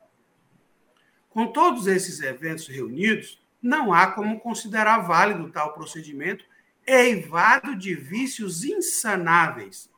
Com 1.30 1.46
todos 1.46 1.86
esses 1.86 2.20
eventos 2.20 2.66
reunidos, 2.68 3.40
não 3.60 3.92
há 3.92 4.08
como 4.08 4.40
considerar 4.40 4.98
válido 4.98 5.50
tal 5.50 5.72
procedimento 5.72 6.44
eivado 6.86 7.76
de 7.76 7.94
vícios 7.94 8.64
insanáveis 8.64 9.91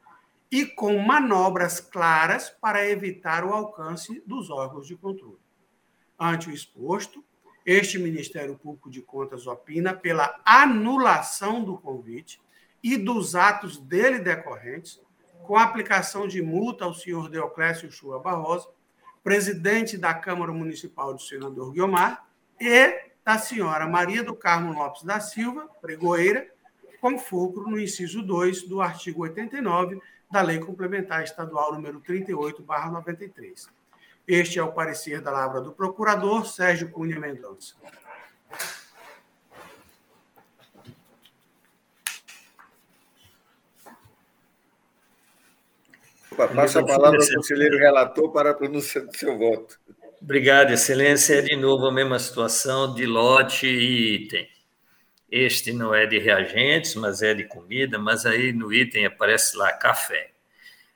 e 0.54 0.64
com 0.64 0.96
manobras 0.98 1.80
claras 1.80 2.48
para 2.48 2.88
evitar 2.88 3.44
o 3.44 3.52
alcance 3.52 4.22
dos 4.24 4.50
órgãos 4.50 4.86
de 4.86 4.94
controle. 4.94 5.40
Ante 6.16 6.48
o 6.48 6.52
exposto, 6.52 7.24
este 7.66 7.98
Ministério 7.98 8.56
Público 8.56 8.88
de 8.88 9.02
Contas 9.02 9.48
opina 9.48 9.92
pela 9.92 10.40
anulação 10.44 11.64
do 11.64 11.76
convite 11.76 12.40
e 12.80 12.96
dos 12.96 13.34
atos 13.34 13.78
dele 13.78 14.20
decorrentes, 14.20 15.02
com 15.42 15.56
aplicação 15.56 16.28
de 16.28 16.40
multa 16.40 16.84
ao 16.84 16.94
senhor 16.94 17.28
Deoclésio 17.28 17.90
Chua 17.90 18.20
Barroso, 18.20 18.68
presidente 19.24 19.98
da 19.98 20.14
Câmara 20.14 20.52
Municipal 20.52 21.12
do 21.12 21.20
senador 21.20 21.72
Guiomar, 21.72 22.28
e 22.60 23.10
da 23.24 23.38
senhora 23.38 23.88
Maria 23.88 24.22
do 24.22 24.36
Carmo 24.36 24.72
Lopes 24.72 25.02
da 25.02 25.18
Silva, 25.18 25.68
pregoeira, 25.82 26.48
com 27.00 27.18
fulcro 27.18 27.68
no 27.68 27.80
inciso 27.80 28.22
2 28.22 28.68
do 28.68 28.80
artigo 28.80 29.22
89 29.22 30.00
da 30.34 30.42
Lei 30.42 30.58
Complementar 30.58 31.22
Estadual 31.22 31.74
número 31.74 32.00
38/93. 32.00 33.68
Este 34.26 34.58
é 34.58 34.62
o 34.64 34.72
parecer 34.72 35.20
da 35.20 35.30
Lavra 35.30 35.60
do 35.60 35.70
Procurador 35.70 36.44
Sérgio 36.44 36.90
Cunha 36.90 37.20
Mendonça. 37.20 37.76
Passa 46.36 46.80
a 46.80 46.84
palavra 46.84 47.20
ao 47.22 47.34
conselheiro 47.36 47.78
relator 47.78 48.32
para 48.32 48.50
a 48.50 48.54
pronúncia 48.54 49.02
do 49.02 49.16
seu 49.16 49.38
voto. 49.38 49.78
Obrigado, 50.20 50.72
Excelência. 50.72 51.34
É 51.36 51.42
de 51.42 51.54
novo 51.54 51.86
a 51.86 51.92
mesma 51.92 52.18
situação 52.18 52.92
de 52.92 53.06
lote 53.06 53.68
e 53.68 54.16
item. 54.16 54.53
Este 55.30 55.72
não 55.72 55.94
é 55.94 56.06
de 56.06 56.18
reagentes, 56.18 56.94
mas 56.94 57.22
é 57.22 57.34
de 57.34 57.44
comida, 57.44 57.98
mas 57.98 58.24
aí 58.26 58.52
no 58.52 58.72
item 58.72 59.06
aparece 59.06 59.56
lá 59.56 59.72
café. 59.72 60.30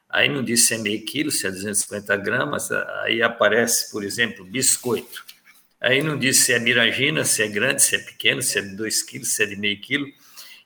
Aí 0.08 0.28
não 0.28 0.42
diz 0.42 0.66
se 0.66 0.74
é 0.74 0.78
meio 0.78 1.04
quilo, 1.04 1.30
se 1.30 1.46
é 1.46 1.50
250 1.50 2.16
gramas, 2.16 2.70
aí 3.02 3.22
aparece, 3.22 3.90
por 3.90 4.02
exemplo, 4.02 4.44
biscoito. 4.44 5.24
Aí 5.80 6.02
não 6.02 6.18
diz 6.18 6.38
se 6.38 6.52
é 6.52 6.58
miragina, 6.58 7.24
se 7.24 7.42
é 7.42 7.48
grande, 7.48 7.82
se 7.82 7.96
é 7.96 7.98
pequeno, 7.98 8.42
se 8.42 8.58
é 8.58 8.62
de 8.62 8.74
2 8.74 9.02
quilos, 9.02 9.34
se 9.34 9.42
é 9.42 9.46
de 9.46 9.56
meio 9.56 9.80
quilo. 9.80 10.06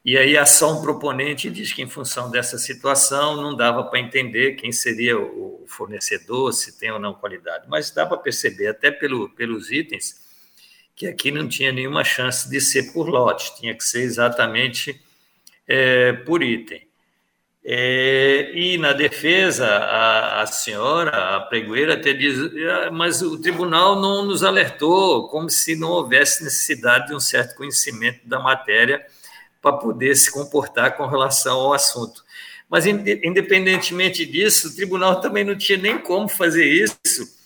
E 0.05 0.19
aí 0.19 0.37
a 0.37 0.45
um 0.63 0.83
proponente 0.83 1.49
diz 1.51 1.73
que, 1.73 1.83
em 1.83 1.89
função 1.89 2.31
dessa 2.31 2.59
situação, 2.59 3.37
não 3.37 3.55
dava 3.55 3.85
para 3.85 4.01
entender 4.01 4.57
quem 4.57 4.73
seria 4.73 5.19
o 5.19 5.65
fornecedor, 5.69 6.53
se 6.53 6.79
tem 6.79 6.91
ou 6.91 6.99
não 6.99 7.15
qualidade. 7.15 7.67
Mas 7.69 7.91
dá 7.91 8.05
para 8.05 8.17
perceber, 8.17 8.67
até 8.69 8.91
pelo, 8.91 9.29
pelos 9.31 9.71
itens, 9.71 10.21
que 10.95 11.07
aqui 11.07 11.31
não 11.31 11.49
tinha 11.49 11.73
nenhuma 11.73 12.05
chance 12.05 12.49
de 12.49 12.61
ser 12.61 12.93
por 12.93 13.09
lote, 13.09 13.57
tinha 13.57 13.75
que 13.75 13.85
ser 13.85 14.03
exatamente 14.03 15.01
é, 15.67 16.13
por 16.13 16.43
item. 16.43 16.87
É, 17.65 18.51
e 18.55 18.77
na 18.77 18.93
defesa, 18.93 19.67
a, 19.67 20.43
a, 20.43 20.47
senhora, 20.47 21.37
a 21.37 21.41
pregoeira, 21.41 21.95
até 21.95 22.13
diz, 22.13 22.37
ah, 22.39 22.91
mas 22.91 23.23
o 23.23 23.41
tribunal 23.41 24.01
não 24.01 24.25
nos 24.25 24.43
alertou, 24.43 25.29
como 25.29 25.49
se 25.49 25.77
não 25.77 25.91
houvesse 25.91 26.43
necessidade 26.43 27.09
de 27.09 27.15
um 27.15 27.21
certo 27.21 27.55
conhecimento 27.55 28.27
da 28.27 28.41
matéria 28.41 29.07
para 29.61 29.77
poder 29.77 30.17
se 30.17 30.31
comportar 30.31 30.97
com 30.97 31.07
relação 31.07 31.57
ao 31.61 31.73
assunto. 31.73 32.25
Mas, 32.69 32.85
independentemente 32.85 34.27
disso, 34.27 34.69
o 34.69 34.75
tribunal 34.75 35.21
também 35.21 35.45
não 35.45 35.57
tinha 35.57 35.79
nem 35.79 35.99
como 35.99 36.29
fazer 36.29 36.65
isso, 36.65 37.42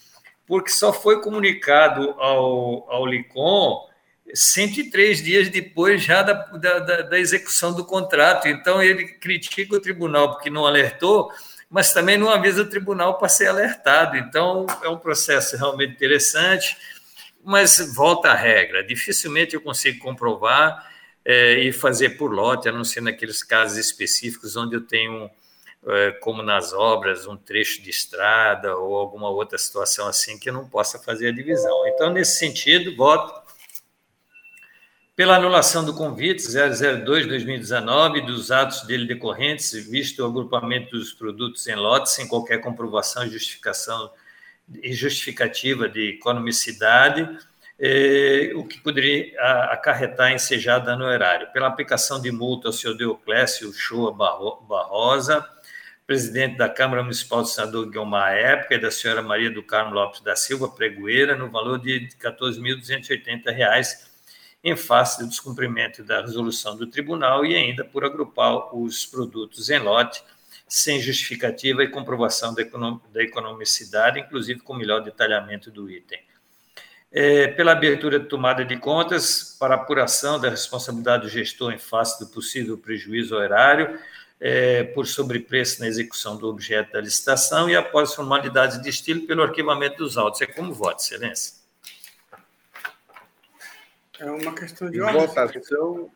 porque 0.47 0.71
só 0.71 0.93
foi 0.93 1.21
comunicado 1.21 2.15
ao, 2.19 2.91
ao 2.91 3.07
LICOM 3.07 3.87
103 4.35 5.23
dias 5.23 5.49
depois 5.49 6.03
já 6.03 6.23
da, 6.23 6.33
da, 6.33 7.03
da, 7.03 7.19
execução 7.19 7.73
do 7.73 7.85
contrato. 7.85 8.49
Então, 8.49 8.83
ele 8.83 9.07
critica 9.07 9.77
o 9.77 9.81
tribunal 9.81 10.33
porque 10.33 10.51
não 10.51 10.67
alertou, 10.67 11.31
mas 11.71 11.93
também 11.93 12.17
não 12.17 12.29
avisa 12.29 12.63
o 12.63 12.69
tribunal 12.69 13.19
para 13.19 13.29
ser 13.29 13.47
alertado. 13.47 14.17
Então, 14.17 14.67
é 14.83 14.89
um 14.89 14.99
processo 14.99 15.57
realmente 15.57 15.95
interessante, 15.95 16.77
mas 17.45 17.79
volta 17.95 18.31
à 18.31 18.35
regra. 18.35 18.85
Dificilmente 18.85 19.55
eu 19.55 19.61
consigo 19.61 20.01
comprovar 20.01 20.91
é, 21.25 21.61
e 21.61 21.73
fazer 21.73 22.11
por 22.11 22.33
lote, 22.33 22.69
a 22.69 22.73
não 22.73 22.85
ser 22.85 23.01
naqueles 23.01 23.43
casos 23.43 23.79
específicos 23.79 24.57
onde 24.57 24.77
eu 24.77 24.81
tenho, 24.81 25.31
como 26.21 26.43
nas 26.43 26.73
obras, 26.73 27.27
um 27.27 27.37
trecho 27.37 27.81
de 27.81 27.91
estrada 27.91 28.77
ou 28.77 28.97
alguma 28.97 29.31
outra 29.31 29.57
situação 29.57 30.09
assim 30.09 30.39
que 30.39 30.51
não 30.51 30.69
possa 30.69 30.99
fazer 30.99 31.29
a 31.29 31.33
divisão. 31.33 31.87
Então, 31.87 32.13
nesse 32.13 32.39
sentido, 32.39 32.97
voto 32.97 33.47
pela 35.17 35.37
anulação 35.37 35.83
do 35.83 35.95
convite 35.95 36.43
002-2019 36.43 38.27
dos 38.27 38.51
atos 38.51 38.83
dele 38.83 39.07
decorrentes, 39.07 39.73
visto 39.89 40.23
o 40.23 40.27
agrupamento 40.27 40.91
dos 40.91 41.15
produtos 41.15 41.67
em 41.67 41.75
lotes 41.75 42.13
sem 42.13 42.29
qualquer 42.29 42.59
comprovação 42.59 43.25
e 43.25 43.31
justificação 43.31 44.11
e 44.83 44.93
justificativa 44.93 45.89
de 45.89 46.11
economicidade, 46.11 47.27
eh, 47.79 48.53
o 48.57 48.65
que 48.65 48.79
poderia 48.79 49.41
acarretar 49.71 50.33
ensejar 50.33 50.81
dano 50.81 51.07
horário. 51.07 51.51
Pela 51.51 51.69
aplicação 51.69 52.21
de 52.21 52.31
multa 52.31 52.69
ao 52.69 52.73
senhor 52.73 52.95
Deoclésio 52.95 53.73
Shoa 53.73 54.13
Barrosa, 54.13 55.49
presidente 56.07 56.57
da 56.57 56.69
Câmara 56.69 57.03
Municipal 57.03 57.43
do 57.43 57.49
Senador 57.49 57.91
Guilmar 57.91 58.33
época, 58.33 58.77
e 58.77 58.79
da 58.79 58.91
senhora 58.91 59.23
Maria 59.23 59.51
do 59.51 59.63
Carmo 59.63 59.93
Lopes 59.93 60.21
da 60.21 60.37
Silva 60.37 60.69
Pregoeira, 60.69 61.35
no 61.35 61.51
valor 61.51 61.81
de 61.81 61.99
R$ 61.99 62.09
14.280, 62.21 64.07
em 64.63 64.77
face 64.77 65.19
do 65.19 65.29
descumprimento 65.29 66.05
da 66.05 66.21
resolução 66.21 66.77
do 66.77 66.87
tribunal 66.87 67.45
e 67.45 67.57
ainda 67.57 67.85
por 67.85 68.05
agrupar 68.05 68.75
os 68.75 69.05
produtos 69.05 69.69
em 69.69 69.79
lote 69.81 70.23
sem 70.69 71.01
justificativa 71.01 71.83
e 71.83 71.89
comprovação 71.89 72.55
da, 72.55 73.23
economicidade, 73.23 74.21
inclusive 74.21 74.61
com 74.61 74.75
melhor 74.75 75.01
detalhamento 75.01 75.71
do 75.71 75.91
item. 75.91 76.21
É, 77.13 77.49
pela 77.49 77.73
abertura 77.73 78.19
de 78.19 78.27
tomada 78.27 78.65
de 78.65 78.77
contas 78.77 79.57
para 79.59 79.77
apuração 79.77 80.41
da 80.41 80.51
responsabilidade 80.51 81.23
do 81.23 81.29
gestor 81.29 81.73
em 81.73 81.79
face 81.79 82.19
do 82.19 82.31
possível 82.31 82.77
prejuízo 82.77 83.37
horário 83.37 83.99
é, 84.41 84.85
por 84.85 85.07
sobrepreço 85.07 85.81
na 85.81 85.87
execução 85.87 86.37
do 86.37 86.49
objeto 86.49 86.93
da 86.93 87.01
licitação 87.01 87.69
e 87.69 87.77
após 87.77 88.15
formalidades 88.15 88.81
de 88.81 88.89
estilo 88.89 89.27
pelo 89.27 89.43
arquivamento 89.43 89.97
dos 89.99 90.17
autos. 90.17 90.41
É 90.43 90.47
como 90.47 90.73
voto, 90.73 91.03
excelência. 91.03 91.55
É 94.19 94.31
uma 94.31 94.55
questão 94.55 94.91
de 94.91 95.01
ordem. 95.01 95.27
Votação. 95.27 96.11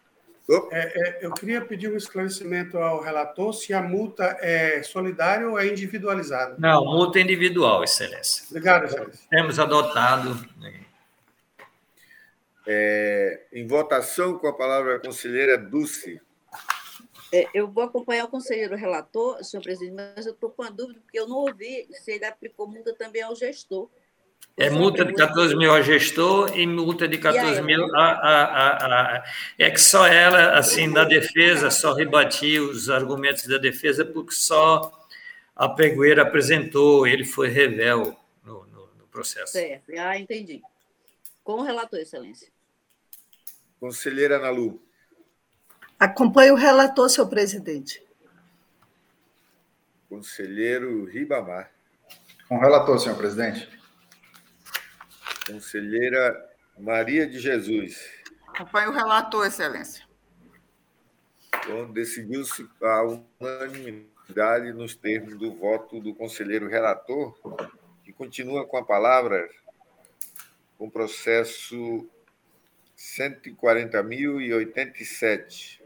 É, 0.72 1.20
é, 1.20 1.24
eu 1.24 1.32
queria 1.32 1.60
pedir 1.60 1.92
um 1.92 1.96
esclarecimento 1.96 2.76
ao 2.78 3.00
relator 3.00 3.52
se 3.52 3.72
a 3.72 3.80
multa 3.80 4.36
é 4.40 4.82
solidária 4.82 5.48
ou 5.48 5.56
é 5.56 5.68
individualizada. 5.68 6.56
Não, 6.58 6.84
multa 6.84 7.20
individual, 7.20 7.84
excelência. 7.84 8.46
Obrigado, 8.50 8.86
excelência. 8.86 9.20
Temos 9.30 9.60
adotado 9.60 10.34
né, 10.58 10.80
é, 12.66 13.42
em 13.52 13.64
votação, 13.66 14.38
com 14.38 14.48
a 14.48 14.52
palavra 14.52 14.96
a 14.96 14.98
conselheira 14.98 15.56
Dulce. 15.56 16.20
É, 17.32 17.48
eu 17.54 17.68
vou 17.68 17.84
acompanhar 17.84 18.24
o 18.24 18.28
conselheiro 18.28 18.76
relator, 18.76 19.42
senhor 19.44 19.62
presidente, 19.62 19.94
mas 19.94 20.26
eu 20.26 20.32
estou 20.32 20.50
com 20.50 20.62
a 20.62 20.70
dúvida, 20.70 21.00
porque 21.00 21.18
eu 21.18 21.28
não 21.28 21.36
ouvi 21.36 21.86
se 21.92 22.12
ele 22.12 22.24
aplicou 22.24 22.66
multa 22.66 22.92
também 22.92 23.22
ao 23.22 23.36
gestor. 23.36 23.88
É 24.56 24.68
multa 24.68 25.04
de 25.04 25.14
14 25.14 25.56
mil 25.56 25.70
ao 25.70 25.82
gestor 25.82 26.58
e 26.58 26.66
multa 26.66 27.06
de 27.06 27.16
14 27.18 27.62
mil 27.62 27.84
a, 27.94 28.10
a, 28.10 28.42
a, 28.42 29.16
a, 29.16 29.24
É 29.56 29.70
que 29.70 29.80
só 29.80 30.06
ela, 30.06 30.58
assim, 30.58 30.86
na 30.86 31.04
defesa, 31.04 31.70
só 31.70 31.94
rebatia 31.94 32.62
os 32.62 32.90
argumentos 32.90 33.46
da 33.46 33.58
defesa, 33.58 34.04
porque 34.04 34.32
só 34.32 34.92
a 35.54 35.68
pregoeira 35.68 36.22
apresentou, 36.22 37.06
ele 37.06 37.24
foi 37.24 37.48
revel 37.48 38.16
no, 38.44 38.66
no, 38.66 38.90
no 38.98 39.06
processo. 39.10 39.52
Certo, 39.52 39.92
ah, 39.98 40.18
entendi. 40.18 40.60
Com 41.44 41.60
o 41.60 41.62
relator, 41.62 41.98
excelência. 42.00 42.48
Conselheira 43.78 44.38
Nalu. 44.38 44.82
Acompanhe 46.00 46.50
o 46.50 46.54
relator, 46.54 47.08
senhor 47.10 47.28
presidente. 47.28 48.02
Conselheiro 50.08 51.04
Ribamar. 51.04 51.70
Com 52.48 52.56
o 52.56 52.58
relator, 52.58 52.98
senhor 52.98 53.18
presidente. 53.18 53.68
Conselheira 55.46 56.50
Maria 56.78 57.26
de 57.26 57.38
Jesus. 57.38 58.02
Acompanhe 58.48 58.88
o 58.88 58.92
relator, 58.92 59.46
excelência. 59.46 60.08
Então, 61.54 61.92
decidiu-se 61.92 62.66
a 62.82 63.02
unanimidade 63.38 64.72
nos 64.72 64.96
termos 64.96 65.36
do 65.36 65.54
voto 65.54 66.00
do 66.00 66.14
conselheiro 66.14 66.66
relator, 66.66 67.38
que 68.02 68.14
continua 68.14 68.66
com 68.66 68.78
a 68.78 68.84
palavra 68.84 69.46
com 70.78 70.88
processo 70.88 72.08
140.087. 72.96 75.79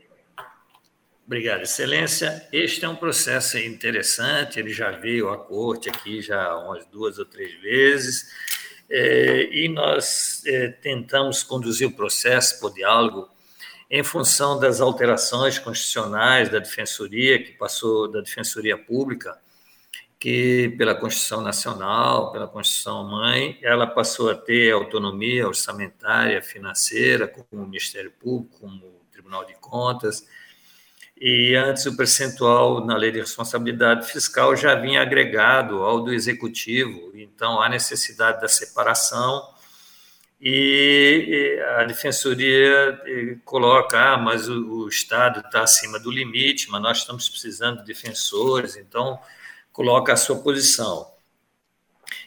Obrigado, 1.26 1.62
Excelência. 1.62 2.46
Este 2.52 2.84
é 2.84 2.88
um 2.88 2.96
processo 2.96 3.56
interessante, 3.56 4.60
ele 4.60 4.74
já 4.74 4.90
veio 4.90 5.30
à 5.30 5.38
corte 5.38 5.88
aqui 5.88 6.20
já 6.20 6.54
umas 6.58 6.84
duas 6.84 7.18
ou 7.18 7.24
três 7.24 7.54
vezes, 7.62 8.30
é, 8.90 9.48
e 9.50 9.66
nós 9.68 10.42
é, 10.44 10.68
tentamos 10.68 11.42
conduzir 11.42 11.88
o 11.88 11.92
processo 11.92 12.60
por 12.60 12.74
diálogo 12.74 13.26
em 13.90 14.04
função 14.04 14.60
das 14.60 14.82
alterações 14.82 15.58
constitucionais 15.58 16.50
da 16.50 16.58
Defensoria, 16.58 17.42
que 17.42 17.52
passou 17.52 18.06
da 18.06 18.20
Defensoria 18.20 18.76
Pública, 18.76 19.40
que 20.20 20.74
pela 20.76 20.94
Constituição 20.94 21.40
Nacional, 21.40 22.32
pela 22.32 22.46
Constituição 22.46 23.02
Mãe, 23.02 23.58
ela 23.62 23.86
passou 23.86 24.28
a 24.28 24.34
ter 24.34 24.72
autonomia 24.72 25.48
orçamentária, 25.48 26.42
financeira, 26.42 27.26
como 27.26 27.62
o 27.62 27.66
Ministério 27.66 28.10
Público, 28.10 28.60
como 28.60 28.84
o 28.84 29.06
Tribunal 29.10 29.46
de 29.46 29.54
Contas, 29.54 30.26
e 31.16 31.54
antes 31.54 31.86
o 31.86 31.96
percentual 31.96 32.84
na 32.84 32.96
lei 32.96 33.12
de 33.12 33.20
responsabilidade 33.20 34.06
fiscal 34.10 34.56
já 34.56 34.74
vinha 34.74 35.00
agregado 35.00 35.82
ao 35.82 36.00
do 36.00 36.12
executivo, 36.12 37.12
então 37.14 37.62
há 37.62 37.68
necessidade 37.68 38.40
da 38.40 38.48
separação. 38.48 39.54
E 40.40 41.58
a 41.78 41.84
defensoria 41.84 43.00
coloca, 43.44 43.98
ah, 43.98 44.18
mas 44.18 44.48
o, 44.48 44.82
o 44.82 44.88
Estado 44.88 45.40
está 45.40 45.62
acima 45.62 45.98
do 45.98 46.10
limite, 46.10 46.70
mas 46.70 46.82
nós 46.82 46.98
estamos 46.98 47.28
precisando 47.28 47.78
de 47.78 47.86
defensores, 47.86 48.76
então 48.76 49.18
coloca 49.72 50.12
a 50.12 50.16
sua 50.16 50.36
posição. 50.42 51.10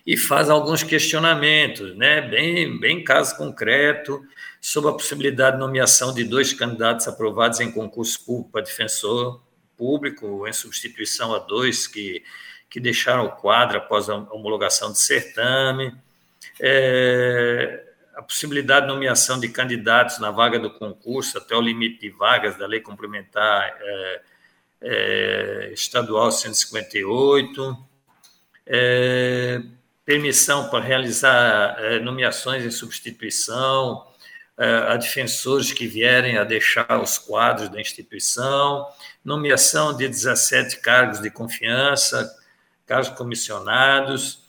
E 0.05 0.17
faz 0.17 0.49
alguns 0.49 0.81
questionamentos, 0.81 1.95
né, 1.95 2.21
bem, 2.21 2.79
bem 2.79 3.03
caso 3.03 3.37
concreto, 3.37 4.25
sobre 4.59 4.89
a 4.89 4.93
possibilidade 4.93 5.57
de 5.57 5.61
nomeação 5.61 6.13
de 6.13 6.23
dois 6.23 6.53
candidatos 6.53 7.07
aprovados 7.07 7.59
em 7.59 7.71
concurso 7.71 8.23
público 8.25 8.51
para 8.51 8.61
defensor 8.61 9.41
público, 9.77 10.47
em 10.47 10.53
substituição 10.53 11.33
a 11.33 11.39
dois 11.39 11.87
que, 11.87 12.23
que 12.69 12.79
deixaram 12.79 13.25
o 13.25 13.31
quadro 13.31 13.77
após 13.77 14.09
a 14.09 14.15
homologação 14.15 14.91
do 14.91 14.97
certame. 14.97 15.95
É, 16.59 17.83
a 18.15 18.21
possibilidade 18.23 18.87
de 18.87 18.93
nomeação 18.93 19.39
de 19.39 19.47
candidatos 19.47 20.17
na 20.17 20.31
vaga 20.31 20.57
do 20.57 20.71
concurso 20.71 21.37
até 21.37 21.55
o 21.55 21.61
limite 21.61 21.99
de 22.01 22.09
vagas 22.09 22.57
da 22.57 22.65
Lei 22.65 22.81
Complementar 22.81 23.77
é, 23.79 24.21
é, 24.81 25.69
Estadual 25.71 26.31
158, 26.31 27.77
é, 28.65 29.61
permissão 30.03 30.67
para 30.69 30.83
realizar 30.83 31.75
é, 31.79 31.99
nomeações 31.99 32.65
em 32.65 32.71
substituição 32.71 34.07
a 34.57 34.97
defensores 34.97 35.71
que 35.71 35.85
vierem 35.85 36.37
a 36.37 36.43
deixar 36.43 36.99
os 36.99 37.19
quadros 37.19 37.69
da 37.69 37.79
instituição, 37.79 38.87
nomeação 39.23 39.95
de 39.95 40.07
17 40.07 40.81
cargos 40.81 41.21
de 41.21 41.29
confiança, 41.29 42.35
cargos 42.85 43.09
comissionados, 43.09 44.47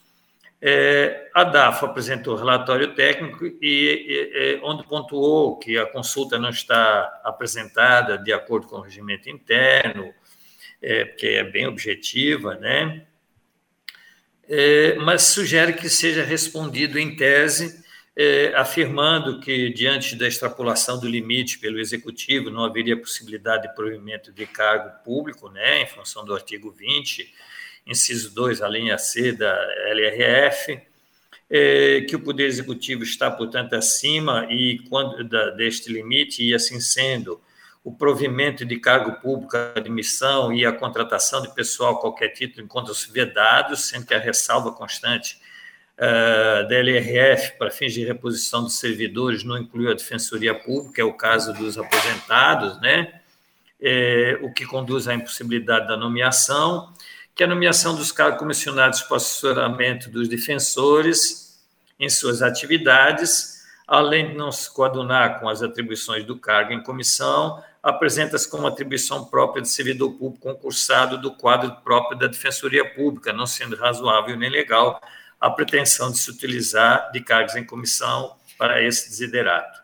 é, 0.61 1.31
a 1.33 1.45
DAFO 1.45 1.87
apresentou 1.87 2.35
relatório 2.35 2.93
técnico 2.95 3.47
e, 3.47 3.53
e, 3.63 4.57
e, 4.57 4.61
onde 4.63 4.85
pontuou 4.85 5.57
que 5.57 5.79
a 5.79 5.87
consulta 5.87 6.37
não 6.37 6.51
está 6.51 7.21
apresentada 7.23 8.19
de 8.19 8.33
acordo 8.33 8.67
com 8.67 8.77
o 8.77 8.81
regimento 8.81 9.31
interno, 9.31 10.13
é, 10.83 11.05
que 11.05 11.27
é 11.29 11.45
bem 11.45 11.67
objetiva, 11.69 12.57
né? 12.57 13.07
É, 14.49 14.95
mas 14.97 15.25
sugere 15.25 15.75
que 15.75 15.89
seja 15.89 16.25
respondido 16.25 16.99
em 16.99 17.15
tese, 17.15 17.85
é, 18.21 18.53
afirmando 18.57 19.39
que, 19.39 19.71
diante 19.71 20.17
da 20.17 20.27
extrapolação 20.27 20.99
do 20.99 21.09
limite 21.09 21.57
pelo 21.61 21.79
Executivo, 21.79 22.51
não 22.51 22.65
haveria 22.65 23.01
possibilidade 23.01 23.69
de 23.69 23.75
provimento 23.77 24.33
de 24.33 24.45
cargo 24.45 24.91
público, 25.05 25.49
né, 25.49 25.83
em 25.83 25.87
função 25.87 26.25
do 26.25 26.35
artigo 26.35 26.73
20 26.73 27.33
inciso 27.87 28.35
2, 28.35 28.61
a 28.61 28.69
linha 28.69 28.99
C 28.99 29.33
da 29.33 29.57
LRF, 29.87 30.81
é, 31.49 32.03
que 32.03 32.17
o 32.17 32.21
Poder 32.21 32.45
Executivo 32.45 33.03
está, 33.05 33.31
portanto, 33.31 33.75
acima 33.75 34.47
e 34.51 34.81
quando, 34.91 35.25
da, 35.25 35.51
deste 35.51 35.91
limite, 35.91 36.45
e 36.45 36.53
assim 36.53 36.81
sendo, 36.81 37.41
o 37.83 37.91
provimento 37.91 38.67
de 38.67 38.79
cargo 38.79 39.13
público, 39.21 39.57
a 39.57 39.73
admissão 39.77 40.53
e 40.53 40.67
a 40.67 40.73
contratação 40.73 41.41
de 41.41 41.55
pessoal 41.55 41.95
a 41.95 42.01
qualquer 42.01 42.29
título 42.31 42.65
encontram-se 42.65 43.11
vedados, 43.11 43.89
sendo 43.89 44.05
que 44.05 44.13
a 44.13 44.19
ressalva 44.19 44.73
constante 44.73 45.39
da 45.99 46.77
LRF 46.77 47.59
para 47.59 47.71
fins 47.71 47.93
de 47.93 48.05
reposição 48.05 48.63
dos 48.63 48.79
servidores 48.79 49.43
não 49.43 49.59
inclui 49.59 49.91
a 49.91 49.95
Defensoria 49.95 50.55
Pública, 50.55 51.03
é 51.03 51.05
o 51.05 51.13
caso 51.13 51.53
dos 51.53 51.77
aposentados, 51.77 52.81
né? 52.81 53.21
É, 53.81 54.39
o 54.43 54.53
que 54.53 54.67
conduz 54.67 55.07
à 55.07 55.15
impossibilidade 55.15 55.87
da 55.87 55.97
nomeação 55.97 56.93
que 57.39 57.45
a 57.45 57.47
nomeação 57.47 57.95
dos 57.95 58.11
cargos 58.11 58.41
comissionados 58.41 59.03
para 59.03 59.17
assessoramento 59.17 60.11
dos 60.11 60.29
defensores 60.29 61.57
em 61.97 62.11
suas 62.11 62.43
atividades, 62.43 63.63
além 63.87 64.31
de 64.31 64.35
não 64.35 64.51
se 64.51 64.69
coadunar 64.75 65.39
com 65.39 65.49
as 65.49 65.63
atribuições 65.63 66.25
do 66.25 66.37
cargo 66.37 66.73
em 66.73 66.83
comissão, 66.83 67.63
apresenta-se 67.81 68.51
como 68.51 68.67
atribuição 68.67 69.25
própria 69.25 69.63
de 69.63 69.69
servidor 69.69 70.15
público 70.15 70.49
concursado 70.49 71.17
do 71.17 71.31
quadro 71.31 71.71
próprio 71.85 72.19
da 72.19 72.27
Defensoria 72.27 72.85
Pública, 72.85 73.33
não 73.33 73.47
sendo 73.47 73.77
razoável 73.77 74.37
nem 74.37 74.51
legal 74.51 75.01
a 75.41 75.51
pretensão 75.51 76.11
de 76.11 76.19
se 76.19 76.31
utilizar 76.31 77.11
de 77.13 77.21
cargos 77.21 77.55
em 77.57 77.65
comissão 77.65 78.37
para 78.57 78.83
esse 78.83 79.09
desiderato. 79.09 79.83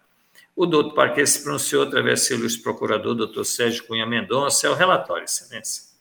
O 0.56 0.66
doutor 0.66 0.94
Parque 0.94 1.26
se 1.26 1.42
pronunciou 1.42 1.82
através 1.82 2.20
do 2.20 2.26
seu 2.26 2.38
ilustre 2.38 2.62
procurador, 2.62 3.14
doutor 3.14 3.44
Sérgio 3.44 3.84
Cunha 3.86 4.06
Mendonça, 4.06 4.66
é 4.66 4.70
o 4.70 4.74
relatório, 4.74 5.24
excelência. 5.24 5.94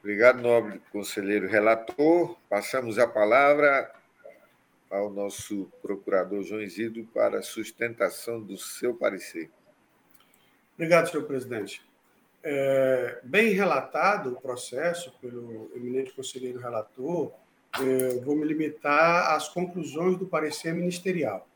Obrigado, 0.00 0.42
nobre 0.42 0.80
conselheiro 0.90 1.48
relator. 1.48 2.36
Passamos 2.48 2.98
a 2.98 3.06
palavra 3.06 3.92
ao 4.90 5.08
nosso 5.08 5.70
procurador 5.80 6.42
João 6.42 6.60
Isidro 6.60 7.04
para 7.14 7.38
a 7.38 7.42
sustentação 7.42 8.42
do 8.42 8.58
seu 8.58 8.94
parecer. 8.94 9.48
Obrigado, 10.74 11.08
senhor 11.08 11.24
presidente. 11.24 11.80
É, 12.44 13.20
bem 13.22 13.52
relatado 13.52 14.32
o 14.32 14.40
processo 14.40 15.12
pelo 15.20 15.70
eminente 15.76 16.12
conselheiro 16.12 16.58
relator, 16.58 17.32
é, 17.80 18.20
vou 18.20 18.34
me 18.34 18.44
limitar 18.44 19.32
às 19.32 19.48
conclusões 19.48 20.18
do 20.18 20.26
parecer 20.26 20.74
ministerial. 20.74 21.46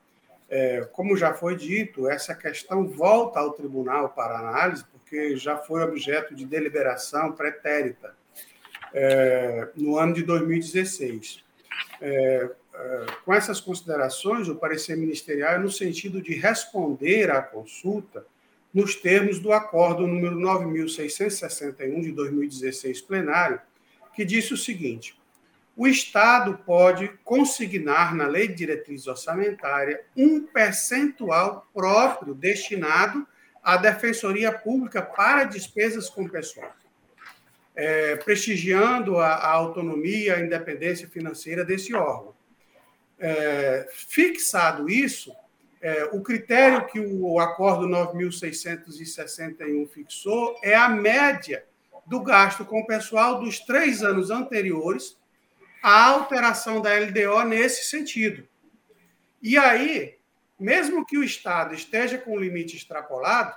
É, 0.49 0.89
como 0.93 1.17
já 1.17 1.35
foi 1.35 1.57
dito, 1.57 2.09
essa 2.09 2.35
questão 2.35 2.87
volta 2.87 3.41
ao 3.41 3.53
tribunal 3.53 4.11
para 4.11 4.39
análise, 4.39 4.85
porque 4.85 5.37
já 5.37 5.57
foi 5.57 5.83
objeto 5.83 6.35
de 6.35 6.47
deliberação 6.47 7.33
pretérita 7.33 8.15
é, 8.95 9.69
no 9.75 9.99
ano 9.99 10.15
de 10.15 10.23
2016. 10.23 11.45
É, 12.01 12.51
é, 12.75 13.07
com 13.25 13.35
essas 13.35 13.61
considerações, 13.61 14.49
o 14.49 14.55
parecer 14.55 14.97
ministerial 14.97 15.55
é 15.55 15.59
no 15.59 15.71
sentido 15.71 16.23
de 16.23 16.35
responder 16.35 17.31
à 17.31 17.43
consulta 17.43 18.25
nos 18.77 18.95
termos 18.95 19.39
do 19.39 19.55
acordo 19.55 20.07
número 20.07 20.37
9.661 20.37 22.03
de 22.03 22.13
2016 22.13 23.01
plenário, 23.01 23.59
que 24.15 24.23
disse 24.23 24.53
o 24.53 24.57
seguinte: 24.57 25.19
o 25.75 25.87
Estado 25.87 26.59
pode 26.67 27.09
consignar 27.25 28.15
na 28.15 28.27
lei 28.27 28.49
de 28.49 28.55
diretriz 28.55 29.07
orçamentária 29.07 30.03
um 30.15 30.43
percentual 30.43 31.67
próprio 31.73 32.35
destinado 32.35 33.27
à 33.63 33.79
Defensoria 33.79 34.53
Pública 34.53 35.01
para 35.01 35.45
despesas 35.45 36.11
com 36.11 36.29
pessoal 36.29 36.77
é, 37.75 38.17
prestigiando 38.17 39.19
a, 39.19 39.29
a, 39.29 39.53
autonomia, 39.53 40.35
a 40.35 40.41
independência 40.41 41.09
financeira 41.09 41.65
desse 41.65 41.95
órgão. 41.95 42.35
É, 43.19 43.89
fixado 43.91 44.91
isso, 44.91 45.35
é, 45.87 46.05
o 46.07 46.21
critério 46.21 46.85
que 46.89 46.99
o 46.99 47.39
Acordo 47.39 47.87
9.661 47.87 49.89
fixou 49.89 50.59
é 50.61 50.75
a 50.75 50.89
média 50.89 51.65
do 52.05 52.21
gasto 52.21 52.65
com 52.65 52.81
o 52.81 52.87
pessoal 52.89 53.39
dos 53.39 53.61
três 53.61 54.03
anos 54.03 54.33
anteriores 54.33 55.17
à 55.81 56.09
alteração 56.09 56.81
da 56.81 56.91
LDO 56.93 57.45
nesse 57.45 57.85
sentido. 57.85 58.49
E 59.41 59.57
aí, 59.57 60.17
mesmo 60.59 61.07
que 61.07 61.17
o 61.17 61.23
Estado 61.23 61.73
esteja 61.73 62.19
com 62.19 62.33
o 62.33 62.41
limite 62.41 62.77
extrapolado, 62.77 63.55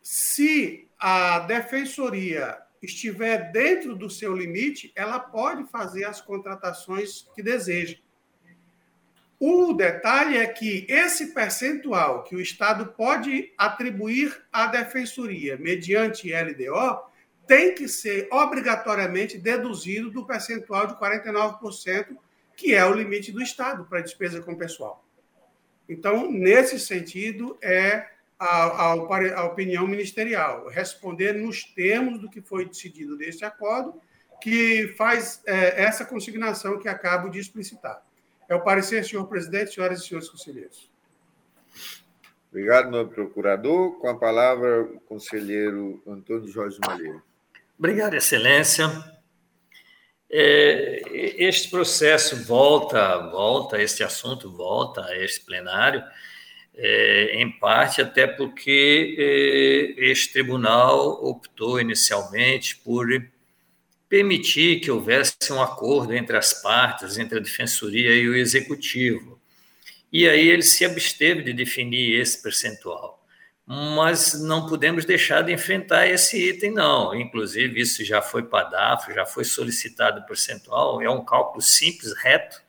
se 0.00 0.88
a 0.96 1.40
defensoria 1.40 2.56
estiver 2.80 3.50
dentro 3.50 3.96
do 3.96 4.08
seu 4.08 4.32
limite, 4.32 4.92
ela 4.94 5.18
pode 5.18 5.68
fazer 5.72 6.04
as 6.04 6.20
contratações 6.20 7.28
que 7.34 7.42
deseja. 7.42 7.96
O 9.40 9.72
detalhe 9.72 10.36
é 10.36 10.46
que 10.46 10.84
esse 10.88 11.32
percentual 11.32 12.24
que 12.24 12.34
o 12.34 12.40
Estado 12.40 12.86
pode 12.86 13.52
atribuir 13.56 14.36
à 14.52 14.66
defensoria 14.66 15.56
mediante 15.56 16.32
LDO 16.32 17.08
tem 17.46 17.72
que 17.72 17.88
ser 17.88 18.28
obrigatoriamente 18.32 19.38
deduzido 19.38 20.10
do 20.10 20.26
percentual 20.26 20.88
de 20.88 20.94
49%, 20.94 22.16
que 22.56 22.74
é 22.74 22.84
o 22.84 22.92
limite 22.92 23.30
do 23.30 23.40
Estado 23.40 23.84
para 23.84 24.00
despesa 24.00 24.42
com 24.42 24.56
pessoal. 24.56 25.04
Então, 25.88 26.30
nesse 26.30 26.78
sentido, 26.80 27.56
é 27.62 28.06
a, 28.38 28.46
a, 28.46 28.92
a 29.36 29.44
opinião 29.44 29.86
ministerial, 29.86 30.68
responder 30.68 31.32
nos 31.32 31.64
termos 31.64 32.18
do 32.18 32.28
que 32.28 32.42
foi 32.42 32.66
decidido 32.66 33.16
desse 33.16 33.44
acordo, 33.44 33.94
que 34.42 34.94
faz 34.96 35.40
é, 35.46 35.82
essa 35.82 36.04
consignação 36.04 36.78
que 36.78 36.88
acabo 36.88 37.28
de 37.28 37.38
explicitar. 37.38 38.02
É 38.48 38.54
o 38.54 38.60
parecer, 38.60 39.04
senhor 39.04 39.26
presidente, 39.26 39.74
senhoras 39.74 40.00
e 40.00 40.06
senhores 40.06 40.28
conselheiros. 40.28 40.90
Obrigado, 42.50 42.90
nobre 42.90 43.14
procurador. 43.14 43.98
Com 43.98 44.08
a 44.08 44.16
palavra, 44.16 44.82
o 44.82 45.00
conselheiro 45.00 46.02
Antônio 46.06 46.48
Jorge 46.48 46.78
Malheiro. 46.86 47.22
Obrigado, 47.78 48.14
Excelência. 48.14 48.88
É, 50.30 51.02
este 51.38 51.70
processo 51.70 52.44
volta, 52.44 53.16
volta, 53.30 53.80
este 53.80 54.02
assunto 54.02 54.50
volta 54.50 55.04
a 55.04 55.16
este 55.16 55.44
plenário, 55.44 56.02
é, 56.74 57.40
em 57.40 57.50
parte 57.58 58.02
até 58.02 58.26
porque 58.26 59.16
é, 59.18 60.04
este 60.10 60.34
tribunal 60.34 61.24
optou 61.24 61.80
inicialmente 61.80 62.76
por 62.76 63.08
permitir 64.08 64.80
que 64.80 64.90
houvesse 64.90 65.52
um 65.52 65.62
acordo 65.62 66.14
entre 66.14 66.36
as 66.36 66.54
partes, 66.62 67.18
entre 67.18 67.38
a 67.38 67.42
defensoria 67.42 68.14
e 68.14 68.28
o 68.28 68.34
executivo. 68.34 69.40
E 70.10 70.28
aí 70.28 70.48
ele 70.48 70.62
se 70.62 70.84
absteve 70.84 71.42
de 71.42 71.52
definir 71.52 72.18
esse 72.18 72.42
percentual. 72.42 73.18
Mas 73.66 74.32
não 74.40 74.66
podemos 74.66 75.04
deixar 75.04 75.42
de 75.42 75.52
enfrentar 75.52 76.06
esse 76.06 76.48
item, 76.48 76.72
não. 76.72 77.14
Inclusive, 77.14 77.78
isso 77.78 78.02
já 78.02 78.22
foi 78.22 78.42
DAF, 78.42 79.12
já 79.12 79.26
foi 79.26 79.44
solicitado 79.44 80.24
percentual, 80.24 81.02
é 81.02 81.10
um 81.10 81.22
cálculo 81.22 81.60
simples, 81.60 82.14
reto, 82.14 82.62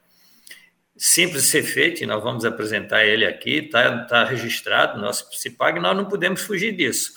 simples 0.98 1.44
de 1.44 1.50
ser 1.50 1.64
feito, 1.64 2.04
e 2.04 2.06
nós 2.06 2.22
vamos 2.22 2.44
apresentar 2.44 3.06
ele 3.06 3.26
aqui, 3.26 3.60
está 3.60 4.04
tá 4.08 4.26
registrado 4.26 4.98
no 4.98 5.06
nosso 5.06 5.32
CIPAG, 5.32 5.80
nós 5.80 5.96
não 5.96 6.04
podemos 6.04 6.42
fugir 6.42 6.76
disso. 6.76 7.14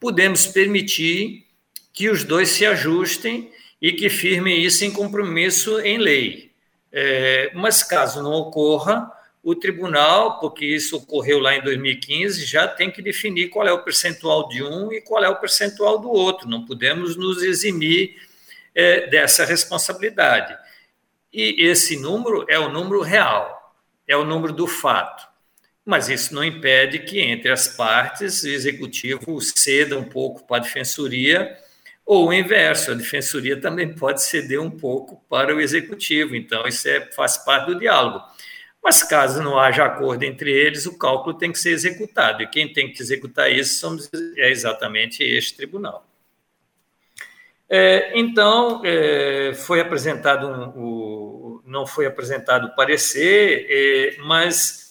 Podemos 0.00 0.46
permitir 0.46 1.44
que 1.92 2.08
os 2.08 2.24
dois 2.24 2.48
se 2.48 2.64
ajustem 2.64 3.50
e 3.80 3.92
que 3.92 4.08
firmem 4.08 4.62
isso 4.62 4.84
em 4.84 4.92
compromisso 4.92 5.80
em 5.80 5.98
lei. 5.98 6.52
É, 6.92 7.50
mas 7.54 7.82
caso 7.82 8.22
não 8.22 8.32
ocorra, 8.32 9.12
o 9.42 9.54
tribunal, 9.54 10.40
porque 10.40 10.66
isso 10.66 10.96
ocorreu 10.96 11.38
lá 11.38 11.54
em 11.54 11.62
2015, 11.62 12.44
já 12.44 12.66
tem 12.66 12.90
que 12.90 13.00
definir 13.00 13.48
qual 13.48 13.64
é 13.64 13.72
o 13.72 13.84
percentual 13.84 14.48
de 14.48 14.60
um 14.60 14.92
e 14.92 15.00
qual 15.00 15.22
é 15.22 15.28
o 15.28 15.36
percentual 15.36 16.00
do 16.00 16.10
outro. 16.10 16.48
Não 16.48 16.64
podemos 16.64 17.16
nos 17.16 17.42
eximir 17.44 18.16
é, 18.74 19.06
dessa 19.06 19.44
responsabilidade. 19.44 20.56
E 21.32 21.64
esse 21.64 21.96
número 21.96 22.44
é 22.48 22.58
o 22.58 22.68
número 22.68 23.02
real, 23.02 23.76
é 24.08 24.16
o 24.16 24.24
número 24.24 24.52
do 24.52 24.66
fato. 24.66 25.28
Mas 25.84 26.08
isso 26.08 26.34
não 26.34 26.42
impede 26.42 26.98
que, 26.98 27.20
entre 27.20 27.52
as 27.52 27.68
partes, 27.68 28.42
o 28.42 28.48
executivo 28.48 29.40
ceda 29.40 29.96
um 29.96 30.02
pouco 30.02 30.44
para 30.44 30.56
a 30.56 30.60
defensoria 30.60 31.56
ou 32.06 32.28
o 32.28 32.32
inverso, 32.32 32.92
a 32.92 32.94
defensoria 32.94 33.60
também 33.60 33.92
pode 33.92 34.22
ceder 34.22 34.60
um 34.62 34.70
pouco 34.70 35.20
para 35.28 35.54
o 35.54 35.60
executivo, 35.60 36.36
então 36.36 36.64
isso 36.68 36.88
é, 36.88 37.00
faz 37.10 37.36
parte 37.36 37.66
do 37.66 37.80
diálogo. 37.80 38.24
Mas 38.80 39.02
caso 39.02 39.42
não 39.42 39.58
haja 39.58 39.84
acordo 39.84 40.22
entre 40.22 40.52
eles, 40.52 40.86
o 40.86 40.96
cálculo 40.96 41.36
tem 41.36 41.50
que 41.50 41.58
ser 41.58 41.70
executado, 41.70 42.44
e 42.44 42.46
quem 42.46 42.72
tem 42.72 42.92
que 42.92 43.02
executar 43.02 43.50
isso 43.50 43.80
somos, 43.80 44.08
é 44.36 44.48
exatamente 44.48 45.24
este 45.24 45.56
tribunal. 45.56 46.06
É, 47.68 48.16
então, 48.16 48.80
é, 48.84 49.52
foi 49.54 49.80
apresentado 49.80 50.46
um, 50.46 50.68
o, 50.76 51.62
não 51.66 51.84
foi 51.84 52.06
apresentado 52.06 52.68
o 52.68 52.76
parecer, 52.76 53.66
é, 53.68 54.16
mas 54.22 54.85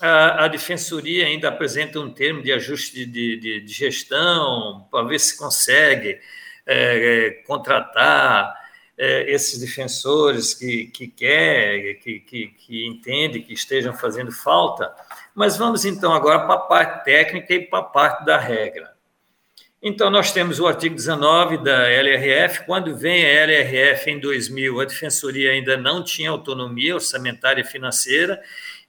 a, 0.00 0.44
a, 0.44 0.48
defensoria 0.48 1.26
ainda 1.26 1.48
apresenta 1.48 1.98
um 1.98 2.10
termo 2.10 2.42
de 2.42 2.52
ajuste 2.52 3.04
de, 3.04 3.36
de, 3.36 3.60
de 3.60 3.72
gestão 3.72 4.86
para 4.90 5.06
ver 5.06 5.18
se 5.18 5.36
consegue 5.36 6.20
é, 6.66 7.26
é, 7.26 7.30
contratar 7.46 8.54
é, 8.96 9.30
esses 9.32 9.58
defensores 9.58 10.54
que, 10.54 10.86
que 10.86 11.08
quer, 11.08 11.94
que, 11.94 12.20
que, 12.20 12.48
que 12.48 12.86
entende 12.86 13.40
que 13.40 13.54
estejam 13.54 13.94
fazendo 13.94 14.32
falta. 14.32 14.92
Mas 15.34 15.56
vamos 15.56 15.84
então 15.84 16.12
agora 16.12 16.40
para 16.40 16.54
a 16.54 16.58
parte 16.58 17.04
técnica 17.04 17.54
e 17.54 17.60
para 17.60 17.78
a 17.78 17.82
parte 17.82 18.24
da 18.24 18.38
regra. 18.38 18.98
Então, 19.80 20.10
nós 20.10 20.32
temos 20.32 20.58
o 20.58 20.66
artigo 20.66 20.96
19 20.96 21.58
da 21.58 21.88
LRF. 21.88 22.66
Quando 22.66 22.96
vem 22.96 23.24
a 23.24 23.28
LRF 23.28 24.10
em 24.10 24.18
2000, 24.18 24.80
a 24.80 24.84
Defensoria 24.84 25.52
ainda 25.52 25.76
não 25.76 26.02
tinha 26.02 26.30
autonomia 26.30 26.96
orçamentária 26.96 27.60
e 27.60 27.64
financeira, 27.64 28.42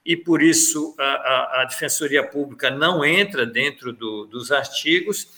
e 0.04 0.16
por 0.16 0.42
isso 0.42 0.94
a, 0.98 1.04
a, 1.04 1.62
a 1.62 1.64
Defensoria 1.64 2.22
Pública 2.26 2.70
não 2.70 3.04
entra 3.04 3.44
dentro 3.44 3.92
do, 3.92 4.26
dos 4.26 4.50
artigos 4.50 5.28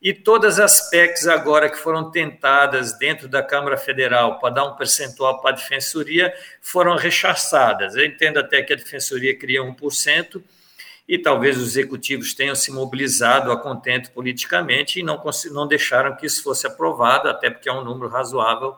e 0.00 0.14
todas 0.14 0.58
as 0.58 0.88
PECs 0.88 1.26
agora 1.26 1.68
que 1.68 1.76
foram 1.76 2.10
tentadas 2.10 2.98
dentro 2.98 3.28
da 3.28 3.42
Câmara 3.42 3.76
Federal 3.76 4.38
para 4.38 4.54
dar 4.54 4.64
um 4.64 4.76
percentual 4.76 5.40
para 5.40 5.50
a 5.50 5.54
Defensoria 5.54 6.32
foram 6.60 6.96
rechaçadas. 6.96 7.94
Eu 7.96 8.06
entendo 8.06 8.38
até 8.38 8.62
que 8.62 8.72
a 8.72 8.76
Defensoria 8.76 9.36
cria 9.36 9.62
1%, 9.62 10.42
e 11.10 11.18
talvez 11.18 11.58
os 11.58 11.70
executivos 11.70 12.34
tenham 12.34 12.54
se 12.54 12.70
mobilizado 12.70 13.50
a 13.50 13.60
contento 13.60 14.12
politicamente 14.12 15.00
e 15.00 15.02
não, 15.02 15.20
não 15.50 15.66
deixaram 15.66 16.14
que 16.14 16.24
isso 16.24 16.40
fosse 16.40 16.68
aprovado, 16.68 17.28
até 17.28 17.50
porque 17.50 17.68
é 17.68 17.72
um 17.72 17.82
número 17.82 18.08
razoável 18.08 18.76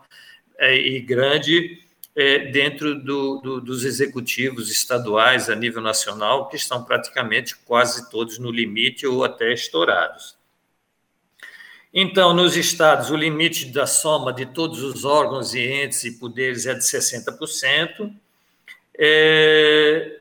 é, 0.56 0.74
e 0.74 0.98
grande 0.98 1.81
é, 2.14 2.50
dentro 2.50 2.94
do, 2.94 3.40
do, 3.40 3.60
dos 3.60 3.84
executivos 3.84 4.70
estaduais 4.70 5.48
a 5.48 5.54
nível 5.54 5.80
nacional, 5.80 6.48
que 6.48 6.56
estão 6.56 6.84
praticamente 6.84 7.56
quase 7.56 8.10
todos 8.10 8.38
no 8.38 8.50
limite 8.50 9.06
ou 9.06 9.24
até 9.24 9.52
estourados. 9.52 10.36
Então, 11.94 12.32
nos 12.32 12.56
estados, 12.56 13.10
o 13.10 13.16
limite 13.16 13.66
da 13.66 13.86
soma 13.86 14.32
de 14.32 14.46
todos 14.46 14.82
os 14.82 15.04
órgãos 15.04 15.54
e 15.54 15.60
entes 15.60 16.04
e 16.04 16.18
poderes 16.18 16.66
é 16.66 16.74
de 16.74 16.80
60%. 16.80 18.14
É... 18.98 20.20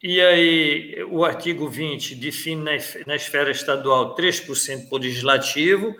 E 0.00 0.20
aí, 0.20 1.02
o 1.10 1.24
artigo 1.24 1.68
20 1.68 2.14
define 2.16 2.62
na 3.06 3.16
esfera 3.16 3.50
estadual 3.50 4.14
3% 4.14 4.88
para 4.88 4.96
o 4.96 5.00
legislativo 5.00 5.96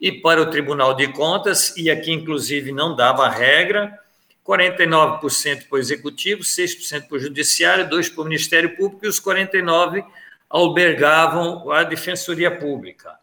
e 0.00 0.12
para 0.12 0.40
o 0.40 0.50
Tribunal 0.50 0.94
de 0.94 1.08
Contas, 1.08 1.76
e 1.76 1.90
aqui, 1.90 2.12
inclusive, 2.12 2.72
não 2.72 2.94
dava 2.94 3.26
a 3.26 3.30
regra, 3.30 3.98
49% 4.46 5.68
para 5.68 5.76
o 5.76 5.78
Executivo, 5.78 6.42
6% 6.42 7.08
para 7.08 7.16
o 7.16 7.20
Judiciário, 7.20 7.88
2% 7.88 8.14
para 8.14 8.22
o 8.22 8.24
Ministério 8.24 8.76
Público 8.76 9.04
e 9.04 9.08
os 9.08 9.20
49% 9.20 10.04
albergavam 10.48 11.70
a 11.70 11.84
Defensoria 11.84 12.50
Pública. 12.50 13.18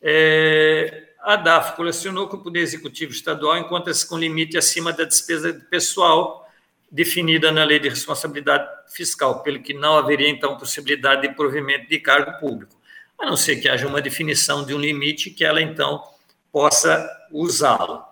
É, 0.00 1.08
a 1.20 1.36
DAF 1.36 1.76
colecionou 1.76 2.26
que 2.28 2.36
o 2.36 2.38
Poder 2.38 2.60
Executivo 2.60 3.12
Estadual 3.12 3.58
encontra-se 3.58 4.08
com 4.08 4.16
limite 4.16 4.56
acima 4.56 4.92
da 4.92 5.04
despesa 5.04 5.52
pessoal 5.70 6.48
definida 6.90 7.52
na 7.52 7.62
Lei 7.62 7.78
de 7.78 7.88
Responsabilidade 7.88 8.66
Fiscal, 8.88 9.42
pelo 9.42 9.60
que 9.60 9.74
não 9.74 9.98
haveria, 9.98 10.28
então, 10.28 10.56
possibilidade 10.56 11.22
de 11.22 11.34
provimento 11.34 11.88
de 11.88 12.00
cargo 12.00 12.40
público, 12.40 12.79
a 13.20 13.26
não 13.26 13.36
ser 13.36 13.56
que 13.56 13.68
haja 13.68 13.86
uma 13.86 14.00
definição 14.00 14.64
de 14.64 14.74
um 14.74 14.78
limite 14.78 15.30
que 15.30 15.44
ela, 15.44 15.60
então, 15.60 16.02
possa 16.50 17.08
usá-lo. 17.30 18.02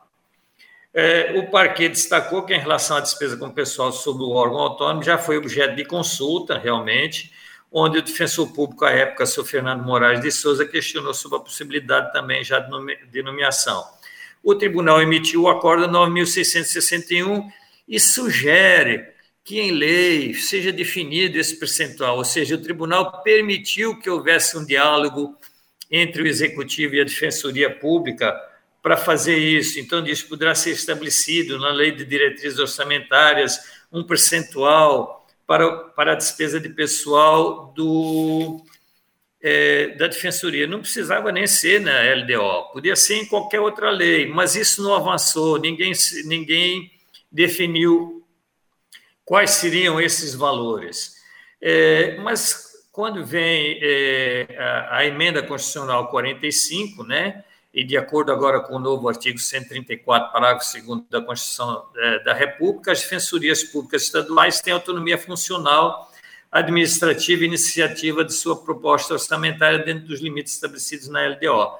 É, 0.92 1.38
o 1.38 1.50
parquet 1.50 1.88
destacou 1.88 2.42
que, 2.42 2.54
em 2.54 2.58
relação 2.58 2.96
à 2.96 3.00
despesa 3.00 3.36
com 3.36 3.46
o 3.46 3.52
pessoal 3.52 3.92
sob 3.92 4.22
o 4.22 4.30
órgão 4.30 4.58
autônomo, 4.58 5.02
já 5.02 5.16
foi 5.16 5.36
objeto 5.36 5.76
de 5.76 5.84
consulta, 5.84 6.58
realmente, 6.58 7.32
onde 7.70 7.98
o 7.98 8.02
defensor 8.02 8.52
público, 8.52 8.84
à 8.84 8.90
época, 8.90 9.24
o 9.24 9.44
Fernando 9.44 9.82
Moraes 9.84 10.20
de 10.20 10.30
Souza, 10.30 10.66
questionou 10.66 11.14
sobre 11.14 11.38
a 11.38 11.40
possibilidade 11.40 12.12
também 12.12 12.42
já 12.42 12.58
de 12.58 13.22
nomeação. 13.22 13.84
O 14.42 14.54
tribunal 14.54 15.00
emitiu 15.02 15.42
o 15.42 15.48
acordo 15.48 15.86
9.661 15.86 17.46
e 17.86 17.98
sugere 17.98 19.06
que 19.48 19.58
em 19.58 19.70
lei 19.70 20.34
seja 20.34 20.70
definido 20.70 21.38
esse 21.38 21.58
percentual, 21.58 22.18
ou 22.18 22.24
seja, 22.24 22.54
o 22.54 22.60
tribunal 22.60 23.22
permitiu 23.22 23.98
que 23.98 24.10
houvesse 24.10 24.58
um 24.58 24.62
diálogo 24.62 25.34
entre 25.90 26.22
o 26.22 26.26
executivo 26.26 26.94
e 26.94 27.00
a 27.00 27.04
defensoria 27.04 27.74
pública 27.74 28.38
para 28.82 28.94
fazer 28.94 29.38
isso. 29.38 29.80
Então, 29.80 30.06
isso 30.06 30.28
poderá 30.28 30.54
ser 30.54 30.72
estabelecido 30.72 31.58
na 31.58 31.70
lei 31.70 31.92
de 31.92 32.04
diretrizes 32.04 32.58
orçamentárias 32.58 33.58
um 33.90 34.04
percentual 34.04 35.26
para, 35.46 35.74
para 35.96 36.12
a 36.12 36.16
despesa 36.16 36.60
de 36.60 36.68
pessoal 36.68 37.72
do, 37.74 38.62
é, 39.40 39.94
da 39.96 40.08
Defensoria. 40.08 40.66
Não 40.66 40.80
precisava 40.80 41.32
nem 41.32 41.46
ser 41.46 41.80
na 41.80 42.02
LDO, 42.02 42.72
podia 42.74 42.94
ser 42.94 43.14
em 43.14 43.24
qualquer 43.24 43.60
outra 43.60 43.88
lei, 43.88 44.26
mas 44.26 44.56
isso 44.56 44.82
não 44.82 44.94
avançou, 44.94 45.58
ninguém, 45.58 45.92
ninguém 46.26 46.92
definiu 47.32 48.17
quais 49.28 49.50
seriam 49.50 50.00
esses 50.00 50.34
valores. 50.34 51.16
É, 51.60 52.16
mas 52.16 52.88
quando 52.90 53.26
vem 53.26 53.78
é, 53.82 54.56
a, 54.58 54.96
a, 54.96 55.06
emenda 55.06 55.42
constitucional 55.42 56.08
45, 56.08 57.04
né, 57.04 57.44
e 57.74 57.84
de 57.84 57.94
acordo 57.94 58.32
agora 58.32 58.60
com 58.60 58.76
o 58.76 58.78
novo 58.78 59.06
artigo 59.06 59.38
134, 59.38 60.32
parágrafo 60.32 60.82
2 60.82 61.02
da 61.10 61.20
Constituição 61.20 61.84
é, 61.94 62.24
da 62.24 62.32
República, 62.32 62.90
as 62.90 63.02
defensorias 63.02 63.62
públicas 63.62 64.04
estaduais 64.04 64.62
têm 64.62 64.72
autonomia 64.72 65.18
funcional, 65.18 66.10
administrativa 66.50 67.42
e 67.42 67.46
iniciativa 67.46 68.24
de 68.24 68.32
sua 68.32 68.56
proposta 68.56 69.12
orçamentária 69.12 69.78
dentro 69.80 70.08
dos 70.08 70.22
limites 70.22 70.54
estabelecidos 70.54 71.06
na 71.08 71.28
LDO. 71.28 71.78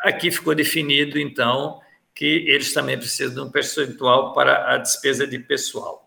Aqui 0.00 0.32
ficou 0.32 0.52
definido, 0.52 1.16
então, 1.16 1.80
que 2.12 2.44
eles 2.48 2.72
também 2.72 2.98
precisam 2.98 3.32
de 3.32 3.40
um 3.40 3.52
percentual 3.52 4.32
para 4.32 4.74
a 4.74 4.78
despesa 4.78 5.24
de 5.24 5.38
pessoal. 5.38 6.01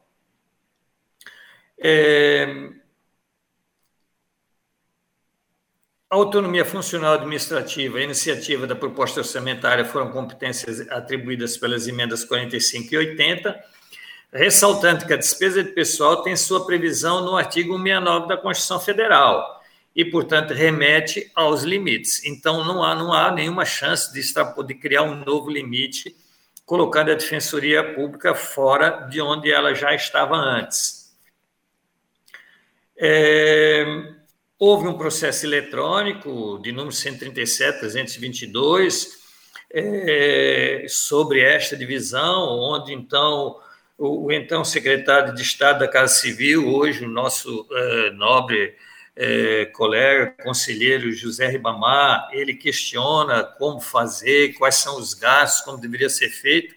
É... 1.78 2.72
A 6.10 6.16
autonomia 6.16 6.64
funcional 6.64 7.16
administrativa 7.16 8.00
e 8.00 8.04
iniciativa 8.04 8.66
da 8.66 8.76
proposta 8.76 9.20
orçamentária 9.20 9.84
foram 9.84 10.12
competências 10.12 10.80
atribuídas 10.90 11.58
pelas 11.58 11.88
emendas 11.88 12.24
45 12.24 12.94
e 12.94 12.98
80, 12.98 13.64
ressaltando 14.32 15.06
que 15.06 15.14
a 15.14 15.18
despesa 15.18 15.64
de 15.64 15.72
pessoal 15.72 16.22
tem 16.22 16.36
sua 16.36 16.66
previsão 16.66 17.26
no 17.26 17.36
artigo 17.36 17.74
169 17.74 18.28
da 18.28 18.38
Constituição 18.38 18.80
Federal 18.80 19.62
e, 19.96 20.06
portanto, 20.06 20.54
remete 20.54 21.32
aos 21.34 21.64
limites. 21.64 22.24
Então, 22.24 22.64
não 22.64 22.84
há, 22.84 22.94
não 22.96 23.12
há 23.12 23.32
nenhuma 23.32 23.66
chance 23.66 24.14
de, 24.14 24.22
de 24.68 24.76
criar 24.76 25.04
um 25.04 25.16
novo 25.16 25.50
limite 25.50 26.16
colocando 26.66 27.12
a 27.12 27.16
Defensoria 27.16 27.94
Pública 27.94 28.34
fora 28.36 29.08
de 29.10 29.22
onde 29.22 29.52
ela 29.52 29.74
já 29.74 29.94
estava 29.94 30.36
antes. 30.36 31.05
É, 32.98 34.16
Houve 34.58 34.88
um 34.88 34.98
processo 34.98 35.46
eletrônico 35.46 36.58
de 36.64 36.72
número 36.72 36.96
137.322 36.96 39.08
é, 39.70 40.86
sobre 40.88 41.42
esta 41.42 41.76
divisão, 41.76 42.58
onde 42.58 42.94
então 42.94 43.60
o, 43.98 44.28
o, 44.28 44.32
então 44.32 44.64
secretário 44.64 45.36
de 45.36 45.42
Estado 45.42 45.80
da 45.80 45.90
Casa 45.90 46.14
Civil, 46.14 46.74
hoje 46.74 47.04
o 47.04 47.10
nosso 47.10 47.68
é, 47.70 48.12
nobre 48.12 48.78
é, 49.14 49.66
colega, 49.66 50.34
conselheiro 50.42 51.12
José 51.12 51.48
Ribamar, 51.48 52.30
ele 52.32 52.54
questiona 52.54 53.44
como 53.44 53.82
fazer, 53.82 54.54
quais 54.54 54.76
são 54.76 54.98
os 54.98 55.14
gastos, 55.14 55.66
como 55.66 55.82
deveria 55.82 56.10
ser 56.10 56.30
feito. 56.30 56.74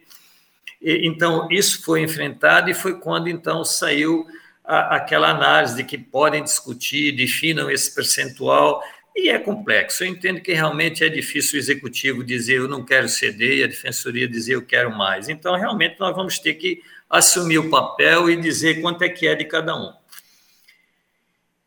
E, 0.82 1.06
então, 1.06 1.46
isso 1.48 1.84
foi 1.84 2.02
enfrentado 2.02 2.68
e 2.68 2.74
foi 2.74 2.98
quando 2.98 3.28
então 3.28 3.64
saiu 3.64 4.26
a, 4.68 4.96
aquela 4.96 5.30
análise 5.30 5.76
de 5.76 5.84
que 5.84 5.96
podem 5.96 6.44
discutir, 6.44 7.16
definam 7.16 7.70
esse 7.70 7.94
percentual, 7.94 8.82
e 9.16 9.30
é 9.30 9.38
complexo. 9.38 10.04
Eu 10.04 10.08
entendo 10.08 10.40
que 10.40 10.52
realmente 10.52 11.02
é 11.02 11.08
difícil 11.08 11.56
o 11.56 11.58
executivo 11.58 12.22
dizer 12.22 12.58
eu 12.58 12.68
não 12.68 12.84
quero 12.84 13.08
ceder 13.08 13.58
e 13.58 13.64
a 13.64 13.66
defensoria 13.66 14.28
dizer 14.28 14.54
eu 14.54 14.64
quero 14.64 14.94
mais. 14.94 15.28
Então, 15.28 15.56
realmente, 15.56 15.98
nós 15.98 16.14
vamos 16.14 16.38
ter 16.38 16.54
que 16.54 16.82
assumir 17.08 17.58
o 17.58 17.70
papel 17.70 18.28
e 18.30 18.36
dizer 18.36 18.82
quanto 18.82 19.02
é 19.02 19.08
que 19.08 19.26
é 19.26 19.34
de 19.34 19.46
cada 19.46 19.74
um. 19.74 19.92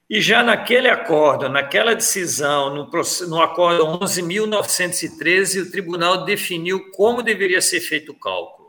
E 0.08 0.22
já 0.22 0.44
naquele 0.44 0.90
acordo, 0.90 1.50
naquela 1.50 1.96
decisão, 1.96 2.76
no, 2.76 2.90
no 3.28 3.42
acordo 3.42 3.84
11.913, 4.00 5.64
o 5.68 5.72
tribunal 5.72 6.24
definiu 6.24 6.92
como 6.92 7.24
deveria 7.24 7.62
ser 7.62 7.80
feito 7.80 8.12
o 8.12 8.16
cálculo. 8.16 8.61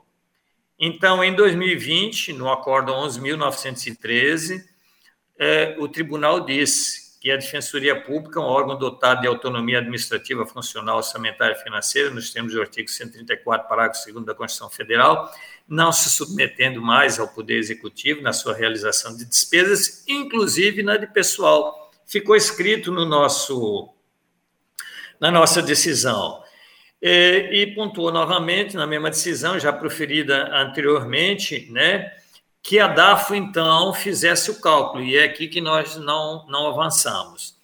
Então, 0.85 1.23
em 1.23 1.33
2020, 1.33 2.33
no 2.33 2.51
Acordo 2.51 2.91
11.913, 2.91 4.65
é, 5.39 5.77
o 5.79 5.87
tribunal 5.87 6.41
disse 6.41 7.21
que 7.21 7.31
a 7.31 7.37
Defensoria 7.37 8.03
Pública 8.03 8.41
é 8.41 8.43
um 8.43 8.47
órgão 8.47 8.77
dotado 8.77 9.21
de 9.21 9.29
autonomia 9.29 9.79
administrativa, 9.79 10.45
funcional, 10.45 10.97
orçamentária 10.97 11.55
e 11.55 11.63
financeira, 11.63 12.11
nos 12.11 12.33
termos 12.33 12.53
do 12.53 12.61
artigo 12.61 12.89
134, 12.89 13.69
parágrafo 13.69 14.13
2 14.13 14.27
da 14.27 14.35
Constituição 14.35 14.69
Federal, 14.69 15.33
não 15.69 15.93
se 15.93 16.11
submetendo 16.11 16.83
mais 16.83 17.21
ao 17.21 17.29
Poder 17.29 17.59
Executivo 17.59 18.21
na 18.21 18.33
sua 18.33 18.53
realização 18.53 19.17
de 19.17 19.25
despesas, 19.25 20.05
inclusive 20.09 20.83
na 20.83 20.97
de 20.97 21.07
pessoal. 21.07 21.93
Ficou 22.05 22.35
escrito 22.35 22.91
no 22.91 23.07
nosso, 23.07 23.89
na 25.21 25.31
nossa 25.31 25.63
decisão. 25.63 26.42
E, 27.03 27.49
e 27.51 27.75
pontuou 27.75 28.13
novamente, 28.13 28.77
na 28.77 28.87
mesma 28.87 29.11
decisão 29.11 29.59
já 29.59 29.73
proferida 29.73 30.49
anteriormente, 30.55 31.69
né, 31.73 32.13
que 32.63 32.79
a 32.79 32.87
DAFO, 32.87 33.35
então, 33.35 33.93
fizesse 33.93 34.53
o 34.53 34.61
cálculo, 34.61 35.03
e 35.03 35.17
é 35.17 35.25
aqui 35.25 35.49
que 35.49 35.61
nós 35.61 35.97
não, 35.97 36.47
não 36.47 36.69
avançamos. 36.69 37.57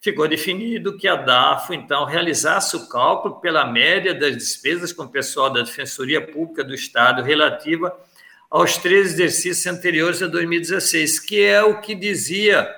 Ficou 0.00 0.28
definido 0.28 0.96
que 0.96 1.08
a 1.08 1.16
DAFO, 1.16 1.74
então, 1.74 2.04
realizasse 2.04 2.76
o 2.76 2.88
cálculo 2.88 3.40
pela 3.40 3.66
média 3.66 4.14
das 4.14 4.36
despesas 4.36 4.92
com 4.92 5.02
o 5.02 5.08
pessoal 5.08 5.50
da 5.50 5.62
Defensoria 5.62 6.20
Pública 6.20 6.62
do 6.62 6.74
Estado 6.74 7.20
relativa 7.20 7.92
aos 8.48 8.76
três 8.76 9.14
exercícios 9.14 9.66
anteriores 9.66 10.22
a 10.22 10.28
2016, 10.28 11.18
que 11.18 11.42
é 11.42 11.60
o 11.64 11.80
que 11.80 11.96
dizia 11.96 12.72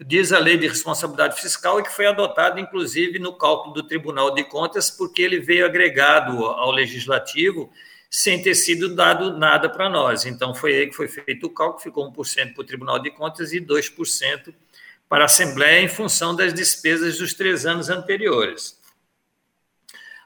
diz 0.00 0.32
a 0.32 0.38
lei 0.38 0.56
de 0.56 0.66
responsabilidade 0.66 1.40
fiscal 1.40 1.78
e 1.78 1.82
que 1.82 1.92
foi 1.92 2.06
adotado, 2.06 2.58
inclusive, 2.58 3.18
no 3.18 3.36
cálculo 3.36 3.74
do 3.74 3.82
Tribunal 3.82 4.34
de 4.34 4.44
Contas, 4.44 4.90
porque 4.90 5.22
ele 5.22 5.40
veio 5.40 5.66
agregado 5.66 6.44
ao 6.46 6.70
legislativo 6.70 7.72
sem 8.10 8.40
ter 8.40 8.54
sido 8.54 8.94
dado 8.94 9.36
nada 9.36 9.68
para 9.68 9.88
nós. 9.88 10.24
Então, 10.24 10.54
foi 10.54 10.74
aí 10.74 10.86
que 10.86 10.94
foi 10.94 11.08
feito 11.08 11.46
o 11.46 11.50
cálculo, 11.50 11.82
ficou 11.82 12.12
1% 12.12 12.54
para 12.54 12.62
o 12.62 12.66
Tribunal 12.66 12.98
de 13.00 13.10
Contas 13.10 13.52
e 13.52 13.60
2% 13.60 14.54
para 15.08 15.24
a 15.24 15.26
Assembleia, 15.26 15.80
em 15.80 15.88
função 15.88 16.34
das 16.34 16.54
despesas 16.54 17.18
dos 17.18 17.34
três 17.34 17.66
anos 17.66 17.88
anteriores. 17.88 18.80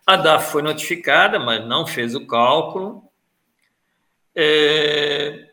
A 0.07 0.17
DAF 0.17 0.53
foi 0.53 0.63
notificada, 0.63 1.39
mas 1.39 1.67
não 1.67 1.87
fez 1.87 2.15
o 2.15 2.27
cálculo. 2.27 3.03
É, 4.35 5.48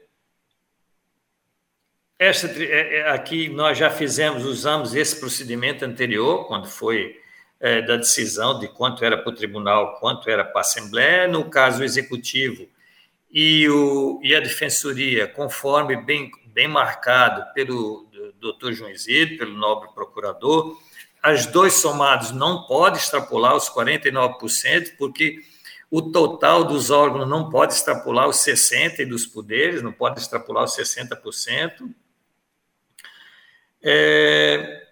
esta, 2.18 2.48
é, 2.48 3.00
é, 3.00 3.10
aqui 3.10 3.50
nós 3.50 3.78
já 3.78 3.90
fizemos, 3.90 4.46
usamos 4.46 4.96
esse 4.96 5.20
procedimento 5.20 5.84
anterior, 5.84 6.48
quando 6.48 6.68
foi 6.68 7.20
é, 7.60 7.82
da 7.82 7.98
decisão 7.98 8.60
de 8.60 8.68
quanto 8.68 9.04
era 9.04 9.18
para 9.18 9.32
o 9.32 9.36
tribunal, 9.36 10.00
quanto 10.00 10.30
era 10.30 10.44
para 10.44 10.60
a 10.60 10.62
Assembleia, 10.62 11.28
no 11.28 11.50
caso 11.50 11.84
executivo 11.84 12.68
e, 13.32 13.68
o, 13.68 14.20
e 14.24 14.34
a 14.34 14.40
defensoria, 14.40 15.28
conforme 15.28 15.98
bem, 15.98 16.32
bem 16.48 16.70
marcado 16.70 17.54
pelo 17.54 18.08
doutor 18.40 18.72
Isidro, 18.72 19.38
pelo 19.38 19.58
nobre 19.58 19.90
procurador, 19.94 20.78
as 21.22 21.46
dois 21.46 21.74
somados 21.74 22.32
não 22.32 22.64
pode 22.64 22.98
extrapolar 22.98 23.56
os 23.56 23.70
49%, 23.70 24.96
porque 24.98 25.42
o 25.92 26.02
total 26.02 26.64
dos 26.64 26.92
órgãos 26.92 27.28
não 27.28 27.50
pode 27.50 27.74
extrapolar 27.74 28.30
os 28.30 28.38
60% 28.38 29.00
e 29.00 29.06
dos 29.06 29.26
poderes, 29.26 29.82
não 29.82 29.92
pode 29.92 30.20
extrapolar 30.20 30.64
os 30.64 30.78
60%. 30.78 31.94
É, 33.88 34.84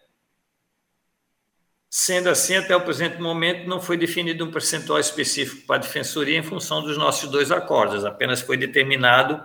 sendo 1.89 2.30
assim, 2.30 2.56
até 2.56 2.76
o 2.76 2.82
presente 2.82 3.20
momento, 3.20 3.68
não 3.68 3.82
foi 3.82 3.98
definido 3.98 4.46
um 4.46 4.52
percentual 4.52 5.00
específico 5.00 5.66
para 5.66 5.78
a 5.78 5.80
defensoria 5.80 6.38
em 6.38 6.44
função 6.44 6.84
dos 6.84 6.96
nossos 6.96 7.30
dois 7.32 7.52
acordos, 7.52 8.06
apenas 8.06 8.41
foi 8.41 8.56
determinado 8.56 9.44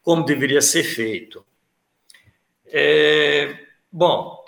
como 0.00 0.24
deveria 0.24 0.60
ser 0.60 0.84
feito. 0.84 1.44
É, 2.66 3.66
bom, 3.90 4.44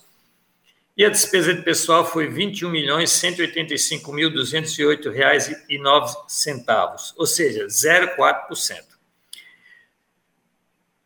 e 0.98 1.06
a 1.06 1.10
despesa 1.10 1.54
de 1.54 1.62
pessoal 1.62 2.06
foi 2.06 2.28
21 2.28 2.70
milhões 2.70 3.12
185 3.12 4.12
mil 4.12 4.30
208 4.30 5.10
reais 5.10 5.56
e 5.70 5.78
9 5.78 6.14
centavos, 6.28 7.14
ou 7.16 7.26
seja, 7.26 7.66
0,4%. 7.68 8.84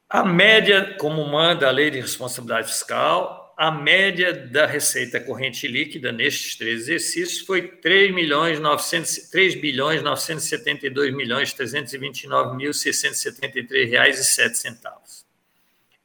A 0.10 0.24
média, 0.24 0.96
como 1.00 1.24
manda 1.28 1.68
a 1.68 1.72
lei 1.72 1.92
de 1.92 2.00
responsabilidade 2.00 2.70
fiscal, 2.70 3.39
a 3.60 3.70
média 3.70 4.34
da 4.34 4.66
receita 4.66 5.20
corrente 5.20 5.68
líquida 5.68 6.14
nestes 6.14 6.56
três 6.56 6.84
exercícios 6.84 7.42
foi 7.42 7.68
3 7.68 8.16
milhões 8.16 8.58
900, 8.58 9.30
3 9.30 9.56
bilhões 9.56 10.02
972 10.02 11.14
milhões 11.14 11.52
329 11.52 12.56
mil 12.56 12.74
673 12.74 13.90
reais 13.90 14.18
e 14.18 14.24
7 14.24 14.58
centavos. 14.58 15.26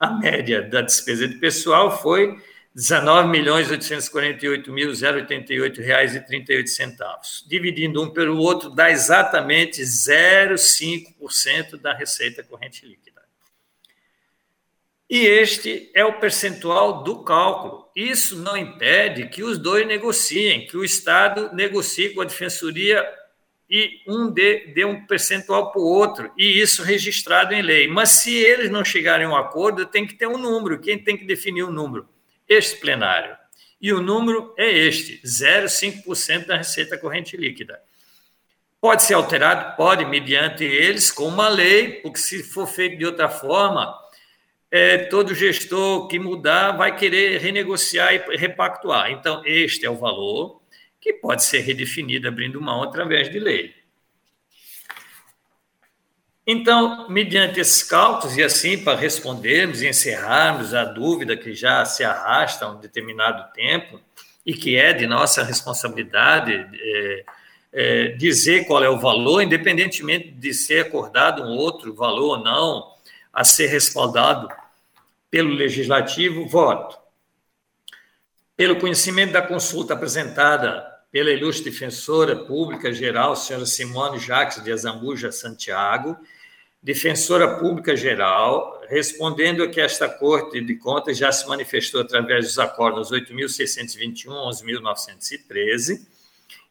A 0.00 0.10
média 0.14 0.62
da 0.62 0.80
despesa 0.80 1.28
de 1.28 1.36
pessoal 1.36 1.96
foi 2.02 2.36
19 2.74 3.28
milhões 3.28 3.70
848 3.70 4.72
mil 4.72 4.90
088 4.90 5.80
reais 5.80 6.16
e 6.16 6.20
38 6.26 6.68
centavos. 6.68 7.44
Dividindo 7.46 8.02
um 8.02 8.10
pelo 8.10 8.36
outro 8.36 8.68
dá 8.68 8.90
exatamente 8.90 9.80
0,5% 9.80 11.76
da 11.80 11.94
receita 11.94 12.42
corrente 12.42 12.84
líquida. 12.84 13.13
E 15.08 15.18
este 15.18 15.90
é 15.94 16.04
o 16.04 16.18
percentual 16.18 17.02
do 17.02 17.22
cálculo. 17.22 17.90
Isso 17.94 18.36
não 18.36 18.56
impede 18.56 19.28
que 19.28 19.42
os 19.42 19.58
dois 19.58 19.86
negociem, 19.86 20.66
que 20.66 20.76
o 20.76 20.84
Estado 20.84 21.50
negocie 21.52 22.10
com 22.10 22.22
a 22.22 22.24
Defensoria 22.24 23.06
e 23.68 24.02
um 24.06 24.30
dê, 24.30 24.72
dê 24.74 24.84
um 24.84 25.06
percentual 25.06 25.72
para 25.72 25.80
o 25.80 25.84
outro, 25.84 26.30
e 26.36 26.60
isso 26.60 26.82
registrado 26.82 27.54
em 27.54 27.62
lei. 27.62 27.88
Mas 27.88 28.10
se 28.10 28.34
eles 28.34 28.70
não 28.70 28.84
chegarem 28.84 29.26
a 29.26 29.30
um 29.30 29.36
acordo, 29.36 29.86
tem 29.86 30.06
que 30.06 30.14
ter 30.14 30.26
um 30.26 30.38
número. 30.38 30.80
Quem 30.80 30.98
tem 30.98 31.16
que 31.16 31.24
definir 31.24 31.62
o 31.64 31.68
um 31.68 31.72
número? 31.72 32.08
Este 32.48 32.76
plenário. 32.76 33.36
E 33.80 33.92
o 33.92 34.00
número 34.00 34.54
é 34.56 34.70
este: 34.70 35.20
0,5% 35.22 36.46
da 36.46 36.56
receita 36.56 36.96
corrente 36.98 37.36
líquida. 37.36 37.80
Pode 38.80 39.02
ser 39.02 39.14
alterado? 39.14 39.76
Pode, 39.76 40.04
mediante 40.04 40.62
eles, 40.62 41.10
com 41.10 41.26
uma 41.26 41.48
lei, 41.48 42.00
porque 42.02 42.18
se 42.18 42.42
for 42.42 42.66
feito 42.66 42.98
de 42.98 43.06
outra 43.06 43.30
forma 43.30 43.94
é, 44.76 44.98
todo 44.98 45.36
gestor 45.36 46.08
que 46.08 46.18
mudar 46.18 46.72
vai 46.72 46.96
querer 46.96 47.40
renegociar 47.40 48.12
e 48.12 48.36
repactuar. 48.36 49.08
Então, 49.12 49.40
este 49.44 49.86
é 49.86 49.90
o 49.90 49.94
valor 49.94 50.60
que 51.00 51.12
pode 51.12 51.44
ser 51.44 51.60
redefinido 51.60 52.26
abrindo 52.26 52.60
mão 52.60 52.82
através 52.82 53.30
de 53.30 53.38
lei. 53.38 53.72
Então, 56.44 57.08
mediante 57.08 57.60
esses 57.60 57.84
cálculos, 57.84 58.36
e 58.36 58.42
assim 58.42 58.76
para 58.82 58.98
respondermos 58.98 59.80
e 59.80 59.86
encerrarmos 59.86 60.74
a 60.74 60.84
dúvida 60.84 61.36
que 61.36 61.54
já 61.54 61.84
se 61.84 62.02
arrasta 62.02 62.64
há 62.64 62.72
um 62.72 62.80
determinado 62.80 63.52
tempo, 63.52 64.00
e 64.44 64.54
que 64.54 64.74
é 64.74 64.92
de 64.92 65.06
nossa 65.06 65.44
responsabilidade 65.44 66.52
é, 66.52 67.24
é, 67.72 68.08
dizer 68.08 68.66
qual 68.66 68.82
é 68.82 68.90
o 68.90 68.98
valor, 68.98 69.40
independentemente 69.40 70.32
de 70.32 70.52
ser 70.52 70.86
acordado 70.86 71.44
um 71.44 71.56
outro 71.56 71.94
valor 71.94 72.38
ou 72.38 72.44
não, 72.44 72.92
a 73.32 73.44
ser 73.44 73.68
respaldado 73.68 74.48
pelo 75.34 75.52
Legislativo, 75.52 76.46
voto. 76.46 76.96
Pelo 78.56 78.76
conhecimento 78.76 79.32
da 79.32 79.42
consulta 79.42 79.92
apresentada 79.92 80.86
pela 81.10 81.28
ilustre 81.28 81.72
defensora 81.72 82.36
pública 82.36 82.92
geral, 82.92 83.34
senhora 83.34 83.66
Simone 83.66 84.20
Jacques 84.20 84.62
de 84.62 84.70
Azambuja 84.70 85.32
Santiago, 85.32 86.16
defensora 86.80 87.58
pública 87.58 87.96
geral, 87.96 88.80
respondendo 88.88 89.68
que 89.68 89.80
esta 89.80 90.08
Corte 90.08 90.60
de 90.60 90.76
Contas 90.76 91.18
já 91.18 91.32
se 91.32 91.48
manifestou 91.48 92.02
através 92.02 92.46
dos 92.46 92.60
acordos 92.60 93.10
8.621 93.10 94.26
11.913, 94.28 96.06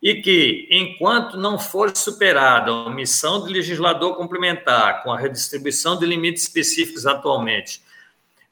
e 0.01 0.21
que, 0.21 0.69
enquanto 0.71 1.35
não 1.35 1.59
for 1.59 1.93
superada 1.97 2.71
a 2.71 2.85
omissão 2.85 3.41
do 3.41 3.47
legislador 3.47 4.15
complementar 4.15 5.03
com 5.03 5.11
a 5.11 5.19
redistribuição 5.19 5.99
de 5.99 6.05
limites 6.05 6.43
específicos 6.43 7.05
atualmente 7.05 7.81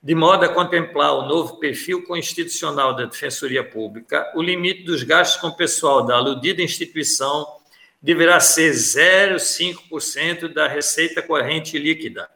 de 0.03 0.15
modo 0.15 0.43
a 0.43 0.49
contemplar 0.49 1.13
o 1.13 1.27
novo 1.27 1.57
perfil 1.57 2.03
constitucional 2.03 2.95
da 2.95 3.05
Defensoria 3.05 3.63
Pública, 3.63 4.31
o 4.35 4.41
limite 4.41 4.81
dos 4.83 5.03
gastos 5.03 5.39
com 5.39 5.51
pessoal 5.51 6.03
da 6.03 6.15
aludida 6.15 6.63
instituição 6.63 7.45
deverá 8.01 8.39
ser 8.39 8.71
0,5% 8.71 10.51
da 10.51 10.67
receita 10.67 11.21
corrente 11.21 11.77
líquida. 11.77 12.27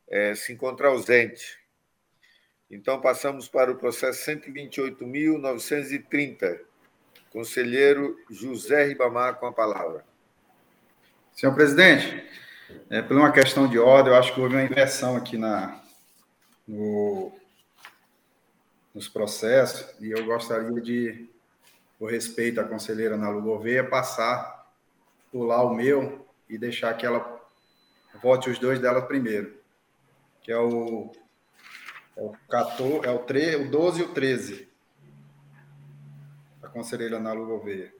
é, 0.07 0.33
se 0.35 0.51
encontra 0.51 0.87
ausente. 0.87 1.59
Então, 2.69 3.01
passamos 3.01 3.47
para 3.47 3.71
o 3.71 3.75
processo 3.75 4.29
128.930. 4.29 6.59
Conselheiro 7.31 8.17
José 8.29 8.83
Ribamar, 8.85 9.35
com 9.35 9.47
a 9.47 9.53
palavra. 9.53 10.03
Senhor 11.33 11.53
presidente, 11.53 12.27
é, 12.89 13.01
por 13.01 13.15
uma 13.15 13.31
questão 13.31 13.67
de 13.67 13.79
ordem, 13.79 14.11
eu 14.11 14.19
acho 14.19 14.33
que 14.33 14.41
houve 14.41 14.55
uma 14.55 14.63
inversão 14.63 15.15
aqui 15.15 15.37
na, 15.37 15.81
no, 16.67 17.31
nos 18.93 19.07
processos, 19.07 19.87
e 19.99 20.11
eu 20.11 20.25
gostaria 20.25 20.81
de, 20.81 21.29
por 21.97 22.11
respeito 22.11 22.59
à 22.59 22.63
conselheira 22.63 23.15
Nalu 23.15 23.41
Gouveia, 23.41 23.83
passar 23.83 24.58
pular 25.31 25.63
o 25.63 25.73
meu 25.73 26.27
e 26.49 26.57
deixar 26.57 26.93
que 26.95 27.05
ela 27.05 27.39
vote 28.21 28.49
os 28.49 28.59
dois 28.59 28.79
dela 28.79 29.01
primeiro, 29.01 29.57
que 30.41 30.51
é 30.51 30.57
o, 30.57 31.11
é 32.17 32.21
o, 32.21 32.33
14, 32.49 33.07
é 33.07 33.11
o, 33.11 33.19
3, 33.19 33.67
o 33.67 33.71
12 33.71 33.99
e 33.99 34.03
o 34.03 34.13
13. 34.13 34.67
A 36.63 36.67
conselheira 36.67 37.17
Ana 37.17 37.33
Lu 37.33 37.45
Gouveia. 37.45 37.93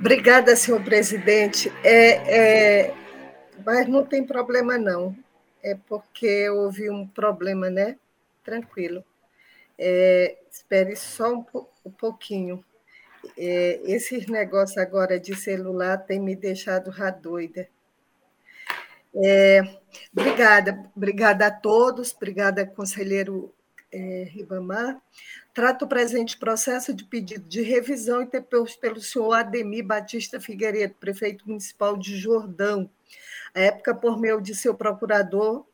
Obrigada, 0.02 0.56
senhor 0.56 0.84
presidente. 0.84 1.72
É, 1.84 2.88
é, 2.88 2.94
Mas 3.64 3.88
não 3.88 4.04
tem 4.04 4.26
problema, 4.26 4.76
não. 4.76 5.16
É 5.62 5.78
porque 5.88 6.50
houve 6.50 6.90
um 6.90 7.08
problema, 7.08 7.70
né? 7.70 7.96
Tranquilo. 8.44 9.06
É, 9.78 10.40
espere 10.50 10.96
só 10.96 11.36
um, 11.36 11.46
um 11.86 11.92
pouquinho. 11.92 12.66
É, 13.38 13.80
esses 13.84 14.26
negócios 14.26 14.80
agora 14.80 15.20
de 15.20 15.36
celular 15.36 16.00
tem 16.00 16.20
me 16.20 16.36
deixado 16.36 16.92
já 16.92 17.12
doida. 17.12 17.70
É, 19.14 19.62
obrigada, 20.12 20.84
obrigada 20.96 21.46
a 21.46 21.52
todos, 21.52 22.12
obrigada, 22.16 22.66
conselheiro 22.66 23.54
é, 23.92 24.28
Ribamar. 24.32 25.00
Trato 25.54 25.84
o 25.84 25.88
presente 25.88 26.38
processo 26.38 26.94
de 26.94 27.04
pedido 27.04 27.46
de 27.46 27.62
revisão 27.62 28.22
interposto 28.22 28.80
pelo 28.80 29.02
senhor 29.02 29.34
Ademir 29.34 29.86
Batista 29.86 30.40
Figueiredo, 30.40 30.96
prefeito 30.98 31.46
municipal 31.46 31.98
de 31.98 32.18
Jordão, 32.18 32.90
à 33.54 33.60
época 33.60 33.94
por 33.94 34.18
meio 34.18 34.40
de 34.40 34.56
seu 34.56 34.74
procurador, 34.74 35.66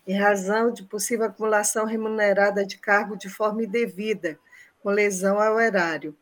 em 0.07 0.16
razão 0.16 0.72
de 0.72 0.84
possível 0.84 1.26
acumulação 1.26 1.84
remunerada 1.84 2.64
de 2.64 2.78
cargo 2.78 3.16
de 3.16 3.28
forma 3.28 3.64
indevida, 3.64 4.38
com 4.80 4.90
lesão 4.90 5.40
ao 5.40 5.59
erário. 5.59 6.16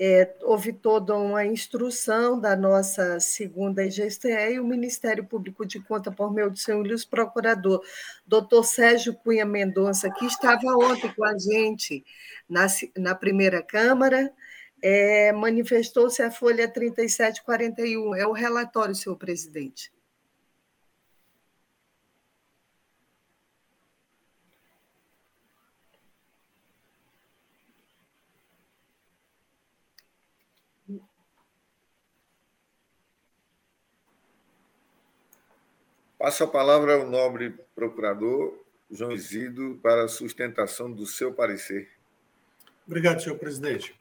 É, 0.00 0.36
houve 0.42 0.72
toda 0.72 1.16
uma 1.16 1.44
instrução 1.44 2.38
da 2.38 2.54
nossa 2.54 3.18
segunda 3.18 3.84
IGSTE 3.84 4.28
e 4.28 4.60
o 4.60 4.64
Ministério 4.64 5.24
Público 5.24 5.66
de 5.66 5.80
Conta, 5.80 6.12
por 6.12 6.32
meio 6.32 6.50
do 6.50 6.58
seu 6.58 6.80
Luiz 6.80 7.04
Procurador, 7.04 7.82
doutor 8.24 8.64
Sérgio 8.64 9.12
Cunha 9.12 9.44
Mendonça, 9.44 10.08
que 10.08 10.24
estava 10.24 10.68
ontem 10.76 11.12
com 11.12 11.24
a 11.24 11.36
gente 11.36 12.04
na, 12.48 12.66
na 12.96 13.14
primeira 13.14 13.60
Câmara, 13.60 14.32
é, 14.80 15.32
manifestou-se 15.32 16.22
a 16.22 16.30
folha 16.30 16.68
3741. 16.68 18.14
É 18.14 18.26
o 18.26 18.32
relatório, 18.32 18.94
senhor 18.94 19.16
presidente. 19.16 19.90
Passo 36.18 36.42
a 36.42 36.48
palavra 36.48 36.94
ao 36.94 37.08
nobre 37.08 37.54
procurador 37.76 38.58
João 38.90 39.12
Isidro 39.12 39.78
para 39.80 40.02
a 40.02 40.08
sustentação 40.08 40.90
do 40.90 41.06
seu 41.06 41.32
parecer. 41.32 41.88
Obrigado, 42.84 43.22
senhor 43.22 43.38
presidente. 43.38 43.94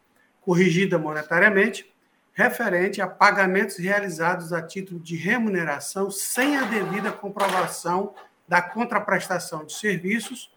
corrigida 0.40 0.98
monetariamente, 0.98 1.92
referente 2.32 3.00
a 3.00 3.08
pagamentos 3.08 3.78
realizados 3.78 4.52
a 4.52 4.62
título 4.62 5.00
de 5.00 5.16
remuneração 5.16 6.08
sem 6.10 6.56
a 6.56 6.64
devida 6.64 7.10
comprovação 7.10 8.14
da 8.46 8.62
contraprestação 8.62 9.64
de 9.64 9.72
serviços 9.72 10.52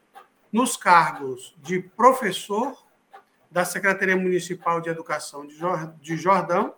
nos 0.51 0.77
cargos 0.77 1.55
de 1.63 1.79
professor 1.79 2.77
da 3.49 3.65
Secretaria 3.65 4.15
Municipal 4.15 4.79
de 4.79 4.89
Educação 4.89 5.47
de 5.47 6.17
Jordão 6.17 6.75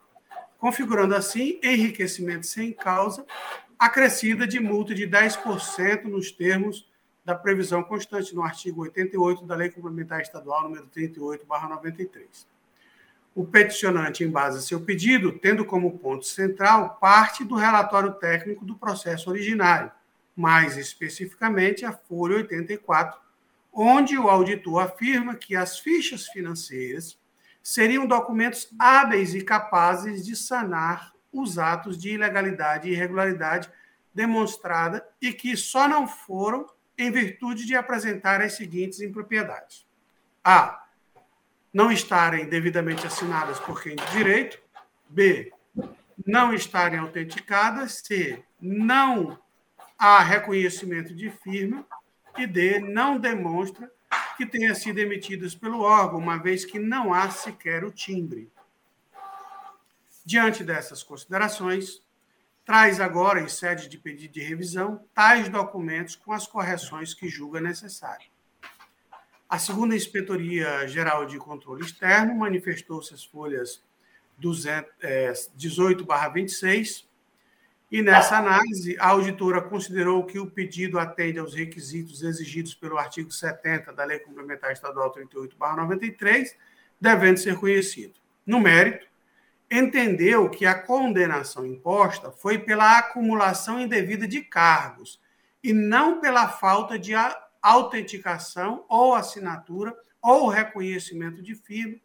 configurando 0.64 1.14
assim 1.14 1.60
enriquecimento 1.62 2.48
sem 2.48 2.72
causa, 2.72 3.26
acrescida 3.78 4.48
de 4.48 4.62
multa 4.62 4.96
de 4.96 5.06
10% 5.06 6.06
nos 6.06 6.32
termos 6.32 6.90
da 7.26 7.36
previsão 7.36 7.84
constante 7.84 8.34
no 8.34 8.42
artigo 8.42 8.84
88 8.84 9.46
da 9.46 9.56
Lei 9.56 9.70
Complementar 9.70 10.22
Estadual 10.22 10.64
número 10.64 10.88
38/93. 10.88 12.48
O 13.36 13.46
peticionante 13.46 14.24
embasa 14.24 14.62
seu 14.62 14.80
pedido 14.80 15.34
tendo 15.34 15.66
como 15.66 16.00
ponto 16.00 16.26
central 16.26 16.96
parte 16.96 17.44
do 17.44 17.56
relatório 17.56 18.14
técnico 18.14 18.64
do 18.64 18.76
processo 18.76 19.30
originário, 19.30 19.92
mais 20.34 20.78
especificamente 20.78 21.84
a 21.86 21.92
folha 21.92 22.38
84, 22.38 23.20
onde 23.74 24.18
o 24.18 24.30
auditor 24.30 24.82
afirma 24.82 25.36
que 25.36 25.58
as 25.58 25.78
fichas 25.78 26.28
financeiras 26.28 27.18
seriam 27.64 28.06
documentos 28.06 28.68
hábeis 28.78 29.34
e 29.34 29.42
capazes 29.42 30.26
de 30.26 30.36
sanar 30.36 31.14
os 31.32 31.58
atos 31.58 31.98
de 31.98 32.12
ilegalidade 32.12 32.90
e 32.90 32.92
irregularidade 32.92 33.72
demonstrada 34.14 35.08
e 35.22 35.32
que 35.34 35.56
só 35.56 35.88
não 35.88 36.08
foram 36.08 36.70
em 36.98 37.10
virtude 37.10 37.66
de 37.66 37.76
apresentar 37.76 38.42
as 38.42 38.54
seguintes 38.54 39.00
impropriedades: 39.00 39.88
A. 40.44 40.82
Não 41.74 41.92
estarem 41.92 42.48
devidamente 42.48 43.08
assinadas 43.08 43.60
por 43.60 43.82
quem 43.82 43.96
de 43.96 44.06
direito. 44.12 44.62
B. 45.10 45.52
Não 46.24 46.54
estarem 46.54 47.00
autenticadas. 47.00 48.04
C. 48.06 48.44
Não 48.62 49.40
há 49.98 50.20
reconhecimento 50.20 51.16
de 51.16 51.32
firma. 51.32 51.84
E 52.38 52.46
D. 52.46 52.78
Não 52.80 53.18
demonstra 53.18 53.92
que 54.38 54.46
tenha 54.46 54.76
sido 54.76 55.00
emitidas 55.00 55.56
pelo 55.56 55.82
órgão, 55.82 56.20
uma 56.20 56.38
vez 56.38 56.66
que 56.66 56.80
não 56.80 57.14
há 57.14 57.30
sequer 57.30 57.84
o 57.84 57.92
timbre. 57.92 58.50
Diante 60.26 60.64
dessas 60.64 61.04
considerações, 61.04 62.02
traz 62.66 63.00
agora, 63.00 63.42
em 63.42 63.48
sede 63.48 63.90
de 63.90 63.98
pedido 63.98 64.34
de 64.34 64.42
revisão, 64.42 65.04
tais 65.14 65.50
documentos 65.50 66.16
com 66.16 66.32
as 66.32 66.48
correções 66.48 67.14
que 67.14 67.28
julga 67.28 67.60
necessário. 67.60 68.32
A 69.50 69.60
segunda 69.60 69.96
Inspetoria 69.96 70.88
Geral 70.88 71.26
de 71.26 71.38
Controle 71.38 71.84
Externo 71.84 72.34
manifestou-se 72.36 73.14
as 73.14 73.24
folhas 73.24 73.84
18-26 74.42 77.06
e 77.94 78.02
nessa 78.02 78.40
análise, 78.40 78.98
a 79.00 79.10
auditora 79.10 79.62
considerou 79.62 80.26
que 80.26 80.40
o 80.40 80.50
pedido 80.50 80.98
atende 80.98 81.38
aos 81.38 81.54
requisitos 81.54 82.24
exigidos 82.24 82.74
pelo 82.74 82.98
artigo 82.98 83.30
70 83.30 83.94
da 83.94 84.04
Lei 84.04 84.18
Complementar 84.18 84.72
Estadual 84.72 85.12
38/93, 85.12 86.56
devendo 87.00 87.38
ser 87.38 87.56
conhecido. 87.56 88.16
No 88.48 88.60
mérito, 88.60 89.06
entendeu 89.70 90.50
que 90.50 90.66
a 90.66 90.74
condenação 90.74 91.68
imposta 91.68 92.32
foi 92.32 92.58
pela 92.58 92.98
acumulação 92.98 93.80
indevida 93.80 94.28
de 94.28 94.42
cargos 94.42 95.22
e 95.64 95.72
não 95.72 96.20
pela 96.20 96.50
falta 96.50 96.98
de 96.98 97.14
autenticação 97.62 98.86
ou 98.90 99.14
assinatura 99.14 99.96
ou 100.20 100.48
reconhecimento 100.48 101.44
de 101.44 101.54
firma, 101.54 102.00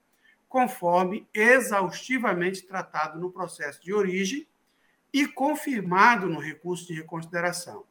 conforme 0.50 1.26
exaustivamente 1.32 2.66
tratado 2.66 3.18
no 3.18 3.32
processo 3.32 3.82
de 3.82 3.94
origem 3.94 4.46
e 5.12 5.26
confirmado 5.26 6.28
no 6.28 6.40
recurso 6.40 6.86
de 6.86 6.94
reconsideração, 6.94 7.84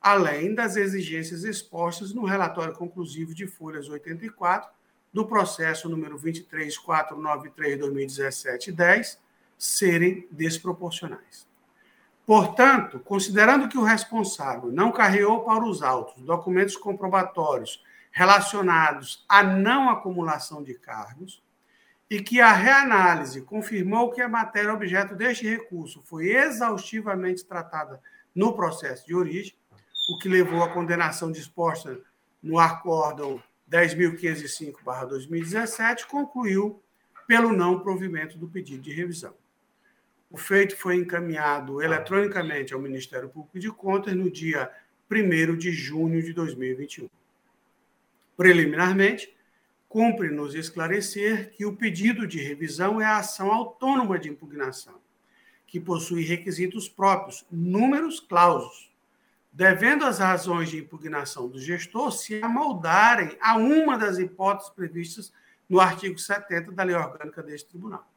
além 0.00 0.54
das 0.54 0.76
exigências 0.76 1.44
expostas 1.44 2.12
no 2.12 2.24
relatório 2.24 2.74
conclusivo 2.74 3.34
de 3.34 3.46
folhas 3.46 3.88
84 3.88 4.68
do 5.12 5.26
processo 5.26 5.88
número 5.88 6.18
23493/2017-10 6.18 9.18
serem 9.58 10.26
desproporcionais. 10.30 11.46
Portanto, 12.24 12.98
considerando 13.00 13.68
que 13.68 13.76
o 13.76 13.84
responsável 13.84 14.72
não 14.72 14.90
carreou 14.90 15.44
para 15.44 15.62
os 15.64 15.82
autos 15.82 16.22
documentos 16.22 16.76
comprobatórios 16.76 17.84
relacionados 18.10 19.22
à 19.28 19.42
não 19.42 19.90
acumulação 19.90 20.62
de 20.62 20.72
cargos, 20.74 21.42
e 22.12 22.22
que 22.22 22.40
a 22.42 22.52
reanálise 22.52 23.40
confirmou 23.40 24.10
que 24.10 24.20
a 24.20 24.28
matéria 24.28 24.74
objeto 24.74 25.14
deste 25.14 25.48
recurso 25.48 26.02
foi 26.04 26.28
exaustivamente 26.28 27.42
tratada 27.42 27.98
no 28.34 28.54
processo 28.54 29.06
de 29.06 29.14
origem, 29.14 29.54
o 30.10 30.18
que 30.18 30.28
levou 30.28 30.62
à 30.62 30.68
condenação 30.68 31.32
disposta 31.32 31.98
no 32.42 32.58
acórdão 32.58 33.42
10.505-2017, 33.70 36.04
concluiu 36.04 36.82
pelo 37.26 37.50
não 37.50 37.80
provimento 37.80 38.36
do 38.36 38.46
pedido 38.46 38.82
de 38.82 38.92
revisão. 38.92 39.32
O 40.30 40.36
feito 40.36 40.76
foi 40.76 40.96
encaminhado 40.96 41.80
eletronicamente 41.80 42.74
ao 42.74 42.80
Ministério 42.80 43.30
Público 43.30 43.58
de 43.58 43.70
Contas 43.70 44.14
no 44.14 44.30
dia 44.30 44.70
1 45.10 45.56
de 45.56 45.72
junho 45.72 46.22
de 46.22 46.34
2021. 46.34 47.08
Preliminarmente, 48.36 49.34
cumpre-nos 49.92 50.54
esclarecer 50.54 51.52
que 51.52 51.66
o 51.66 51.76
pedido 51.76 52.26
de 52.26 52.40
revisão 52.40 52.98
é 52.98 53.04
a 53.04 53.18
ação 53.18 53.52
autônoma 53.52 54.18
de 54.18 54.30
impugnação, 54.30 54.98
que 55.66 55.78
possui 55.78 56.22
requisitos 56.22 56.88
próprios, 56.88 57.44
números 57.52 58.18
clausos, 58.18 58.90
devendo 59.52 60.06
as 60.06 60.18
razões 60.18 60.70
de 60.70 60.78
impugnação 60.78 61.46
do 61.46 61.60
gestor 61.60 62.10
se 62.10 62.42
amoldarem 62.42 63.36
a 63.38 63.58
uma 63.58 63.98
das 63.98 64.18
hipóteses 64.18 64.72
previstas 64.72 65.30
no 65.68 65.78
artigo 65.78 66.18
70 66.18 66.72
da 66.72 66.84
Lei 66.84 66.96
Orgânica 66.96 67.42
deste 67.42 67.68
Tribunal. 67.68 68.10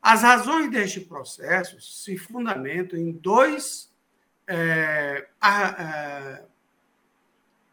As 0.00 0.22
razões 0.22 0.70
deste 0.70 1.00
processo 1.00 1.80
se 1.80 2.16
fundamentam 2.16 2.96
em 2.96 3.10
dois 3.10 3.92
é, 4.46 5.26
é, 5.42 6.42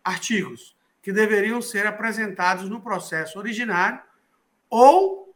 artigos 0.03 0.75
que 1.01 1.13
deveriam 1.13 1.61
ser 1.61 1.87
apresentados 1.87 2.69
no 2.69 2.81
processo 2.81 3.39
originário 3.39 4.01
ou 4.69 5.35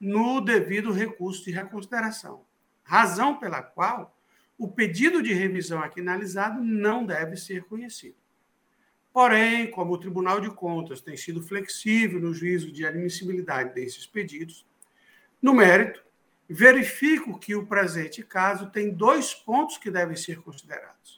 no 0.00 0.40
devido 0.40 0.92
recurso 0.92 1.44
de 1.44 1.50
reconsideração. 1.50 2.44
Razão 2.82 3.38
pela 3.38 3.62
qual 3.62 4.16
o 4.56 4.68
pedido 4.68 5.22
de 5.22 5.32
revisão 5.32 5.80
aqui 5.80 6.00
analisado 6.00 6.62
não 6.62 7.04
deve 7.04 7.36
ser 7.36 7.64
conhecido. 7.64 8.16
Porém, 9.12 9.70
como 9.70 9.92
o 9.92 9.98
Tribunal 9.98 10.40
de 10.40 10.50
Contas 10.50 11.00
tem 11.00 11.16
sido 11.16 11.42
flexível 11.42 12.20
no 12.20 12.34
juízo 12.34 12.70
de 12.70 12.86
admissibilidade 12.86 13.74
desses 13.74 14.06
pedidos, 14.06 14.66
no 15.40 15.54
mérito, 15.54 16.04
verifico 16.48 17.38
que 17.38 17.54
o 17.54 17.66
presente 17.66 18.22
caso 18.22 18.70
tem 18.70 18.90
dois 18.90 19.34
pontos 19.34 19.76
que 19.76 19.90
devem 19.90 20.16
ser 20.16 20.40
considerados. 20.40 21.17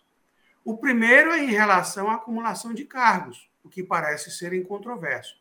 O 0.64 0.76
primeiro 0.76 1.32
é 1.32 1.42
em 1.42 1.50
relação 1.50 2.10
à 2.10 2.14
acumulação 2.14 2.74
de 2.74 2.84
cargos, 2.84 3.48
o 3.64 3.68
que 3.68 3.82
parece 3.82 4.30
ser 4.30 4.52
incontroverso, 4.52 5.36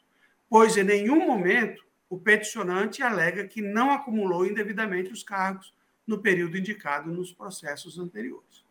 pois 0.50 0.78
em 0.78 0.84
nenhum 0.84 1.26
momento 1.28 1.86
o 2.10 2.18
peticionante 2.18 3.04
alega 3.04 3.48
que 3.48 3.62
não 3.62 3.92
acumulou 3.92 4.46
indevidamente 4.46 5.12
os 5.12 5.22
cargos 5.22 5.74
no 6.08 6.20
período 6.20 6.58
indicado 6.58 7.12
nos 7.12 7.32
processos 7.32 8.00
anteriores. 8.00 8.64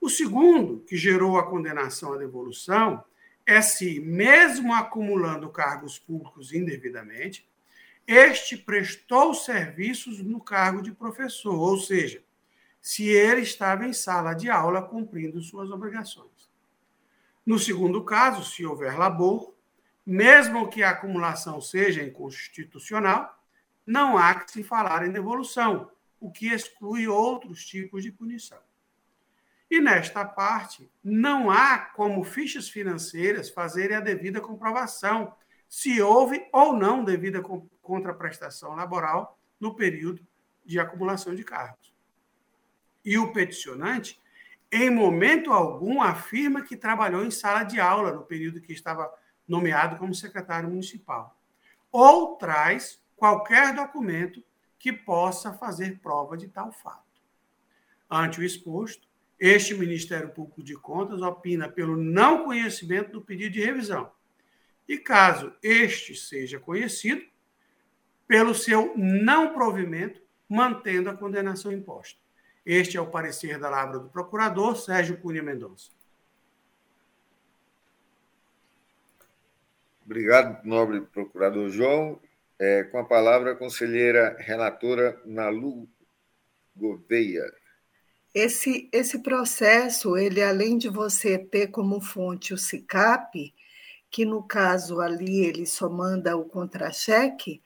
O 0.00 0.08
segundo, 0.08 0.80
que 0.80 0.96
gerou 0.96 1.38
a 1.38 1.46
condenação 1.46 2.14
à 2.14 2.16
devolução, 2.16 3.04
é 3.46 3.60
se, 3.60 4.00
mesmo 4.00 4.72
acumulando 4.72 5.50
cargos 5.50 5.98
públicos 5.98 6.52
indevidamente, 6.52 7.46
este 8.06 8.56
prestou 8.56 9.34
serviços 9.34 10.22
no 10.22 10.40
cargo 10.40 10.82
de 10.82 10.92
professor, 10.92 11.54
ou 11.54 11.78
seja, 11.78 12.22
se 12.84 13.08
ele 13.08 13.40
estava 13.40 13.86
em 13.86 13.94
sala 13.94 14.34
de 14.34 14.50
aula 14.50 14.82
cumprindo 14.82 15.40
suas 15.40 15.70
obrigações. 15.70 16.52
No 17.44 17.58
segundo 17.58 18.04
caso, 18.04 18.44
se 18.44 18.66
houver 18.66 18.98
labor, 18.98 19.54
mesmo 20.04 20.68
que 20.68 20.82
a 20.82 20.90
acumulação 20.90 21.62
seja 21.62 22.02
inconstitucional, 22.02 23.42
não 23.86 24.18
há 24.18 24.34
que 24.34 24.52
se 24.52 24.62
falar 24.62 25.06
em 25.06 25.10
devolução, 25.10 25.90
o 26.20 26.30
que 26.30 26.48
exclui 26.48 27.08
outros 27.08 27.64
tipos 27.64 28.02
de 28.02 28.12
punição. 28.12 28.60
E 29.70 29.80
nesta 29.80 30.22
parte, 30.22 30.86
não 31.02 31.50
há 31.50 31.78
como 31.78 32.22
fichas 32.22 32.68
financeiras 32.68 33.48
fazerem 33.48 33.96
a 33.96 34.00
devida 34.00 34.42
comprovação 34.42 35.34
se 35.70 36.02
houve 36.02 36.46
ou 36.52 36.76
não 36.76 37.02
devida 37.02 37.42
contraprestação 37.80 38.74
laboral 38.74 39.38
no 39.58 39.74
período 39.74 40.20
de 40.66 40.78
acumulação 40.78 41.34
de 41.34 41.42
cargos 41.42 41.93
e 43.04 43.18
o 43.18 43.32
peticionante, 43.32 44.20
em 44.72 44.90
momento 44.90 45.52
algum, 45.52 46.02
afirma 46.02 46.62
que 46.62 46.76
trabalhou 46.76 47.24
em 47.24 47.30
sala 47.30 47.62
de 47.62 47.78
aula 47.78 48.12
no 48.12 48.24
período 48.24 48.60
que 48.60 48.72
estava 48.72 49.12
nomeado 49.46 49.96
como 49.96 50.14
secretário 50.14 50.68
municipal, 50.68 51.38
ou 51.92 52.36
traz 52.36 53.00
qualquer 53.14 53.74
documento 53.74 54.42
que 54.78 54.92
possa 54.92 55.52
fazer 55.52 56.00
prova 56.00 56.36
de 56.36 56.48
tal 56.48 56.72
fato. 56.72 57.22
Ante 58.10 58.40
o 58.40 58.44
exposto, 58.44 59.08
este 59.38 59.74
Ministério 59.74 60.30
Público 60.30 60.62
de 60.62 60.74
Contas 60.74 61.20
opina 61.22 61.68
pelo 61.68 61.96
não 61.96 62.44
conhecimento 62.44 63.12
do 63.12 63.22
pedido 63.22 63.52
de 63.52 63.64
revisão. 63.64 64.10
E 64.88 64.98
caso 64.98 65.54
este 65.62 66.14
seja 66.14 66.58
conhecido, 66.58 67.22
pelo 68.26 68.54
seu 68.54 68.94
não 68.96 69.52
provimento, 69.52 70.20
mantendo 70.48 71.10
a 71.10 71.16
condenação 71.16 71.72
imposta. 71.72 72.23
Este 72.64 72.96
é 72.96 73.00
o 73.00 73.06
parecer 73.06 73.58
da 73.58 73.68
Lavra 73.68 73.98
do 73.98 74.08
Procurador 74.08 74.76
Sérgio 74.76 75.18
Cunha 75.18 75.42
Mendonça. 75.42 75.90
Obrigado, 80.04 80.64
nobre 80.64 81.00
procurador 81.00 81.68
João. 81.70 82.20
É, 82.58 82.84
com 82.84 82.98
a 82.98 83.04
palavra, 83.04 83.52
a 83.52 83.56
conselheira 83.56 84.36
relatora 84.38 85.20
Nalu 85.24 85.88
Gouveia. 86.76 87.52
Esse, 88.32 88.88
esse 88.92 89.20
processo, 89.20 90.16
ele 90.16 90.42
além 90.42 90.78
de 90.78 90.88
você 90.88 91.36
ter 91.38 91.68
como 91.68 92.00
fonte 92.00 92.54
o 92.54 92.58
SICAP, 92.58 93.52
que 94.10 94.24
no 94.24 94.42
caso 94.42 95.00
ali 95.00 95.44
ele 95.44 95.66
só 95.66 95.88
manda 95.88 96.36
o 96.36 96.44
contra-cheque, 96.44 97.60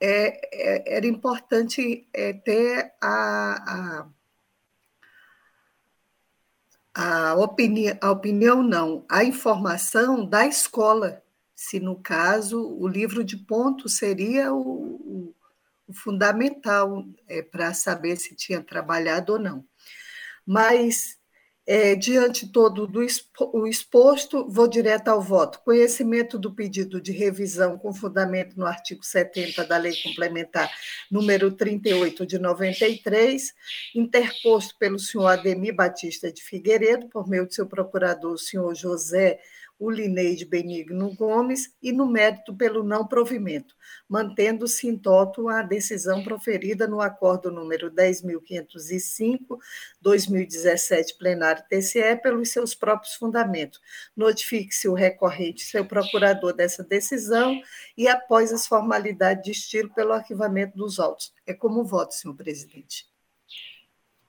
é, 0.00 0.40
é, 0.52 0.96
era 0.96 1.06
importante 1.06 2.06
é, 2.12 2.32
ter 2.32 2.92
a, 3.00 4.00
a 4.00 4.08
a 7.00 7.32
opinião, 7.36 7.96
a 8.00 8.10
opinião 8.10 8.60
não, 8.60 9.04
a 9.08 9.22
informação 9.22 10.26
da 10.26 10.44
escola, 10.48 11.22
se 11.54 11.78
no 11.78 11.94
caso 11.94 12.60
o 12.60 12.88
livro 12.88 13.22
de 13.22 13.36
pontos 13.36 13.98
seria 13.98 14.52
o, 14.52 14.58
o, 14.58 15.34
o 15.86 15.92
fundamental 15.92 17.06
é, 17.28 17.40
para 17.40 17.72
saber 17.72 18.16
se 18.16 18.34
tinha 18.34 18.60
trabalhado 18.60 19.34
ou 19.34 19.38
não. 19.38 19.64
Mas 20.44 21.17
é, 21.70 21.94
diante 21.94 22.50
todo 22.50 22.86
do 22.86 23.02
expo, 23.02 23.66
exposto, 23.66 24.48
vou 24.48 24.66
direto 24.66 25.08
ao 25.08 25.20
voto. 25.20 25.60
Conhecimento 25.62 26.38
do 26.38 26.50
pedido 26.50 26.98
de 26.98 27.12
revisão 27.12 27.76
com 27.76 27.92
fundamento 27.92 28.58
no 28.58 28.64
artigo 28.64 29.04
70 29.04 29.66
da 29.66 29.76
Lei 29.76 29.94
Complementar 30.02 30.70
número 31.10 31.52
38 31.52 32.24
de 32.24 32.38
93, 32.38 33.52
interposto 33.94 34.78
pelo 34.78 34.98
senhor 34.98 35.26
Ademir 35.26 35.76
Batista 35.76 36.32
de 36.32 36.42
Figueiredo, 36.42 37.06
por 37.10 37.28
meio 37.28 37.46
do 37.46 37.52
seu 37.52 37.66
procurador, 37.66 38.32
o 38.32 38.38
senhor 38.38 38.74
José 38.74 39.38
o 39.78 39.90
Lineide 39.90 40.44
Benigno 40.44 41.14
Gomes 41.14 41.72
e 41.80 41.92
no 41.92 42.06
mérito 42.06 42.54
pelo 42.54 42.82
não 42.82 43.06
provimento, 43.06 43.74
mantendo-se 44.08 44.88
em 44.88 44.98
toto 44.98 45.48
a 45.48 45.62
decisão 45.62 46.24
proferida 46.24 46.88
no 46.88 47.00
acordo 47.00 47.50
número 47.50 47.90
10.505, 47.90 49.58
2017, 50.00 51.16
plenário 51.16 51.62
TCE, 51.68 52.16
pelos 52.20 52.50
seus 52.50 52.74
próprios 52.74 53.14
fundamentos. 53.14 53.80
Notifique-se 54.16 54.88
o 54.88 54.94
recorrente, 54.94 55.64
seu 55.64 55.84
procurador, 55.84 56.52
dessa 56.52 56.82
decisão 56.82 57.60
e, 57.96 58.08
após 58.08 58.52
as 58.52 58.66
formalidades 58.66 59.44
de 59.44 59.52
estilo, 59.52 59.92
pelo 59.94 60.12
arquivamento 60.12 60.76
dos 60.76 60.98
autos. 60.98 61.32
É 61.46 61.54
como 61.54 61.84
voto, 61.84 62.14
senhor 62.14 62.34
presidente. 62.34 63.06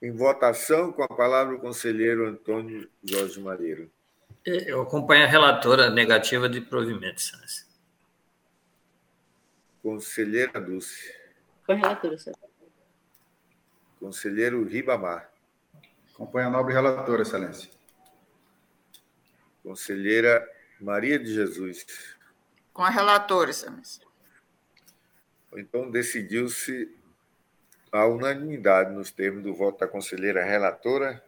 Em 0.01 0.11
votação, 0.11 0.93
com 0.93 1.03
a 1.03 1.07
palavra 1.07 1.55
o 1.55 1.59
conselheiro 1.59 2.27
Antônio 2.27 2.89
Jorge 3.03 3.39
Mareiro. 3.39 3.91
Eu 4.45 4.81
acompanho 4.81 5.25
a 5.25 5.27
relatora 5.27 5.89
negativa 5.89 6.47
de 6.47 6.61
provimento, 6.61 7.17
Excelência. 7.17 7.67
Conselheira 9.81 10.59
Dulce. 10.59 11.13
Com 11.65 11.73
a 11.73 11.75
relatora, 11.75 12.17
senhor. 12.17 12.37
Conselheiro 13.99 14.63
Ribamar. 14.65 15.29
Acompanha 16.13 16.47
a 16.47 16.49
nobre 16.49 16.73
relatora, 16.73 17.21
Excelência. 17.21 17.69
Conselheira 19.61 20.47
Maria 20.79 21.19
de 21.19 21.33
Jesus. 21.33 21.85
Com 22.73 22.83
a 22.83 22.89
relatora, 22.89 23.49
Excelência. 23.49 24.07
Então, 25.53 25.91
decidiu-se 25.91 26.95
a 27.91 28.05
unanimidade 28.05 28.93
nos 28.93 29.11
termos 29.11 29.43
do 29.43 29.53
voto 29.53 29.79
da 29.79 29.87
conselheira 29.87 30.43
relatora 30.43 31.23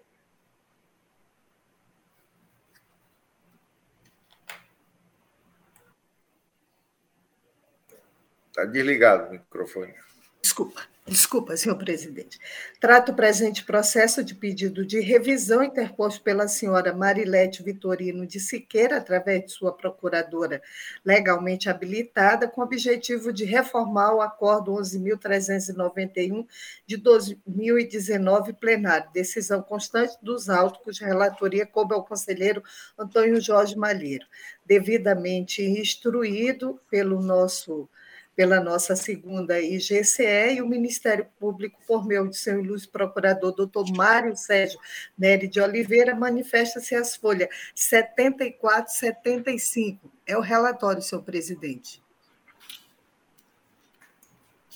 Está 8.48 8.64
desligado 8.64 9.28
o 9.28 9.32
microfone. 9.32 9.94
Desculpa. 10.40 10.88
Desculpa, 11.08 11.56
senhor 11.56 11.76
presidente. 11.76 12.38
Trato 12.78 13.12
o 13.12 13.14
presente 13.14 13.64
processo 13.64 14.22
de 14.22 14.34
pedido 14.34 14.84
de 14.84 15.00
revisão 15.00 15.62
interposto 15.62 16.20
pela 16.20 16.46
senhora 16.46 16.92
Marilete 16.92 17.62
Vitorino 17.62 18.26
de 18.26 18.38
Siqueira, 18.38 18.98
através 18.98 19.46
de 19.46 19.52
sua 19.52 19.72
procuradora 19.72 20.60
legalmente 21.02 21.70
habilitada, 21.70 22.46
com 22.46 22.60
o 22.60 22.64
objetivo 22.64 23.32
de 23.32 23.46
reformar 23.46 24.14
o 24.14 24.20
Acordo 24.20 24.72
11.391 24.72 26.46
de 26.86 26.98
2019 26.98 28.52
plenário, 28.52 29.10
decisão 29.10 29.62
constante 29.62 30.18
dos 30.20 30.50
autos, 30.50 30.82
cuja 30.84 31.06
relatoria 31.06 31.64
coube 31.64 31.94
ao 31.94 32.04
conselheiro 32.04 32.62
Antônio 32.98 33.40
Jorge 33.40 33.78
Malheiro, 33.78 34.26
devidamente 34.66 35.62
instruído 35.62 36.78
pelo 36.90 37.22
nosso 37.22 37.88
pela 38.38 38.60
nossa 38.60 38.94
segunda 38.94 39.60
IGCE 39.60 40.54
e 40.54 40.62
o 40.62 40.68
Ministério 40.68 41.26
Público, 41.40 41.76
por 41.84 42.06
meio 42.06 42.28
de 42.28 42.36
seu 42.36 42.60
ilustre 42.60 42.88
procurador, 42.88 43.52
doutor 43.52 43.84
Mário 43.96 44.36
Sérgio 44.36 44.78
Nery 45.18 45.48
de 45.48 45.60
Oliveira, 45.60 46.14
manifesta-se 46.14 46.94
as 46.94 47.16
folhas 47.16 47.48
74 47.74 48.92
e 48.92 48.96
75. 48.96 50.12
É 50.24 50.36
o 50.38 50.40
relatório, 50.40 51.02
senhor 51.02 51.22
presidente. 51.22 52.00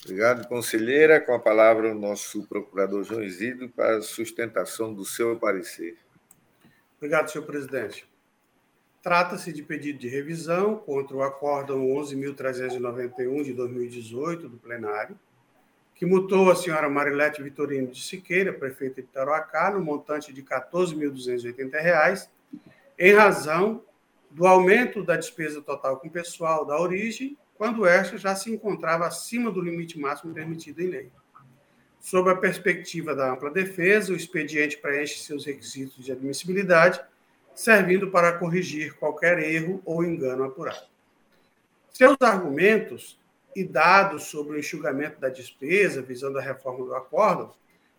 Obrigado, 0.03 0.49
conselheira. 0.49 1.21
Com 1.21 1.33
a 1.33 1.39
palavra, 1.39 1.93
o 1.93 1.95
nosso 1.95 2.45
procurador 2.49 3.05
João 3.05 3.23
Isidro 3.23 3.69
para 3.69 3.99
a 3.99 4.03
sustentação 4.03 4.93
do 4.93 5.05
seu 5.05 5.39
parecer. 5.39 5.97
Obrigado, 6.97 7.31
senhor 7.31 7.45
presidente. 7.45 8.12
Trata-se 9.03 9.53
de 9.53 9.65
pedido 9.65 9.99
de 9.99 10.09
revisão 10.09 10.77
contra 10.77 11.17
o 11.17 11.23
Acórdão 11.25 11.85
11.391 11.89 13.43
de 13.43 13.53
2018 13.53 14.49
do 14.49 14.57
plenário, 14.57 15.19
que 15.93 16.07
mutou 16.07 16.53
a 16.53 16.55
senhora 16.55 16.89
Marilete 16.89 17.43
Vitorino 17.43 17.89
de 17.89 18.01
Siqueira, 18.01 18.53
prefeita 18.53 19.03
de 19.03 19.09
Tarouacá, 19.09 19.73
no 19.73 19.81
montante 19.81 20.33
de 20.33 20.41
R$ 20.41 20.47
14.280, 20.47 22.29
em 22.97 23.13
razão 23.13 23.83
do 24.31 24.47
aumento 24.47 25.03
da 25.03 25.17
despesa 25.17 25.61
total 25.61 25.99
com 25.99 26.09
pessoal 26.09 26.65
da 26.65 26.81
origem, 26.81 27.37
quando 27.57 27.85
esta 27.85 28.17
já 28.17 28.37
se 28.37 28.53
encontrava 28.53 29.05
acima 29.05 29.51
do 29.51 29.61
limite 29.61 29.99
máximo 29.99 30.33
permitido 30.33 30.81
em 30.81 30.87
lei. 30.87 31.11
Sob 31.99 32.31
a 32.31 32.37
perspectiva 32.37 33.17
da 33.17 33.33
ampla 33.33 33.51
defesa, 33.51 34.13
o 34.13 34.17
expediente 34.17 34.79
preenche 34.79 35.19
seus 35.19 35.45
requisitos 35.45 36.05
de 36.05 36.13
admissibilidade 36.13 37.01
servindo 37.55 38.11
para 38.11 38.39
corrigir 38.39 38.95
qualquer 38.95 39.39
erro 39.39 39.83
ou 39.85 40.05
engano 40.05 40.45
apurado. 40.45 40.87
Seus 41.91 42.17
argumentos 42.21 43.21
e 43.55 43.65
dados 43.65 44.25
sobre 44.25 44.57
o 44.57 44.59
enxugamento 44.59 45.21
da 45.21 45.29
despesa 45.29 46.01
visando 46.01 46.39
a 46.39 46.43
reforma 46.43 46.85
do 46.85 46.95
acordo, 46.95 47.55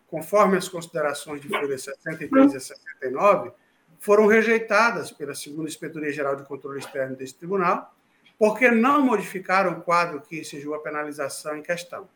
conforme 0.08 0.56
as 0.56 0.68
considerações 0.68 1.40
de 1.40 1.48
folhas 1.48 1.82
63 1.82 2.54
e 2.54 2.60
69, 2.60 3.52
foram 4.00 4.26
rejeitadas 4.26 5.10
pela 5.10 5.34
segunda 5.34 5.68
Inspetoria 5.68 6.12
Geral 6.12 6.36
de 6.36 6.44
Controle 6.44 6.78
Externo 6.78 7.16
desse 7.16 7.34
tribunal, 7.34 7.94
porque 8.38 8.70
não 8.70 9.00
modificaram 9.00 9.72
o 9.72 9.80
quadro 9.82 10.20
que 10.20 10.38
exigiu 10.38 10.74
a 10.74 10.80
penalização 10.80 11.56
em 11.56 11.62
questão. 11.62 12.08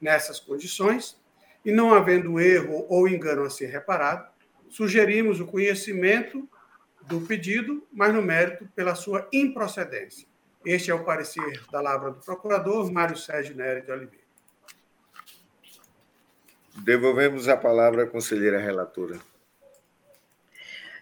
Nessas 0.00 0.40
condições, 0.40 1.16
e 1.64 1.70
não 1.70 1.94
havendo 1.94 2.40
erro 2.40 2.84
ou 2.88 3.08
engano 3.08 3.44
a 3.44 3.50
ser 3.50 3.66
reparado, 3.66 4.28
sugerimos 4.68 5.40
o 5.40 5.46
conhecimento 5.46 6.48
do 7.06 7.20
pedido, 7.22 7.86
mas 7.92 8.14
no 8.14 8.22
mérito 8.22 8.68
pela 8.74 8.94
sua 8.94 9.28
improcedência. 9.32 10.26
Este 10.64 10.90
é 10.90 10.94
o 10.94 11.04
parecer 11.04 11.60
da 11.70 11.80
lavra 11.80 12.12
do 12.12 12.20
procurador 12.20 12.90
Mário 12.92 13.16
Sérgio 13.16 13.56
Nery 13.56 13.82
de 13.82 13.90
Oliveira. 13.90 14.22
Devolvemos 16.84 17.48
a 17.48 17.56
palavra 17.56 18.04
à 18.04 18.06
conselheira 18.06 18.58
relatora. 18.58 19.20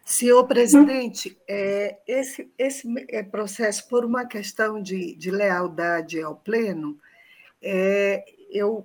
Senhor 0.04 0.44
presidente, 0.44 1.38
é, 1.46 1.98
esse, 2.04 2.50
esse 2.58 2.88
é, 3.08 3.22
processo, 3.22 3.88
por 3.88 4.04
uma 4.04 4.26
questão 4.26 4.82
de, 4.82 5.14
de 5.14 5.30
lealdade 5.30 6.20
ao 6.20 6.34
Pleno, 6.34 6.98
é, 7.62 8.24
eu, 8.50 8.84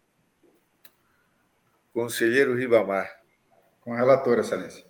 Conselheiro 1.94 2.56
Ribamar. 2.56 3.22
Com 3.82 3.94
a 3.94 3.98
relatora, 3.98 4.42
excelência. 4.42 4.86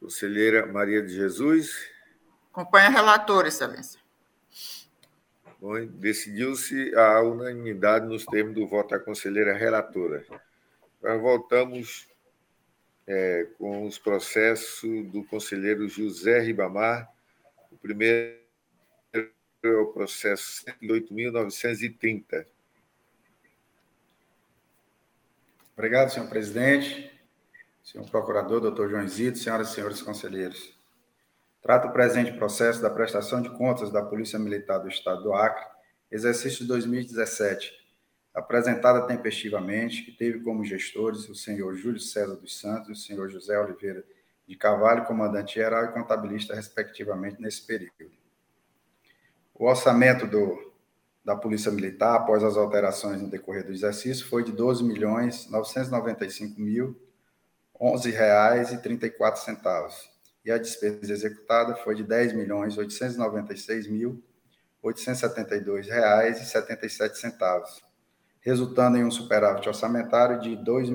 Conselheira 0.00 0.66
Maria 0.66 1.02
de 1.02 1.14
Jesus. 1.14 1.88
Acompanha 2.52 2.88
a 2.88 2.90
relatora, 2.90 3.48
excelência. 3.48 4.00
Bom, 5.60 5.86
decidiu-se 5.86 6.92
a 6.96 7.22
unanimidade 7.22 8.06
nos 8.06 8.26
termos 8.26 8.54
do 8.54 8.66
voto 8.66 8.90
da 8.90 8.98
conselheira 8.98 9.54
relatora. 9.54 10.26
Agora 11.00 11.18
voltamos 11.18 12.08
é, 13.06 13.46
com 13.58 13.86
os 13.86 13.96
processos 13.96 15.06
do 15.06 15.22
conselheiro 15.24 15.88
José 15.88 16.40
Ribamar. 16.40 17.08
O 17.70 17.76
primeiro 17.76 18.41
é 19.62 19.76
o 19.76 19.86
processo 19.86 20.64
108.930. 20.82 22.46
Obrigado, 25.74 26.10
senhor 26.10 26.28
presidente, 26.28 27.10
senhor 27.82 28.08
procurador, 28.10 28.60
doutor 28.60 28.90
João 28.90 29.08
Zito, 29.08 29.38
senhoras 29.38 29.70
e 29.70 29.74
senhores 29.74 30.02
conselheiros. 30.02 30.76
Trato 31.62 31.88
o 31.88 31.92
presente 31.92 32.32
processo 32.32 32.82
da 32.82 32.90
prestação 32.90 33.40
de 33.40 33.50
contas 33.50 33.90
da 33.90 34.02
Polícia 34.02 34.38
Militar 34.38 34.78
do 34.78 34.88
Estado 34.88 35.22
do 35.22 35.32
Acre, 35.32 35.64
exercício 36.10 36.60
de 36.60 36.66
2017, 36.66 37.72
apresentada 38.34 39.06
tempestivamente, 39.06 40.02
que 40.02 40.12
teve 40.12 40.40
como 40.40 40.64
gestores 40.64 41.28
o 41.28 41.34
senhor 41.34 41.76
Júlio 41.76 42.00
César 42.00 42.34
dos 42.34 42.58
Santos 42.58 42.88
e 42.88 42.92
o 42.92 42.96
senhor 42.96 43.30
José 43.30 43.58
Oliveira 43.58 44.04
de 44.46 44.56
Cavalho, 44.56 45.04
comandante 45.04 45.54
geral 45.54 45.84
e 45.84 45.92
contabilista, 45.92 46.54
respectivamente, 46.54 47.40
nesse 47.40 47.64
período. 47.64 48.21
O 49.62 49.66
orçamento 49.66 50.26
do, 50.26 50.72
da 51.24 51.36
Polícia 51.36 51.70
Militar, 51.70 52.16
após 52.16 52.42
as 52.42 52.56
alterações 52.56 53.22
no 53.22 53.30
decorrer 53.30 53.64
do 53.64 53.70
exercício, 53.70 54.26
foi 54.26 54.42
de 54.42 54.50
12 54.50 54.82
milhões 54.82 55.48
mil 56.58 57.00
reais 58.10 58.72
e 58.72 58.82
34 58.82 59.40
centavos. 59.40 60.10
A 60.50 60.58
despesa 60.58 61.12
executada 61.12 61.76
foi 61.76 61.94
de 61.94 62.02
10 62.02 62.32
milhões 62.32 62.74
mil 63.88 64.16
reais 65.88 66.42
e 66.42 66.44
77 66.44 67.16
centavos, 67.16 67.84
resultando 68.40 68.96
em 68.96 69.04
um 69.04 69.12
superávit 69.12 69.68
orçamentário 69.68 70.40
de 70.40 70.56
R$ 70.56 70.64
2 70.64 70.90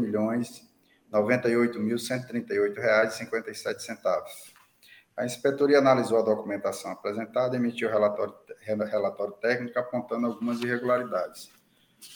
A 5.18 5.26
inspetoria 5.26 5.80
analisou 5.80 6.20
a 6.20 6.22
documentação 6.22 6.92
apresentada 6.92 7.56
e 7.56 7.60
emitiu 7.60 7.90
relatório, 7.90 8.36
relatório 8.62 9.34
técnico 9.34 9.80
apontando 9.80 10.28
algumas 10.28 10.62
irregularidades. 10.62 11.50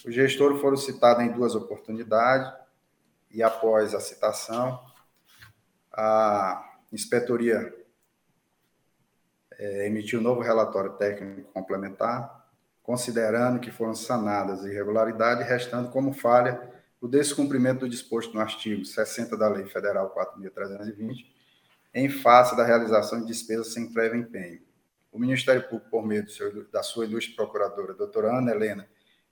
Os 0.06 0.14
gestores 0.14 0.62
foram 0.62 0.78
citados 0.78 1.24
em 1.24 1.32
duas 1.32 1.56
oportunidades 1.56 2.54
e, 3.32 3.42
após 3.42 3.96
a 3.96 4.00
citação, 4.00 4.80
a 5.92 6.64
inspetoria 6.94 7.74
é, 9.58 9.88
emitiu 9.88 10.20
um 10.20 10.24
novo 10.24 10.42
relatório 10.42 10.94
técnico 10.94 11.52
complementar, 11.52 12.48
considerando 12.84 13.60
que 13.60 13.72
foram 13.72 13.96
sanadas 13.96 14.64
irregularidades, 14.64 15.48
restando 15.48 15.90
como 15.90 16.14
falha 16.14 16.70
o 17.00 17.08
descumprimento 17.08 17.80
do 17.80 17.90
disposto 17.90 18.32
no 18.36 18.42
artigo 18.42 18.86
60 18.86 19.36
da 19.36 19.48
Lei 19.50 19.66
Federal 19.66 20.14
4.320, 20.16 21.41
em 21.94 22.10
face 22.10 22.56
da 22.56 22.66
realização 22.66 23.22
de 23.22 23.28
despesas 23.28 23.74
sem 23.74 23.92
prévio 23.92 24.20
empenho. 24.20 24.62
O 25.12 25.20
Ministério 25.20 25.62
Público, 25.64 25.90
por 25.90 26.06
meio 26.06 26.30
seu, 26.30 26.66
da 26.70 26.82
sua 26.82 27.06
ilustre 27.06 27.36
procuradora, 27.36 27.94
doutora 27.94 28.38
Ana 28.38 28.52
Helena 28.52 28.88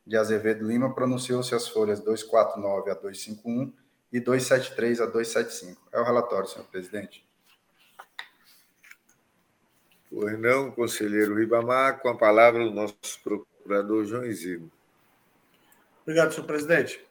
de 0.05 0.17
Azevedo 0.17 0.67
Lima, 0.67 0.93
pronunciou-se 0.93 1.55
as 1.55 1.67
folhas 1.67 1.99
249 2.01 2.91
a 2.91 2.93
251 2.95 3.73
e 4.11 4.19
273 4.19 5.01
a 5.01 5.05
275. 5.05 5.87
É 5.91 5.99
o 5.99 6.03
relatório, 6.03 6.49
senhor 6.49 6.65
presidente. 6.65 7.25
Pois 10.09 10.39
não, 10.39 10.71
conselheiro 10.71 11.35
Ribamar, 11.35 11.99
com 11.99 12.09
a 12.09 12.17
palavra 12.17 12.65
o 12.65 12.71
nosso 12.71 12.95
procurador 13.23 14.03
João 14.05 14.25
Isidro. 14.25 14.71
Obrigado, 16.01 16.33
senhor 16.33 16.47
presidente. 16.47 17.08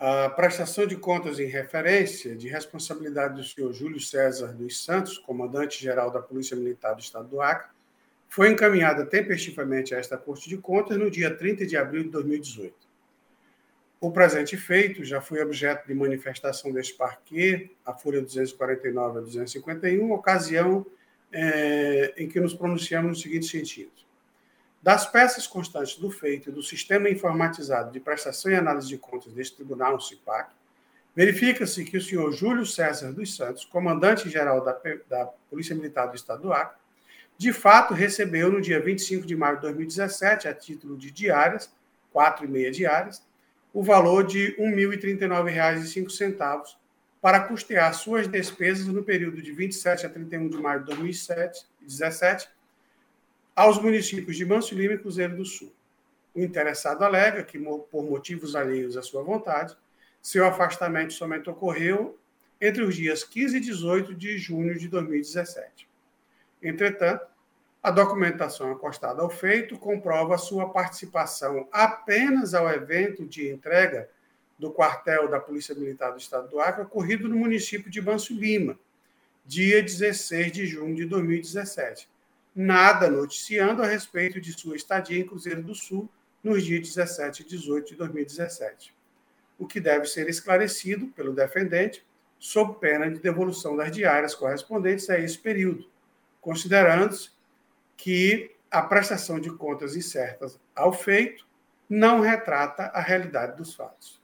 A 0.00 0.28
prestação 0.28 0.86
de 0.86 0.94
contas 0.94 1.40
em 1.40 1.46
referência 1.46 2.36
de 2.36 2.46
responsabilidade 2.46 3.34
do 3.34 3.42
senhor 3.42 3.72
Júlio 3.72 3.98
César 3.98 4.52
dos 4.52 4.84
Santos, 4.84 5.18
comandante-geral 5.18 6.08
da 6.12 6.22
Polícia 6.22 6.56
Militar 6.56 6.94
do 6.94 7.00
Estado 7.00 7.26
do 7.26 7.40
Acre, 7.40 7.68
foi 8.28 8.48
encaminhada 8.48 9.04
tempestivamente 9.04 9.92
a 9.96 9.98
esta 9.98 10.16
Corte 10.16 10.48
de 10.48 10.56
Contas 10.56 10.96
no 10.96 11.10
dia 11.10 11.34
30 11.34 11.66
de 11.66 11.76
abril 11.76 12.04
de 12.04 12.10
2018. 12.10 12.72
O 14.00 14.12
presente 14.12 14.56
feito 14.56 15.02
já 15.02 15.20
foi 15.20 15.42
objeto 15.42 15.88
de 15.88 15.94
manifestação 15.94 16.72
deste 16.72 16.94
parquê, 16.94 17.72
a 17.84 17.92
Folha 17.92 18.22
249 18.22 19.18
a 19.18 19.22
251, 19.22 20.12
ocasião 20.12 20.86
é, 21.32 22.14
em 22.16 22.28
que 22.28 22.38
nos 22.38 22.54
pronunciamos 22.54 23.10
no 23.10 23.16
seguinte 23.16 23.46
sentido. 23.46 23.90
Das 24.82 25.06
peças 25.06 25.46
constantes 25.46 25.96
do 25.96 26.10
feito 26.10 26.50
e 26.50 26.52
do 26.52 26.62
sistema 26.62 27.08
informatizado 27.10 27.90
de 27.90 27.98
prestação 27.98 28.52
e 28.52 28.54
análise 28.54 28.88
de 28.88 28.96
contas 28.96 29.32
deste 29.32 29.56
tribunal, 29.56 29.96
o 29.96 30.00
CIPAC, 30.00 30.52
verifica-se 31.14 31.84
que 31.84 31.96
o 31.96 32.00
senhor 32.00 32.30
Júlio 32.32 32.64
César 32.64 33.12
dos 33.12 33.34
Santos, 33.34 33.64
comandante-geral 33.64 34.64
da, 34.64 34.80
da 35.08 35.26
Polícia 35.50 35.74
Militar 35.74 36.06
do 36.06 36.14
Estado 36.14 36.42
do 36.42 36.52
Acre, 36.52 36.78
de 37.36 37.52
fato 37.52 37.92
recebeu 37.92 38.52
no 38.52 38.60
dia 38.60 38.80
25 38.80 39.26
de 39.26 39.34
maio 39.34 39.56
de 39.56 39.62
2017, 39.62 40.46
a 40.48 40.54
título 40.54 40.96
de 40.96 41.10
diárias, 41.10 41.68
quatro 42.12 42.44
e 42.44 42.48
meia 42.48 42.70
diárias, 42.70 43.26
o 43.72 43.82
valor 43.82 44.24
de 44.26 44.54
R$ 44.56 44.62
1.039,05 44.62 46.76
para 47.20 47.40
custear 47.40 47.92
suas 47.94 48.28
despesas 48.28 48.86
no 48.86 49.02
período 49.02 49.42
de 49.42 49.50
27 49.52 50.06
a 50.06 50.08
31 50.08 50.48
de 50.48 50.56
maio 50.56 50.80
de 50.80 50.86
2017 50.86 52.48
aos 53.58 53.76
municípios 53.82 54.36
de 54.36 54.46
Manso 54.46 54.72
Lima 54.72 54.94
e 54.94 54.98
Cruzeiro 54.98 55.34
do 55.34 55.44
Sul. 55.44 55.74
O 56.32 56.40
interessado 56.40 57.02
alega 57.02 57.42
que, 57.42 57.58
por 57.58 58.04
motivos 58.04 58.54
alheios 58.54 58.96
à 58.96 59.02
sua 59.02 59.20
vontade, 59.24 59.76
seu 60.22 60.46
afastamento 60.46 61.12
somente 61.12 61.50
ocorreu 61.50 62.16
entre 62.60 62.84
os 62.84 62.94
dias 62.94 63.24
15 63.24 63.56
e 63.56 63.60
18 63.60 64.14
de 64.14 64.38
junho 64.38 64.78
de 64.78 64.86
2017. 64.86 65.88
Entretanto, 66.62 67.26
a 67.82 67.90
documentação 67.90 68.70
acostada 68.70 69.22
ao 69.22 69.28
feito 69.28 69.76
comprova 69.76 70.38
sua 70.38 70.68
participação 70.68 71.66
apenas 71.72 72.54
ao 72.54 72.70
evento 72.70 73.26
de 73.26 73.48
entrega 73.48 74.08
do 74.56 74.70
quartel 74.70 75.26
da 75.26 75.40
Polícia 75.40 75.74
Militar 75.74 76.12
do 76.12 76.18
Estado 76.18 76.48
do 76.48 76.60
Acre, 76.60 76.84
ocorrido 76.84 77.28
no 77.28 77.36
município 77.36 77.90
de 77.90 78.00
Manso 78.00 78.32
Lima, 78.34 78.78
dia 79.44 79.82
16 79.82 80.52
de 80.52 80.64
junho 80.64 80.94
de 80.94 81.06
2017 81.06 82.08
nada 82.60 83.08
noticiando 83.08 83.84
a 83.84 83.86
respeito 83.86 84.40
de 84.40 84.52
sua 84.52 84.74
estadia 84.74 85.20
em 85.20 85.24
Cruzeiro 85.24 85.62
do 85.62 85.76
Sul 85.76 86.10
nos 86.42 86.64
dias 86.64 86.88
17 86.88 87.42
e 87.42 87.46
18 87.46 87.90
de 87.90 87.94
2017, 87.94 88.92
o 89.56 89.64
que 89.64 89.78
deve 89.78 90.06
ser 90.06 90.28
esclarecido 90.28 91.06
pelo 91.06 91.32
defendente 91.32 92.04
sob 92.36 92.80
pena 92.80 93.08
de 93.08 93.20
devolução 93.20 93.76
das 93.76 93.92
diárias 93.92 94.34
correspondentes 94.34 95.08
a 95.08 95.16
esse 95.20 95.38
período, 95.38 95.88
considerando-se 96.40 97.30
que 97.96 98.50
a 98.68 98.82
prestação 98.82 99.38
de 99.38 99.52
contas 99.52 99.94
incertas 99.94 100.58
ao 100.74 100.92
feito 100.92 101.46
não 101.88 102.20
retrata 102.20 102.86
a 102.86 103.00
realidade 103.00 103.56
dos 103.56 103.72
fatos. 103.72 104.20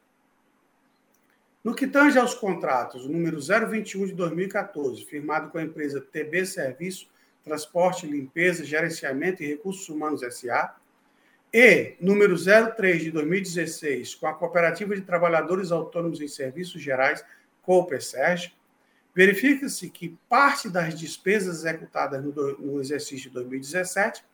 No 1.62 1.72
que 1.72 1.86
tange 1.86 2.18
aos 2.18 2.34
contratos, 2.34 3.06
número 3.06 3.38
021 3.40 4.06
de 4.06 4.12
2014, 4.12 5.04
firmado 5.04 5.50
com 5.50 5.58
a 5.58 5.62
empresa 5.62 6.00
TB 6.00 6.46
Serviço 6.46 7.13
Transporte, 7.44 8.06
Limpeza, 8.06 8.64
Gerenciamento 8.64 9.42
e 9.42 9.46
Recursos 9.46 9.88
Humanos 9.88 10.22
SA, 10.34 10.74
e 11.52 11.94
número 12.00 12.34
03 12.36 13.02
de 13.02 13.10
2016, 13.12 14.16
com 14.16 14.26
a 14.26 14.34
Cooperativa 14.34 14.94
de 14.96 15.02
Trabalhadores 15.02 15.70
Autônomos 15.70 16.20
em 16.20 16.26
Serviços 16.26 16.82
Gerais, 16.82 17.24
COPESERG, 17.62 18.52
verifica-se 19.14 19.88
que 19.88 20.18
parte 20.28 20.68
das 20.68 20.98
despesas 20.98 21.58
executadas 21.58 22.24
no, 22.24 22.32
no 22.58 22.80
exercício 22.80 23.30
de 23.30 23.34
2017, 23.34 24.24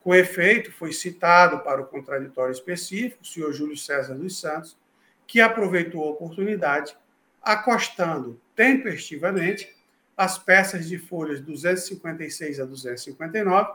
Com 0.05 0.14
efeito, 0.14 0.70
foi 0.70 0.92
citado 0.92 1.64
para 1.64 1.80
o 1.80 1.86
contraditório 1.86 2.52
específico 2.52 3.24
o 3.24 3.26
senhor 3.26 3.52
Júlio 3.52 3.76
César 3.76 4.14
dos 4.14 4.38
Santos, 4.38 4.78
que 5.26 5.40
aproveitou 5.40 6.05
a 6.05 6.12
oportunidade, 6.12 6.96
acostando 7.42 8.40
tempestivamente 8.55 9.74
as 10.16 10.38
peças 10.38 10.88
de 10.88 10.96
folhas 10.96 11.40
256 11.40 12.60
a 12.60 12.64
259, 12.66 13.72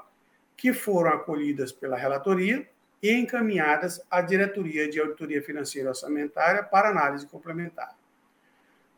que 0.56 0.72
foram 0.72 1.12
acolhidas 1.12 1.74
pela 1.74 1.98
relatoria 1.98 2.66
e 3.02 3.14
encaminhadas 3.14 4.02
à 4.10 4.22
Diretoria 4.22 4.90
de 4.90 5.00
Auditoria 5.00 5.42
Financeira 5.42 5.88
e 5.88 5.90
Orçamentária 5.90 6.64
para 6.64 6.90
análise 6.90 7.26
complementar. 7.26 7.96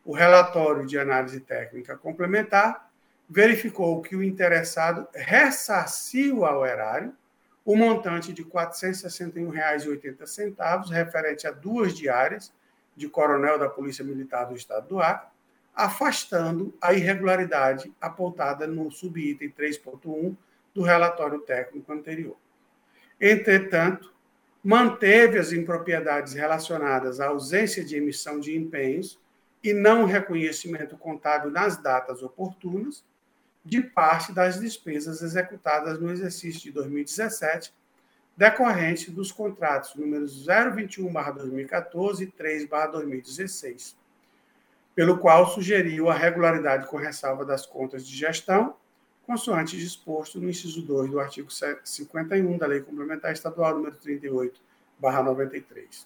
O 0.03 0.13
relatório 0.13 0.87
de 0.87 0.97
análise 0.97 1.39
técnica 1.39 1.95
complementar 1.95 2.89
verificou 3.29 4.01
que 4.01 4.15
o 4.15 4.23
interessado 4.23 5.07
ressarciu 5.13 6.43
ao 6.43 6.65
erário 6.65 7.15
o 7.63 7.75
montante 7.75 8.33
de 8.33 8.41
R$ 8.41 8.49
461,80 8.49 10.89
referente 10.89 11.45
a 11.45 11.51
duas 11.51 11.95
diárias 11.95 12.51
de 12.95 13.07
coronel 13.07 13.59
da 13.59 13.69
Polícia 13.69 14.03
Militar 14.03 14.45
do 14.45 14.55
Estado 14.55 14.87
do 14.87 14.99
Acre, 14.99 15.29
afastando 15.75 16.75
a 16.81 16.91
irregularidade 16.93 17.93
apontada 18.01 18.65
no 18.67 18.91
subitem 18.91 19.51
3.1 19.51 20.35
do 20.73 20.81
relatório 20.81 21.39
técnico 21.39 21.93
anterior. 21.93 22.35
Entretanto, 23.21 24.11
manteve 24.63 25.37
as 25.37 25.51
impropriedades 25.51 26.33
relacionadas 26.33 27.19
à 27.19 27.27
ausência 27.27 27.85
de 27.85 27.95
emissão 27.95 28.39
de 28.39 28.57
empenhos 28.57 29.19
e 29.63 29.73
não 29.73 30.05
reconhecimento 30.05 30.97
contábil 30.97 31.51
nas 31.51 31.77
datas 31.77 32.23
oportunas 32.23 33.05
de 33.63 33.79
parte 33.79 34.33
das 34.33 34.59
despesas 34.59 35.21
executadas 35.21 35.99
no 35.99 36.11
exercício 36.11 36.61
de 36.61 36.71
2017, 36.71 37.71
decorrente 38.35 39.11
dos 39.11 39.31
contratos 39.31 39.93
números 39.93 40.47
021/2014 40.47 42.23
e 42.23 42.27
3/2016, 42.27 43.95
pelo 44.95 45.19
qual 45.19 45.47
sugeriu 45.47 46.09
a 46.09 46.15
regularidade 46.15 46.87
com 46.87 46.97
ressalva 46.97 47.45
das 47.45 47.67
contas 47.67 48.03
de 48.07 48.17
gestão 48.17 48.75
consoante 49.31 49.77
disposto 49.77 50.41
no 50.41 50.49
inciso 50.49 50.81
2 50.81 51.09
do 51.09 51.17
artigo 51.17 51.47
51 51.49 52.57
da 52.57 52.67
Lei 52.67 52.81
Complementar 52.81 53.31
Estadual 53.31 53.75
número 53.75 53.95
38/93. 53.95 56.05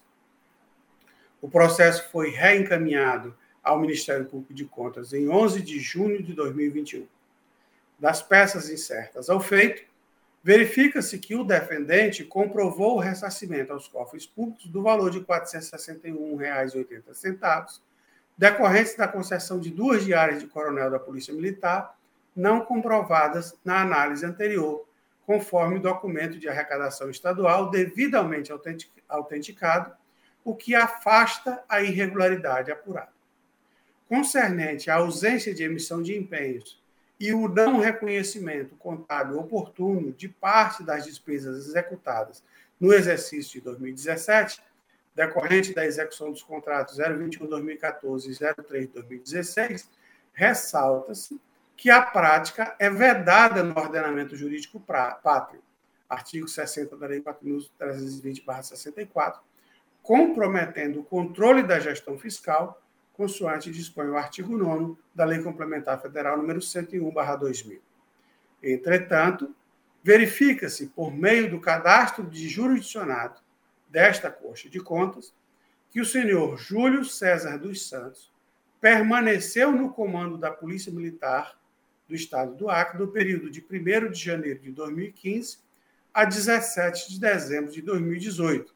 O 1.42 1.48
processo 1.48 2.08
foi 2.12 2.30
reencaminhado 2.30 3.36
ao 3.64 3.80
Ministério 3.80 4.26
Público 4.26 4.54
de 4.54 4.64
Contas 4.64 5.12
em 5.12 5.28
11 5.28 5.60
de 5.60 5.80
junho 5.80 6.22
de 6.22 6.34
2021. 6.34 7.04
Das 7.98 8.22
peças 8.22 8.70
incertas 8.70 9.28
ao 9.28 9.40
feito, 9.40 9.82
verifica-se 10.40 11.18
que 11.18 11.34
o 11.34 11.42
defendente 11.42 12.22
comprovou 12.22 12.94
o 12.94 13.00
ressarcimento 13.00 13.72
aos 13.72 13.88
cofres 13.88 14.24
públicos 14.24 14.66
do 14.66 14.82
valor 14.82 15.10
de 15.10 15.18
R$ 15.18 15.24
461,80, 15.24 17.80
decorrentes 18.38 18.94
da 18.94 19.08
concessão 19.08 19.58
de 19.58 19.72
duas 19.72 20.04
diárias 20.04 20.38
de 20.38 20.46
coronel 20.46 20.92
da 20.92 21.00
Polícia 21.00 21.34
Militar 21.34 21.95
não 22.36 22.60
comprovadas 22.60 23.58
na 23.64 23.80
análise 23.80 24.26
anterior, 24.26 24.86
conforme 25.24 25.78
o 25.78 25.82
documento 25.82 26.38
de 26.38 26.48
arrecadação 26.48 27.08
estadual 27.08 27.70
devidamente 27.70 28.52
autenticado, 29.08 29.92
o 30.44 30.54
que 30.54 30.74
afasta 30.74 31.64
a 31.68 31.82
irregularidade 31.82 32.70
apurada. 32.70 33.10
Concernente 34.08 34.90
à 34.90 34.96
ausência 34.96 35.52
de 35.52 35.64
emissão 35.64 36.02
de 36.02 36.16
empenhos 36.16 36.80
e 37.18 37.32
o 37.32 37.48
não 37.48 37.80
reconhecimento 37.80 38.76
contábil 38.76 39.38
oportuno 39.38 40.12
de 40.12 40.28
parte 40.28 40.84
das 40.84 41.04
despesas 41.04 41.66
executadas 41.66 42.44
no 42.78 42.92
exercício 42.92 43.54
de 43.54 43.62
2017, 43.62 44.62
decorrente 45.14 45.74
da 45.74 45.84
execução 45.84 46.30
dos 46.30 46.42
contratos 46.42 46.98
021-2014 46.98 48.26
e 48.28 48.62
03-2016, 48.62 49.88
ressalta-se 50.34 51.40
que 51.76 51.90
a 51.90 52.00
prática 52.00 52.74
é 52.78 52.88
vedada 52.88 53.62
no 53.62 53.78
ordenamento 53.78 54.34
jurídico 54.34 54.80
pátrio, 54.80 55.62
artigo 56.08 56.48
60 56.48 56.96
da 56.96 57.06
Lei 57.06 57.20
4.320-64, 57.20 59.40
comprometendo 60.02 61.00
o 61.00 61.04
controle 61.04 61.62
da 61.62 61.78
gestão 61.78 62.18
fiscal, 62.18 62.80
consoante 63.12 63.70
dispõe 63.70 64.08
o 64.08 64.16
artigo 64.16 64.56
9 64.56 64.96
da 65.14 65.24
Lei 65.24 65.42
Complementar 65.42 66.00
Federal 66.00 66.36
número 66.36 66.60
101/2000. 66.60 67.80
Entretanto, 68.62 69.54
verifica-se 70.02 70.88
por 70.88 71.12
meio 71.12 71.50
do 71.50 71.60
cadastro 71.60 72.24
de 72.24 72.48
jurisdicionado 72.48 73.40
desta 73.88 74.30
Corte 74.30 74.68
de 74.68 74.80
Contas 74.80 75.34
que 75.90 76.00
o 76.00 76.04
senhor 76.04 76.58
Júlio 76.58 77.04
César 77.04 77.58
dos 77.58 77.88
Santos 77.88 78.30
permaneceu 78.80 79.72
no 79.72 79.92
comando 79.92 80.38
da 80.38 80.50
Polícia 80.50 80.92
Militar 80.92 81.58
do 82.08 82.14
Estado 82.14 82.54
do 82.54 82.70
Acre 82.70 82.98
no 82.98 83.08
período 83.08 83.50
de 83.50 83.60
1 83.60 84.10
de 84.10 84.20
janeiro 84.20 84.60
de 84.60 84.70
2015 84.70 85.58
a 86.14 86.24
17 86.24 87.10
de 87.10 87.20
dezembro 87.20 87.70
de 87.70 87.82
2018, 87.82 88.74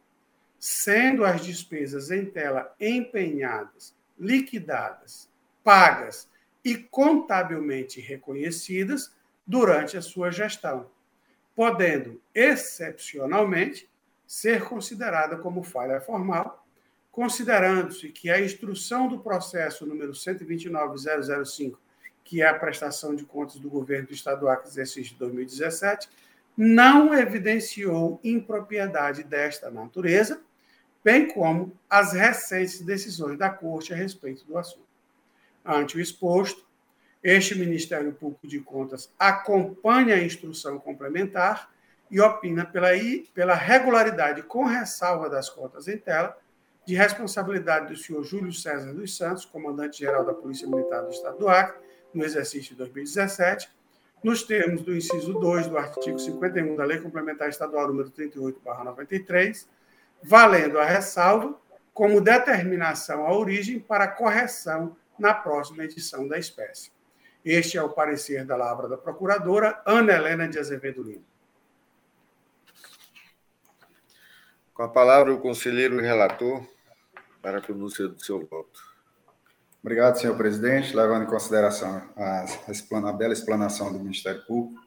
sendo 0.58 1.24
as 1.24 1.44
despesas 1.44 2.10
em 2.10 2.26
tela 2.26 2.74
empenhadas, 2.78 3.94
liquidadas, 4.18 5.28
pagas 5.64 6.28
e 6.64 6.76
contabilmente 6.76 8.00
reconhecidas 8.00 9.12
durante 9.46 9.96
a 9.96 10.02
sua 10.02 10.30
gestão, 10.30 10.90
podendo, 11.54 12.20
excepcionalmente, 12.34 13.88
ser 14.26 14.62
considerada 14.64 15.36
como 15.38 15.62
falha 15.62 16.00
formal, 16.00 16.64
considerando-se 17.10 18.10
que 18.10 18.30
a 18.30 18.40
instrução 18.40 19.08
do 19.08 19.18
processo 19.18 19.86
número 19.86 20.12
129005 20.14 21.80
que 22.30 22.42
é 22.42 22.46
a 22.46 22.54
prestação 22.54 23.12
de 23.12 23.24
contas 23.24 23.56
do 23.56 23.68
governo 23.68 24.06
do 24.06 24.14
Estado 24.14 24.42
do 24.42 24.48
Acre, 24.48 24.68
exercício 24.68 25.14
de 25.14 25.18
2017, 25.18 26.08
não 26.56 27.12
evidenciou 27.12 28.20
impropriedade 28.22 29.24
desta 29.24 29.68
natureza, 29.68 30.40
bem 31.02 31.26
como 31.26 31.76
as 31.90 32.12
recentes 32.12 32.82
decisões 32.82 33.36
da 33.36 33.50
Corte 33.50 33.92
a 33.92 33.96
respeito 33.96 34.44
do 34.44 34.56
assunto. 34.56 34.86
Ante 35.64 35.96
o 35.96 36.00
exposto, 36.00 36.64
este 37.20 37.56
Ministério 37.56 38.12
Público 38.12 38.46
de 38.46 38.60
Contas 38.60 39.12
acompanha 39.18 40.14
a 40.14 40.22
instrução 40.22 40.78
complementar 40.78 41.68
e 42.08 42.20
opina 42.20 42.64
pela, 42.64 42.90
pela 43.34 43.54
regularidade 43.56 44.44
com 44.44 44.62
ressalva 44.62 45.28
das 45.28 45.50
contas 45.50 45.88
em 45.88 45.98
tela, 45.98 46.38
de 46.86 46.94
responsabilidade 46.94 47.88
do 47.88 47.98
senhor 47.98 48.22
Júlio 48.22 48.52
César 48.52 48.92
dos 48.92 49.16
Santos, 49.16 49.44
comandante-geral 49.44 50.24
da 50.24 50.32
Polícia 50.32 50.68
Militar 50.68 51.02
do 51.02 51.10
Estado 51.10 51.36
do 51.36 51.48
Acre, 51.48 51.89
no 52.12 52.24
exercício 52.24 52.72
de 52.72 52.78
2017, 52.78 53.70
nos 54.22 54.42
termos 54.42 54.82
do 54.82 54.94
inciso 54.94 55.32
2 55.34 55.68
do 55.68 55.78
artigo 55.78 56.18
51 56.18 56.76
da 56.76 56.84
Lei 56.84 56.98
Complementar 56.98 57.48
Estadual 57.48 57.88
número 57.88 58.10
38/93, 58.10 59.66
valendo 60.22 60.78
a 60.78 60.84
ressalva 60.84 61.58
como 61.94 62.20
determinação 62.20 63.26
à 63.26 63.32
origem 63.32 63.78
para 63.78 64.08
correção 64.08 64.96
na 65.18 65.34
próxima 65.34 65.84
edição 65.84 66.26
da 66.28 66.38
espécie. 66.38 66.90
Este 67.44 67.78
é 67.78 67.82
o 67.82 67.88
parecer 67.88 68.44
da 68.44 68.56
Lavra 68.56 68.88
da 68.88 68.98
Procuradora 68.98 69.80
Ana 69.86 70.12
Helena 70.12 70.48
de 70.48 70.58
Azevedo 70.58 71.02
Lima. 71.02 71.24
Com 74.74 74.82
a 74.82 74.88
palavra, 74.88 75.32
o 75.32 75.40
conselheiro 75.40 76.00
relator 76.00 76.66
para 77.42 77.58
a 77.58 77.60
pronúncia 77.62 78.08
do 78.08 78.22
seu 78.22 78.46
voto. 78.46 78.89
Obrigado, 79.82 80.18
senhor 80.20 80.36
presidente. 80.36 80.94
Levando 80.94 81.24
em 81.24 81.26
consideração 81.26 82.02
a, 82.14 82.44
a 83.08 83.12
bela 83.12 83.32
explanação 83.32 83.90
do 83.90 83.98
Ministério 83.98 84.44
Público, 84.44 84.78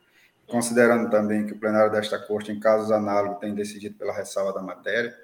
considerando 0.46 1.10
também 1.10 1.48
que 1.48 1.54
o 1.54 1.60
plenário 1.60 1.92
desta 1.92 2.20
Corte, 2.20 2.52
em 2.52 2.60
casos 2.60 2.92
análogos, 2.92 3.40
tem 3.40 3.56
decidido 3.56 3.96
pela 3.96 4.14
ressalva 4.14 4.54
da 4.54 4.62
matéria, 4.62 5.16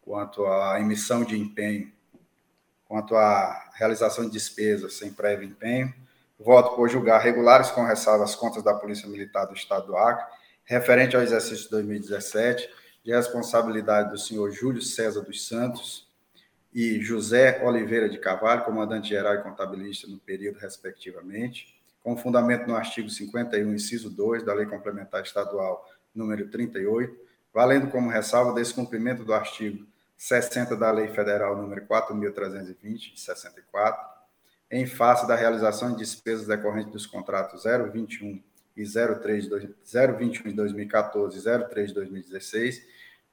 quanto 0.00 0.44
à 0.44 0.80
emissão 0.80 1.22
de 1.22 1.38
empenho, 1.38 1.92
quanto 2.84 3.14
à 3.14 3.70
realização 3.74 4.24
de 4.24 4.32
despesas 4.32 4.94
sem 4.94 5.12
prévio 5.12 5.48
empenho, 5.48 5.94
voto 6.36 6.74
por 6.74 6.88
julgar 6.88 7.20
regulares 7.20 7.70
com 7.70 7.84
ressalva 7.84 8.24
as 8.24 8.34
contas 8.34 8.64
da 8.64 8.74
Polícia 8.74 9.08
Militar 9.08 9.46
do 9.46 9.54
Estado 9.54 9.86
do 9.86 9.96
Acre, 9.96 10.26
referente 10.64 11.14
ao 11.14 11.22
exercício 11.22 11.64
de 11.64 11.70
2017, 11.70 12.68
de 13.04 13.12
responsabilidade 13.12 14.10
do 14.10 14.18
senhor 14.18 14.50
Júlio 14.50 14.82
César 14.82 15.20
dos 15.20 15.46
Santos, 15.46 16.10
e 16.74 17.00
José 17.00 17.62
Oliveira 17.62 18.08
de 18.08 18.18
Carvalho, 18.18 18.64
comandante-geral 18.64 19.34
e 19.34 19.42
contabilista 19.42 20.06
no 20.06 20.18
período, 20.18 20.58
respectivamente, 20.58 21.74
com 22.02 22.16
fundamento 22.16 22.66
no 22.66 22.74
artigo 22.74 23.10
51, 23.10 23.74
inciso 23.74 24.10
2 24.10 24.42
da 24.42 24.54
Lei 24.54 24.66
Complementar 24.66 25.22
Estadual 25.22 25.86
número 26.14 26.48
38, 26.48 27.14
valendo 27.52 27.88
como 27.88 28.10
ressalva 28.10 28.54
descumprimento 28.54 29.24
do 29.24 29.34
artigo 29.34 29.86
60 30.16 30.76
da 30.76 30.90
Lei 30.90 31.08
Federal 31.08 31.56
número 31.56 31.84
4.320, 31.86 33.14
de 33.14 33.20
64, 33.20 34.06
em 34.70 34.86
face 34.86 35.26
da 35.28 35.36
realização 35.36 35.92
de 35.92 35.98
despesas 35.98 36.46
decorrentes 36.46 36.92
dos 36.92 37.06
contratos 37.06 37.64
021 37.64 38.42
e 38.76 38.84
03, 38.84 39.48
021 39.48 40.50
de 40.50 40.54
2014 40.54 41.38
e 41.38 41.42
03 41.42 41.88
de 41.88 41.94
2016, 41.94 42.82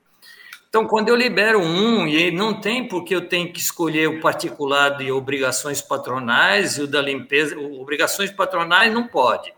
Então, 0.68 0.86
quando 0.86 1.08
eu 1.08 1.16
libero 1.16 1.60
um, 1.60 2.06
e 2.06 2.30
não 2.30 2.60
tem 2.60 2.86
porque 2.86 3.14
eu 3.14 3.28
tenho 3.28 3.52
que 3.52 3.58
escolher 3.58 4.08
o 4.08 4.20
particular 4.20 4.90
de 4.96 5.10
obrigações 5.10 5.80
patronais 5.80 6.76
e 6.76 6.82
o 6.82 6.86
da 6.86 7.00
limpeza. 7.00 7.58
Obrigações 7.58 8.30
patronais 8.30 8.92
não 8.92 9.06
pode, 9.06 9.54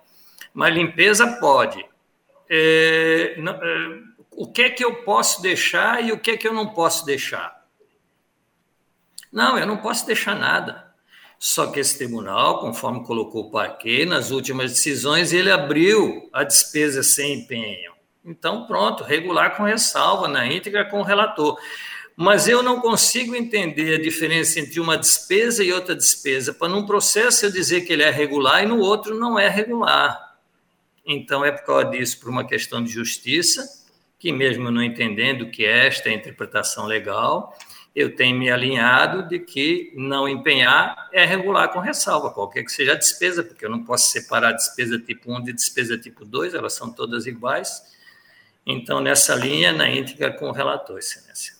mas 0.54 0.74
limpeza 0.74 1.26
pode. 1.40 1.84
É, 2.48 3.34
não, 3.38 3.52
é, 3.52 4.00
o 4.30 4.46
que 4.46 4.62
é 4.62 4.70
que 4.70 4.84
eu 4.84 5.02
posso 5.02 5.42
deixar 5.42 6.04
e 6.04 6.12
o 6.12 6.18
que 6.18 6.30
é 6.30 6.36
que 6.36 6.46
eu 6.46 6.52
não 6.52 6.68
posso 6.68 7.04
deixar? 7.04 7.66
Não, 9.32 9.58
eu 9.58 9.66
não 9.66 9.78
posso 9.78 10.06
deixar 10.06 10.34
nada. 10.34 10.88
Só 11.38 11.68
que 11.68 11.78
esse 11.78 11.98
tribunal, 11.98 12.60
conforme 12.60 13.04
colocou 13.04 13.46
o 13.46 13.50
parquet, 13.50 14.04
nas 14.04 14.30
últimas 14.30 14.72
decisões, 14.72 15.32
ele 15.32 15.50
abriu 15.50 16.28
a 16.32 16.42
despesa 16.42 17.02
sem 17.02 17.40
empenho. 17.40 17.97
Então, 18.24 18.66
pronto, 18.66 19.04
regular 19.04 19.56
com 19.56 19.62
ressalva, 19.62 20.28
na 20.28 20.46
íntegra 20.46 20.84
com 20.84 21.00
o 21.00 21.04
relator. 21.04 21.58
Mas 22.16 22.48
eu 22.48 22.62
não 22.62 22.80
consigo 22.80 23.36
entender 23.36 23.94
a 23.94 24.02
diferença 24.02 24.58
entre 24.58 24.80
uma 24.80 24.98
despesa 24.98 25.62
e 25.62 25.72
outra 25.72 25.94
despesa. 25.94 26.52
Para 26.52 26.68
num 26.68 26.84
processo 26.84 27.46
eu 27.46 27.52
dizer 27.52 27.82
que 27.82 27.92
ele 27.92 28.02
é 28.02 28.10
regular 28.10 28.62
e 28.62 28.66
no 28.66 28.78
outro 28.78 29.18
não 29.18 29.38
é 29.38 29.48
regular. 29.48 30.36
Então, 31.06 31.44
é 31.44 31.52
por 31.52 31.64
causa 31.64 31.84
disso, 31.86 32.20
por 32.20 32.28
uma 32.28 32.44
questão 32.44 32.82
de 32.82 32.90
justiça, 32.90 33.66
que 34.18 34.32
mesmo 34.32 34.70
não 34.70 34.82
entendendo 34.82 35.50
que 35.50 35.64
esta 35.64 36.08
é 36.08 36.12
a 36.12 36.16
interpretação 36.16 36.86
legal, 36.86 37.56
eu 37.94 38.14
tenho 38.14 38.38
me 38.38 38.50
alinhado 38.50 39.28
de 39.28 39.38
que 39.38 39.92
não 39.96 40.28
empenhar 40.28 41.08
é 41.12 41.24
regular 41.24 41.72
com 41.72 41.80
ressalva, 41.80 42.30
qualquer 42.30 42.62
que 42.62 42.70
seja 42.70 42.92
a 42.92 42.96
despesa, 42.96 43.42
porque 43.42 43.64
eu 43.64 43.70
não 43.70 43.84
posso 43.84 44.10
separar 44.10 44.52
despesa 44.52 44.98
tipo 44.98 45.32
1 45.32 45.42
de 45.42 45.52
despesa 45.52 45.96
tipo 45.96 46.24
2, 46.24 46.54
elas 46.54 46.74
são 46.74 46.92
todas 46.92 47.26
iguais. 47.26 47.82
Então, 48.70 49.00
nessa 49.00 49.34
linha, 49.34 49.72
na 49.72 49.88
íntegra 49.88 50.30
com 50.30 50.50
o 50.50 50.52
relator, 50.52 50.98
excelência. 50.98 51.56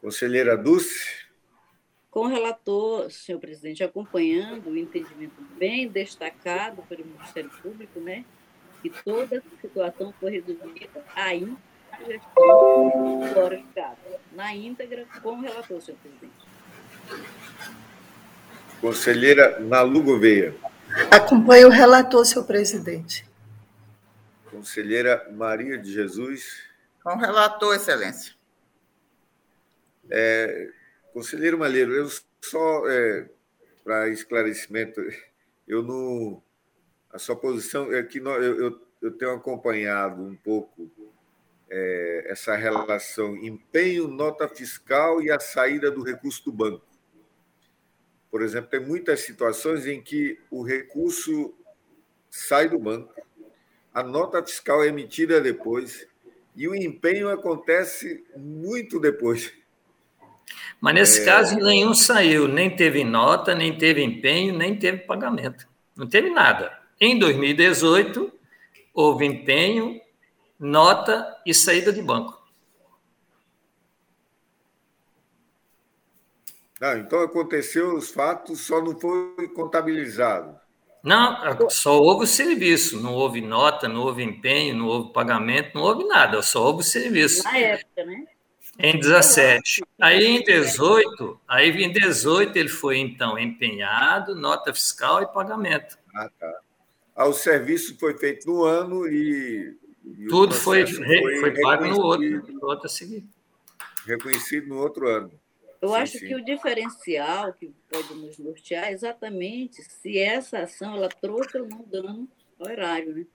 Conselheira 0.00 0.56
Dulce. 0.56 1.26
Com 2.10 2.20
o 2.20 2.26
relator, 2.26 3.10
senhor 3.10 3.38
presidente, 3.38 3.84
acompanhando 3.84 4.70
o 4.70 4.76
entendimento 4.78 5.42
bem 5.58 5.86
destacado 5.86 6.82
pelo 6.88 7.04
Ministério 7.04 7.50
Público, 7.62 8.00
né, 8.00 8.24
que 8.80 8.88
toda 8.88 9.40
a 9.40 9.60
situação 9.60 10.14
foi 10.18 10.30
resolvida 10.30 11.04
ainda 11.14 11.58
na 14.32 14.54
íntegra 14.54 15.04
com 15.22 15.36
o 15.36 15.40
relator, 15.42 15.82
senhor 15.82 15.98
presidente. 15.98 16.32
Conselheira 18.80 19.60
Nalu 19.60 20.02
Gouveia. 20.02 20.54
Acompanho 21.10 21.68
o 21.68 21.70
relator, 21.70 22.24
senhor 22.24 22.46
presidente. 22.46 23.28
Conselheira 24.50 25.28
Maria 25.32 25.78
de 25.78 25.92
Jesus. 25.92 26.62
Com 27.02 27.16
relator, 27.16 27.74
excelência. 27.74 28.34
É, 30.10 30.70
conselheiro 31.12 31.58
Malheiro, 31.58 31.92
eu 31.92 32.08
só, 32.40 32.88
é, 32.88 33.28
para 33.84 34.08
esclarecimento, 34.08 35.00
eu 35.66 35.82
não. 35.82 36.42
A 37.10 37.18
sua 37.18 37.36
posição 37.36 37.92
é 37.92 38.02
que 38.02 38.18
eu, 38.18 38.42
eu, 38.42 38.80
eu 39.00 39.10
tenho 39.12 39.32
acompanhado 39.32 40.22
um 40.22 40.36
pouco 40.36 40.90
é, 41.70 42.24
essa 42.26 42.54
relação 42.56 43.36
empenho, 43.36 44.08
nota 44.08 44.48
fiscal 44.48 45.22
e 45.22 45.30
a 45.30 45.40
saída 45.40 45.90
do 45.90 46.02
recurso 46.02 46.44
do 46.44 46.52
banco. 46.52 46.86
Por 48.30 48.42
exemplo, 48.42 48.70
tem 48.70 48.80
muitas 48.80 49.20
situações 49.20 49.86
em 49.86 50.02
que 50.02 50.38
o 50.50 50.62
recurso 50.62 51.54
sai 52.30 52.68
do 52.68 52.78
banco, 52.78 53.14
a 53.98 54.02
nota 54.04 54.40
fiscal 54.44 54.84
é 54.84 54.86
emitida 54.86 55.40
depois 55.40 56.06
e 56.54 56.68
o 56.68 56.74
empenho 56.74 57.28
acontece 57.30 58.24
muito 58.36 59.00
depois. 59.00 59.52
Mas 60.80 60.94
nesse 60.94 61.22
é... 61.22 61.24
caso, 61.24 61.56
nenhum 61.56 61.92
saiu, 61.92 62.46
nem 62.46 62.74
teve 62.74 63.02
nota, 63.02 63.56
nem 63.56 63.76
teve 63.76 64.00
empenho, 64.00 64.56
nem 64.56 64.78
teve 64.78 64.98
pagamento. 64.98 65.68
Não 65.96 66.06
teve 66.06 66.30
nada. 66.30 66.78
Em 67.00 67.18
2018, 67.18 68.32
houve 68.94 69.26
empenho, 69.26 70.00
nota 70.60 71.36
e 71.44 71.52
saída 71.52 71.92
de 71.92 72.00
banco. 72.00 72.40
Ah, 76.80 76.96
então 76.96 77.20
aconteceu 77.20 77.96
os 77.96 78.10
fatos, 78.10 78.60
só 78.60 78.80
não 78.80 78.96
foi 78.96 79.48
contabilizado. 79.48 80.56
Não, 81.02 81.68
só 81.70 82.00
houve 82.00 82.24
o 82.24 82.26
serviço, 82.26 83.00
não 83.00 83.14
houve 83.14 83.40
nota, 83.40 83.88
não 83.88 84.02
houve 84.02 84.22
empenho, 84.22 84.74
não 84.74 84.86
houve 84.86 85.12
pagamento, 85.12 85.70
não 85.74 85.82
houve 85.82 86.04
nada, 86.04 86.42
só 86.42 86.64
houve 86.64 86.80
o 86.80 86.84
serviço. 86.84 87.44
Na 87.44 87.56
época, 87.56 88.04
né? 88.04 88.24
Em 88.78 88.98
17. 88.98 89.82
Aí 90.00 90.24
em 90.24 90.42
18, 90.42 91.40
aí 91.48 91.70
em 91.70 91.92
18 91.92 92.56
ele 92.56 92.68
foi 92.68 92.98
então 92.98 93.38
empenhado, 93.38 94.36
nota 94.36 94.72
fiscal 94.72 95.22
e 95.22 95.26
pagamento. 95.26 95.98
Ah, 96.14 96.30
tá. 96.38 96.60
Ah, 97.16 97.26
o 97.26 97.32
serviço 97.32 97.98
foi 97.98 98.16
feito 98.16 98.46
no 98.46 98.64
ano 98.64 99.08
e 99.08 99.76
tudo 100.28 100.54
foi, 100.54 100.86
foi, 100.86 101.40
foi 101.40 101.60
pago 101.60 101.86
no 101.86 102.00
outro, 102.00 102.52
no 102.52 102.66
outro 102.66 102.86
a 102.86 102.88
seguir. 102.88 103.24
Reconhecido 104.06 104.68
no 104.68 104.78
outro 104.78 105.08
ano. 105.08 105.32
Eu 105.80 105.90
sim, 105.90 105.94
acho 105.94 106.18
sim. 106.18 106.26
que 106.26 106.34
o 106.34 106.44
diferencial 106.44 107.52
que 107.52 107.72
pode 107.88 108.14
nos 108.14 108.38
nortear 108.38 108.88
é 108.88 108.92
exatamente 108.92 109.82
se 109.82 110.18
essa 110.18 110.60
ação 110.60 110.96
ela 110.96 111.08
trouxe 111.08 111.58
ou 111.58 111.66
não 111.66 111.82
dano 111.84 112.28
ao 112.58 112.68
erário. 112.68 113.14
Né? 113.14 113.26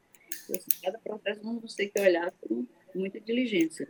Então, 0.43 0.55
assim, 0.57 0.81
cada 0.83 0.97
processo 0.99 1.41
vamos 1.41 1.73
ter 1.75 1.87
que 1.87 2.01
olhar 2.01 2.31
com 2.41 2.65
muita 2.93 3.19
diligência. 3.19 3.87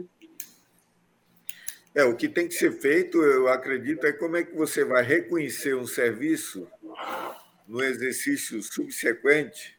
É, 1.96 2.04
o 2.04 2.16
que 2.16 2.28
tem 2.28 2.48
que 2.48 2.56
ser 2.56 2.72
feito, 2.72 3.22
eu 3.22 3.48
acredito, 3.48 4.06
é 4.06 4.12
como 4.12 4.36
é 4.36 4.44
que 4.44 4.56
você 4.56 4.84
vai 4.84 5.04
reconhecer 5.04 5.76
um 5.76 5.86
serviço 5.86 6.68
no 7.68 7.84
exercício 7.84 8.62
subsequente 8.62 9.78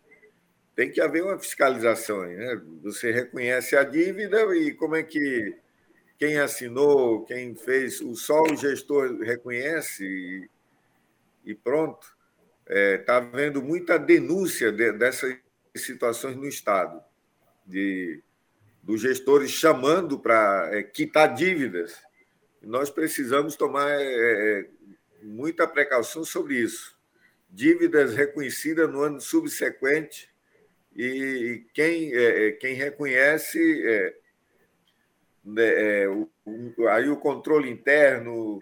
tem 0.74 0.90
que 0.90 1.00
haver 1.00 1.22
uma 1.22 1.38
fiscalização. 1.38 2.22
Né? 2.22 2.60
Você 2.82 3.12
reconhece 3.12 3.76
a 3.76 3.84
dívida 3.84 4.54
e 4.56 4.72
como 4.72 4.96
é 4.96 5.02
que 5.02 5.54
quem 6.24 6.38
assinou, 6.38 7.22
quem 7.26 7.54
fez, 7.54 8.02
só 8.14 8.44
o 8.44 8.56
gestor 8.56 9.18
reconhece 9.20 10.06
e, 10.06 10.48
e 11.50 11.54
pronto. 11.54 12.16
Está 12.66 12.74
é, 12.74 12.96
tá 12.96 13.16
havendo 13.18 13.62
muita 13.62 13.98
denúncia 13.98 14.72
de, 14.72 14.90
dessas 14.92 15.36
situações 15.76 16.34
no 16.34 16.48
Estado, 16.48 16.98
de, 17.66 18.22
dos 18.82 19.02
gestores 19.02 19.50
chamando 19.50 20.18
para 20.18 20.70
é, 20.72 20.82
quitar 20.82 21.34
dívidas. 21.34 21.94
Nós 22.62 22.88
precisamos 22.88 23.54
tomar 23.54 23.90
é, 23.90 24.00
é, 24.00 24.66
muita 25.22 25.68
precaução 25.68 26.24
sobre 26.24 26.54
isso. 26.54 26.96
Dívidas 27.50 28.14
reconhecidas 28.14 28.90
no 28.90 29.02
ano 29.02 29.20
subsequente 29.20 30.30
e 30.96 31.66
quem, 31.74 32.14
é, 32.14 32.48
é 32.48 32.52
quem 32.52 32.72
reconhece 32.72 34.14
né, 35.44 36.02
é, 36.02 36.08
o, 36.08 36.28
aí 36.88 37.08
o 37.08 37.16
controle 37.16 37.70
interno, 37.70 38.60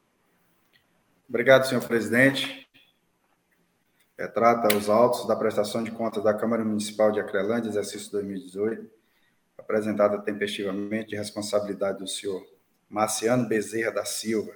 Obrigado, 1.29 1.67
senhor 1.67 1.87
presidente. 1.87 2.67
É, 4.17 4.25
trata 4.25 4.75
os 4.75 4.89
autos 4.89 5.27
da 5.27 5.35
prestação 5.35 5.83
de 5.83 5.91
contas 5.91 6.23
da 6.23 6.33
Câmara 6.33 6.65
Municipal 6.65 7.11
de 7.11 7.19
Acrelândia, 7.19 7.69
exercício 7.69 8.11
2018, 8.13 8.89
apresentada 9.55 10.17
tempestivamente 10.23 11.09
de 11.09 11.15
responsabilidade 11.15 11.99
do 11.99 12.07
senhor 12.07 12.43
Marciano 12.89 13.47
Bezerra 13.47 13.91
da 13.91 14.05
Silva, 14.05 14.55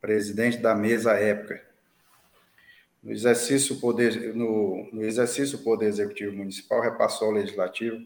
presidente 0.00 0.58
da 0.58 0.76
mesa 0.76 1.14
à 1.14 1.18
época, 1.18 1.71
no 3.02 3.10
exercício, 3.10 3.80
poder, 3.80 4.34
no, 4.34 4.88
no 4.92 5.02
exercício 5.02 5.58
o 5.58 5.62
Poder 5.62 5.86
Executivo 5.86 6.36
Municipal 6.36 6.80
repassou 6.80 7.26
ao 7.28 7.34
Legislativo 7.34 8.00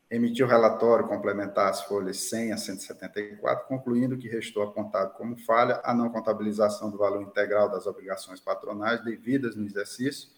emitiu 0.09 0.45
relatório 0.45 1.07
complementar 1.07 1.69
às 1.69 1.81
folhas 1.81 2.17
100 2.29 2.53
a 2.53 2.57
174, 2.57 3.67
concluindo 3.67 4.17
que 4.17 4.27
restou 4.27 4.61
apontado 4.61 5.13
como 5.13 5.35
falha 5.37 5.81
a 5.83 5.93
não 5.93 6.09
contabilização 6.09 6.91
do 6.91 6.97
valor 6.97 7.23
integral 7.23 7.69
das 7.69 7.87
obrigações 7.87 8.39
patronais 8.39 9.03
devidas 9.03 9.55
no 9.55 9.65
exercício 9.65 10.29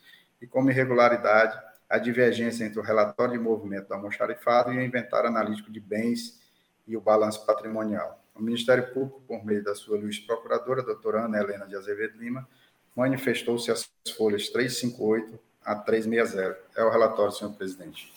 e 0.42 0.48
como 0.48 0.70
irregularidade 0.70 1.60
a 1.90 1.98
divergência 1.98 2.66
entre 2.66 2.80
o 2.80 2.84
relatório 2.84 3.34
de 3.34 3.40
movimento 3.40 3.88
do 3.88 3.94
almoxarifado 3.94 4.74
e 4.74 4.78
o 4.78 4.82
inventário 4.82 5.30
analítico 5.30 5.72
de 5.72 5.80
bens 5.80 6.40
e 6.88 6.98
o 6.98 7.02
balanço 7.02 7.46
patrimonial. 7.46 8.24
O 8.36 8.42
Ministério 8.42 8.94
Público, 8.94 9.22
por 9.28 9.46
meio 9.46 9.64
da 9.64 9.76
sua 9.76 10.00
juiz 10.00 10.20
procuradora, 10.20 10.84
doutora 10.84 11.26
Ana 11.26 11.40
Helena 11.40 11.66
de 11.66 11.76
Azevedo 11.76 12.18
Lima, 12.18 12.48
manifestou-se 12.96 13.72
as 13.72 13.90
folhas 14.18 14.50
358 14.50 15.40
a 15.64 15.76
360. 15.76 16.58
É 16.76 16.84
o 16.84 16.90
relatório, 16.90 17.32
senhor 17.32 17.54
presidente. 17.54 18.14